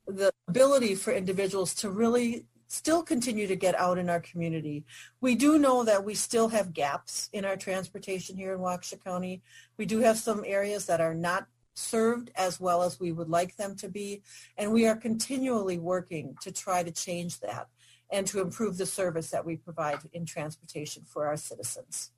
the 0.07 0.33
ability 0.49 0.95
for 0.97 1.13
individuals 1.13 1.75
to 1.77 1.91
really 1.91 2.47
still 2.67 3.03
continue 3.03 3.47
to 3.47 3.57
get 3.57 3.75
out 3.79 3.99
in 3.99 4.09
our 4.09 4.21
community. 4.21 4.85
We 5.21 5.35
do 5.35 5.59
know 5.59 5.85
that 5.85 6.05
we 6.05 6.15
still 6.15 6.49
have 6.49 6.73
gaps 6.73 7.29
in 7.33 7.45
our 7.45 7.57
transportation 7.57 8.37
here 8.37 8.55
in 8.55 8.61
Waukesha 8.61 9.03
County. 9.03 9.43
We 9.77 9.87
do 9.87 10.01
have 10.01 10.19
some 10.19 10.45
areas 10.47 10.87
that 10.87 11.01
are 11.01 11.15
not 11.15 11.47
served 11.81 12.31
as 12.37 12.61
well 12.61 12.83
as 12.83 13.01
we 13.01 13.13
would 13.13 13.29
like 13.29 13.57
them 13.57 13.75
to 13.77 13.89
be. 13.89 14.23
And 14.57 14.73
we 14.73 14.87
are 14.87 14.97
continually 14.97 15.79
working 15.79 16.37
to 16.43 16.53
try 16.53 16.83
to 16.83 16.91
change 16.91 17.41
that 17.41 17.69
and 18.11 18.27
to 18.27 18.41
improve 18.41 18.77
the 18.77 18.87
service 18.87 19.31
that 19.31 19.45
we 19.45 19.57
provide 19.57 19.99
in 20.13 20.27
transportation 20.27 21.05
for 21.05 21.27
our 21.27 21.37
citizens. 21.37 22.11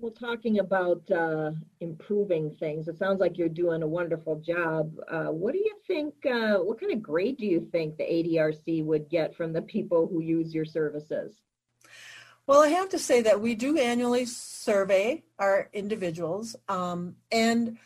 Well, 0.00 0.12
talking 0.12 0.60
about 0.60 1.02
uh, 1.10 1.50
improving 1.80 2.56
things, 2.58 2.88
it 2.88 2.98
sounds 2.98 3.20
like 3.20 3.36
you're 3.36 3.50
doing 3.50 3.82
a 3.82 3.86
wonderful 3.86 4.36
job. 4.36 4.92
Uh, 5.10 5.26
what 5.26 5.52
do 5.52 5.58
you 5.58 5.74
think, 5.86 6.14
uh, 6.24 6.56
what 6.56 6.80
kind 6.80 6.92
of 6.92 7.02
grade 7.02 7.36
do 7.36 7.44
you 7.44 7.68
think 7.70 7.98
the 7.98 8.04
ADRC 8.04 8.82
would 8.82 9.10
get 9.10 9.36
from 9.36 9.52
the 9.52 9.60
people 9.60 10.06
who 10.06 10.22
use 10.22 10.54
your 10.54 10.64
services? 10.64 11.34
Well, 12.46 12.62
I 12.62 12.68
have 12.68 12.88
to 12.88 12.98
say 12.98 13.20
that 13.22 13.42
we 13.42 13.54
do 13.54 13.78
annually 13.78 14.24
survey 14.24 15.22
our 15.38 15.68
individuals, 15.74 16.56
um, 16.68 17.16
and 17.30 17.76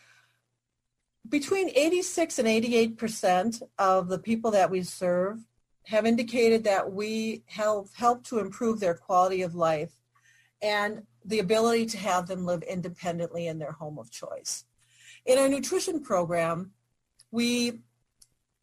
between 1.29 1.69
86 1.69 2.39
and 2.39 2.47
88 2.47 2.97
percent 2.97 3.61
of 3.77 4.07
the 4.07 4.19
people 4.19 4.51
that 4.51 4.69
we 4.69 4.83
serve 4.83 5.39
have 5.87 6.05
indicated 6.05 6.63
that 6.63 6.91
we 6.91 7.43
have 7.47 7.85
helped 7.93 8.27
to 8.27 8.39
improve 8.39 8.79
their 8.79 8.95
quality 8.95 9.41
of 9.41 9.55
life 9.55 9.91
and 10.61 11.03
the 11.23 11.39
ability 11.39 11.85
to 11.85 11.97
have 11.97 12.27
them 12.27 12.45
live 12.45 12.63
independently 12.63 13.47
in 13.47 13.59
their 13.59 13.71
home 13.71 13.99
of 13.99 14.11
choice. 14.11 14.65
In 15.25 15.37
our 15.37 15.47
nutrition 15.47 16.01
program, 16.01 16.71
we, 17.31 17.79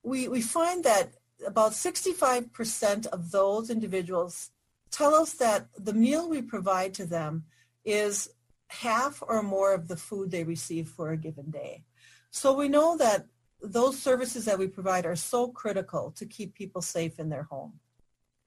we, 0.02 0.28
we 0.28 0.40
find 0.40 0.84
that 0.84 1.12
about 1.46 1.72
65% 1.72 3.06
of 3.06 3.30
those 3.30 3.70
individuals 3.70 4.50
tell 4.90 5.14
us 5.14 5.32
that 5.34 5.66
the 5.76 5.92
meal 5.92 6.28
we 6.28 6.42
provide 6.42 6.94
to 6.94 7.06
them 7.06 7.44
is 7.84 8.30
half 8.68 9.22
or 9.26 9.42
more 9.42 9.74
of 9.74 9.88
the 9.88 9.96
food 9.96 10.30
they 10.30 10.44
receive 10.44 10.88
for 10.88 11.10
a 11.10 11.16
given 11.16 11.50
day. 11.50 11.84
So 12.32 12.54
we 12.54 12.68
know 12.68 12.96
that 12.96 13.26
those 13.62 13.98
services 13.98 14.46
that 14.46 14.58
we 14.58 14.66
provide 14.66 15.04
are 15.04 15.14
so 15.14 15.48
critical 15.48 16.10
to 16.12 16.24
keep 16.24 16.54
people 16.54 16.80
safe 16.80 17.20
in 17.20 17.28
their 17.28 17.44
home. 17.44 17.74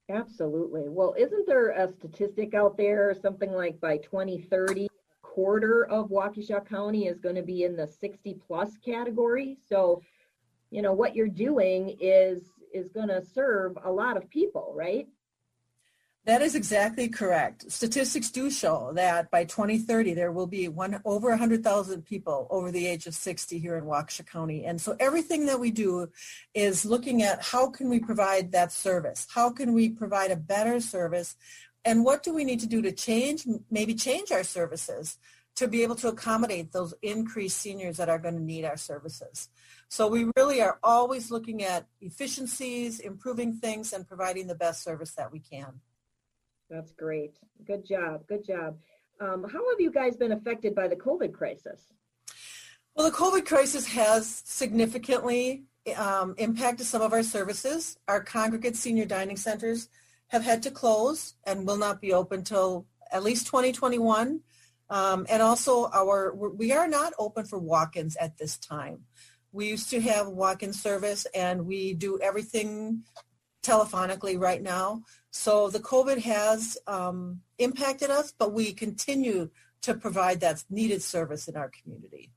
Absolutely. 0.09 0.89
Well, 0.89 1.13
isn't 1.17 1.47
there 1.47 1.69
a 1.69 1.87
statistic 1.93 2.55
out 2.55 2.77
there, 2.77 3.15
something 3.21 3.51
like 3.51 3.79
by 3.79 3.97
2030, 3.97 4.85
a 4.85 4.89
quarter 5.21 5.85
of 5.85 6.09
Waukesha 6.09 6.67
County 6.67 7.05
is 7.05 7.19
going 7.19 7.35
to 7.35 7.43
be 7.43 7.63
in 7.63 7.75
the 7.75 7.87
60 7.87 8.35
plus 8.45 8.75
category? 8.83 9.57
So, 9.69 10.01
you 10.71 10.81
know, 10.81 10.93
what 10.93 11.15
you're 11.15 11.27
doing 11.27 11.95
is 12.01 12.51
is 12.73 12.89
going 12.89 13.07
to 13.07 13.23
serve 13.23 13.77
a 13.85 13.91
lot 13.91 14.17
of 14.17 14.29
people, 14.29 14.73
right? 14.75 15.07
That 16.25 16.41
is 16.41 16.55
exactly 16.55 17.07
correct. 17.07 17.71
Statistics 17.71 18.31
do 18.31 18.49
show 18.49 18.91
that 18.95 19.29
by 19.29 19.43
2030 19.43 20.15
there 20.15 20.31
will 20.31 20.47
be 20.47 20.67
one 20.67 20.99
over 21.05 21.29
100,000 21.29 22.01
people 22.03 22.47
over 22.49 22.71
the 22.71 22.87
age 22.87 23.05
of 23.05 23.13
60 23.13 23.59
here 23.59 23.77
in 23.77 23.83
Waukesha 23.83 24.25
County. 24.25 24.65
And 24.65 24.81
so 24.81 24.95
everything 24.99 25.45
that 25.45 25.59
we 25.59 25.69
do 25.69 26.09
is 26.55 26.83
looking 26.83 27.21
at 27.21 27.43
how 27.43 27.69
can 27.69 27.89
we 27.89 27.99
provide 27.99 28.51
that 28.53 28.71
service? 28.71 29.27
How 29.29 29.51
can 29.51 29.71
we 29.73 29.89
provide 29.89 30.31
a 30.31 30.35
better 30.35 30.79
service? 30.79 31.35
And 31.85 32.03
what 32.03 32.23
do 32.23 32.33
we 32.33 32.43
need 32.43 32.59
to 32.61 32.67
do 32.67 32.81
to 32.81 32.91
change, 32.91 33.45
maybe 33.69 33.93
change 33.93 34.31
our 34.31 34.43
services 34.43 35.19
to 35.57 35.67
be 35.67 35.83
able 35.83 35.95
to 35.97 36.07
accommodate 36.07 36.71
those 36.71 36.95
increased 37.03 37.59
seniors 37.59 37.97
that 37.97 38.09
are 38.09 38.17
going 38.17 38.35
to 38.35 38.41
need 38.41 38.65
our 38.65 38.77
services? 38.77 39.49
So 39.89 40.07
we 40.07 40.31
really 40.35 40.59
are 40.59 40.79
always 40.81 41.29
looking 41.29 41.63
at 41.63 41.85
efficiencies, 42.01 42.99
improving 42.99 43.53
things, 43.57 43.93
and 43.93 44.07
providing 44.07 44.47
the 44.47 44.55
best 44.55 44.83
service 44.83 45.11
that 45.11 45.31
we 45.31 45.39
can. 45.39 45.81
That's 46.69 46.91
great. 46.91 47.37
Good 47.65 47.85
job. 47.85 48.25
Good 48.27 48.45
job. 48.45 48.77
Um, 49.21 49.43
how 49.43 49.69
have 49.69 49.79
you 49.79 49.91
guys 49.91 50.15
been 50.17 50.31
affected 50.31 50.75
by 50.75 50.87
the 50.87 50.95
COVID 50.95 51.33
crisis? 51.33 51.93
Well, 52.95 53.09
the 53.09 53.15
COVID 53.15 53.45
crisis 53.45 53.85
has 53.87 54.41
significantly 54.45 55.63
um, 55.97 56.35
impacted 56.37 56.85
some 56.85 57.01
of 57.01 57.13
our 57.13 57.23
services. 57.23 57.97
Our 58.07 58.23
congregate 58.23 58.75
senior 58.75 59.05
dining 59.05 59.37
centers 59.37 59.89
have 60.27 60.43
had 60.43 60.63
to 60.63 60.71
close 60.71 61.35
and 61.45 61.67
will 61.67 61.77
not 61.77 62.01
be 62.01 62.13
open 62.13 62.43
till 62.43 62.87
at 63.11 63.23
least 63.23 63.47
2021. 63.47 64.41
Um, 64.89 65.25
and 65.29 65.41
also 65.41 65.89
our 65.93 66.33
we 66.35 66.71
are 66.71 66.87
not 66.87 67.13
open 67.17 67.45
for 67.45 67.57
walk-ins 67.57 68.15
at 68.17 68.37
this 68.37 68.57
time. 68.57 69.01
We 69.51 69.67
used 69.67 69.89
to 69.91 70.01
have 70.01 70.27
walk-in 70.27 70.73
service 70.73 71.25
and 71.33 71.65
we 71.65 71.93
do 71.93 72.19
everything 72.21 73.03
telephonically 73.63 74.39
right 74.39 74.61
now. 74.61 75.01
So 75.35 75.69
the 75.69 75.81
COVID 75.81 76.19
has 76.19 76.77
um, 76.87 77.41
impacted 77.59 78.09
us, 78.09 78.31
but 78.31 78.53
we 78.53 78.71
continue 78.71 79.49
to 79.81 79.93
provide 79.93 80.39
that 80.39 80.63
needed 80.69 81.03
service 81.03 81.49
in 81.49 81.57
our 81.57 81.69
community. 81.69 82.31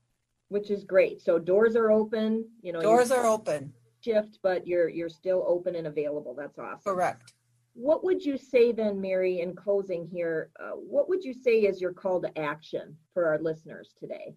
Which 0.49 0.69
is 0.69 0.83
great. 0.83 1.21
So 1.21 1.39
doors 1.39 1.77
are 1.77 1.91
open, 1.91 2.49
you 2.61 2.73
know. 2.73 2.81
Doors 2.81 3.09
are 3.09 3.25
open. 3.25 3.71
Shift, 4.03 4.39
but 4.43 4.67
you're 4.67 4.89
you're 4.89 5.09
still 5.09 5.45
open 5.47 5.75
and 5.75 5.87
available. 5.87 6.35
That's 6.37 6.59
awesome. 6.59 6.81
Correct. 6.83 7.33
What 7.73 8.03
would 8.03 8.23
you 8.23 8.37
say 8.37 8.73
then, 8.73 8.99
Mary, 8.99 9.39
in 9.39 9.55
closing 9.55 10.05
here? 10.05 10.49
Uh, 10.59 10.71
what 10.71 11.07
would 11.07 11.23
you 11.23 11.33
say 11.33 11.61
is 11.61 11.79
your 11.79 11.93
call 11.93 12.21
to 12.21 12.37
action 12.37 12.97
for 13.13 13.27
our 13.27 13.39
listeners 13.39 13.95
today? 13.97 14.35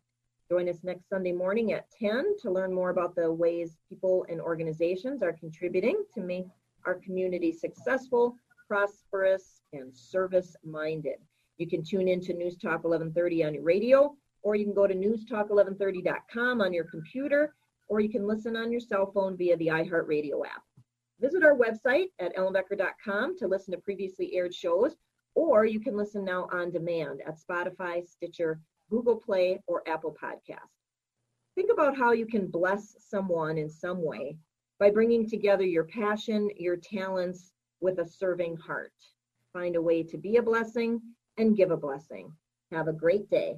Join 0.49 0.69
us 0.69 0.77
next 0.83 1.09
Sunday 1.09 1.33
morning 1.33 1.73
at 1.73 1.91
10 1.99 2.37
to 2.39 2.49
learn 2.49 2.73
more 2.73 2.91
about 2.91 3.13
the 3.13 3.29
ways 3.29 3.75
people 3.89 4.25
and 4.29 4.39
organizations 4.39 5.21
are 5.21 5.33
contributing 5.33 6.01
to 6.13 6.21
make 6.21 6.45
our 6.85 6.95
community 6.95 7.51
successful, 7.51 8.37
prosperous, 8.69 9.59
and 9.73 9.93
service 9.93 10.55
minded. 10.63 11.17
You 11.57 11.67
can 11.67 11.83
tune 11.83 12.07
in 12.07 12.21
to 12.21 12.33
News 12.33 12.55
Talk 12.55 12.85
1130 12.85 13.43
on 13.43 13.53
your 13.55 13.63
radio, 13.63 14.15
or 14.45 14.55
you 14.55 14.63
can 14.63 14.75
go 14.75 14.85
to 14.85 14.93
newstalk1130.com 14.93 16.61
on 16.61 16.71
your 16.71 16.83
computer, 16.83 17.55
or 17.87 17.99
you 17.99 18.09
can 18.09 18.27
listen 18.27 18.55
on 18.55 18.71
your 18.71 18.79
cell 18.79 19.11
phone 19.11 19.35
via 19.35 19.57
the 19.57 19.67
iHeartRadio 19.67 20.45
app. 20.45 20.61
Visit 21.19 21.43
our 21.43 21.57
website 21.57 22.09
at 22.19 22.35
ellenbecker.com 22.35 23.39
to 23.39 23.47
listen 23.47 23.73
to 23.73 23.81
previously 23.81 24.35
aired 24.35 24.53
shows, 24.53 24.95
or 25.33 25.65
you 25.65 25.79
can 25.79 25.97
listen 25.97 26.23
now 26.23 26.47
on 26.51 26.69
demand 26.69 27.21
at 27.25 27.39
Spotify, 27.39 28.07
Stitcher, 28.07 28.59
Google 28.91 29.15
Play, 29.15 29.63
or 29.65 29.81
Apple 29.89 30.15
Podcast. 30.23 30.59
Think 31.55 31.71
about 31.71 31.97
how 31.97 32.11
you 32.11 32.27
can 32.27 32.45
bless 32.45 32.95
someone 32.99 33.57
in 33.57 33.67
some 33.67 34.03
way 34.03 34.37
by 34.79 34.91
bringing 34.91 35.27
together 35.27 35.63
your 35.63 35.85
passion, 35.85 36.51
your 36.55 36.77
talents 36.77 37.51
with 37.81 37.97
a 37.97 38.07
serving 38.07 38.57
heart. 38.57 38.93
Find 39.53 39.75
a 39.75 39.81
way 39.81 40.03
to 40.03 40.19
be 40.19 40.37
a 40.37 40.43
blessing 40.43 41.01
and 41.37 41.57
give 41.57 41.71
a 41.71 41.77
blessing. 41.77 42.31
Have 42.71 42.87
a 42.87 42.93
great 42.93 43.27
day. 43.31 43.55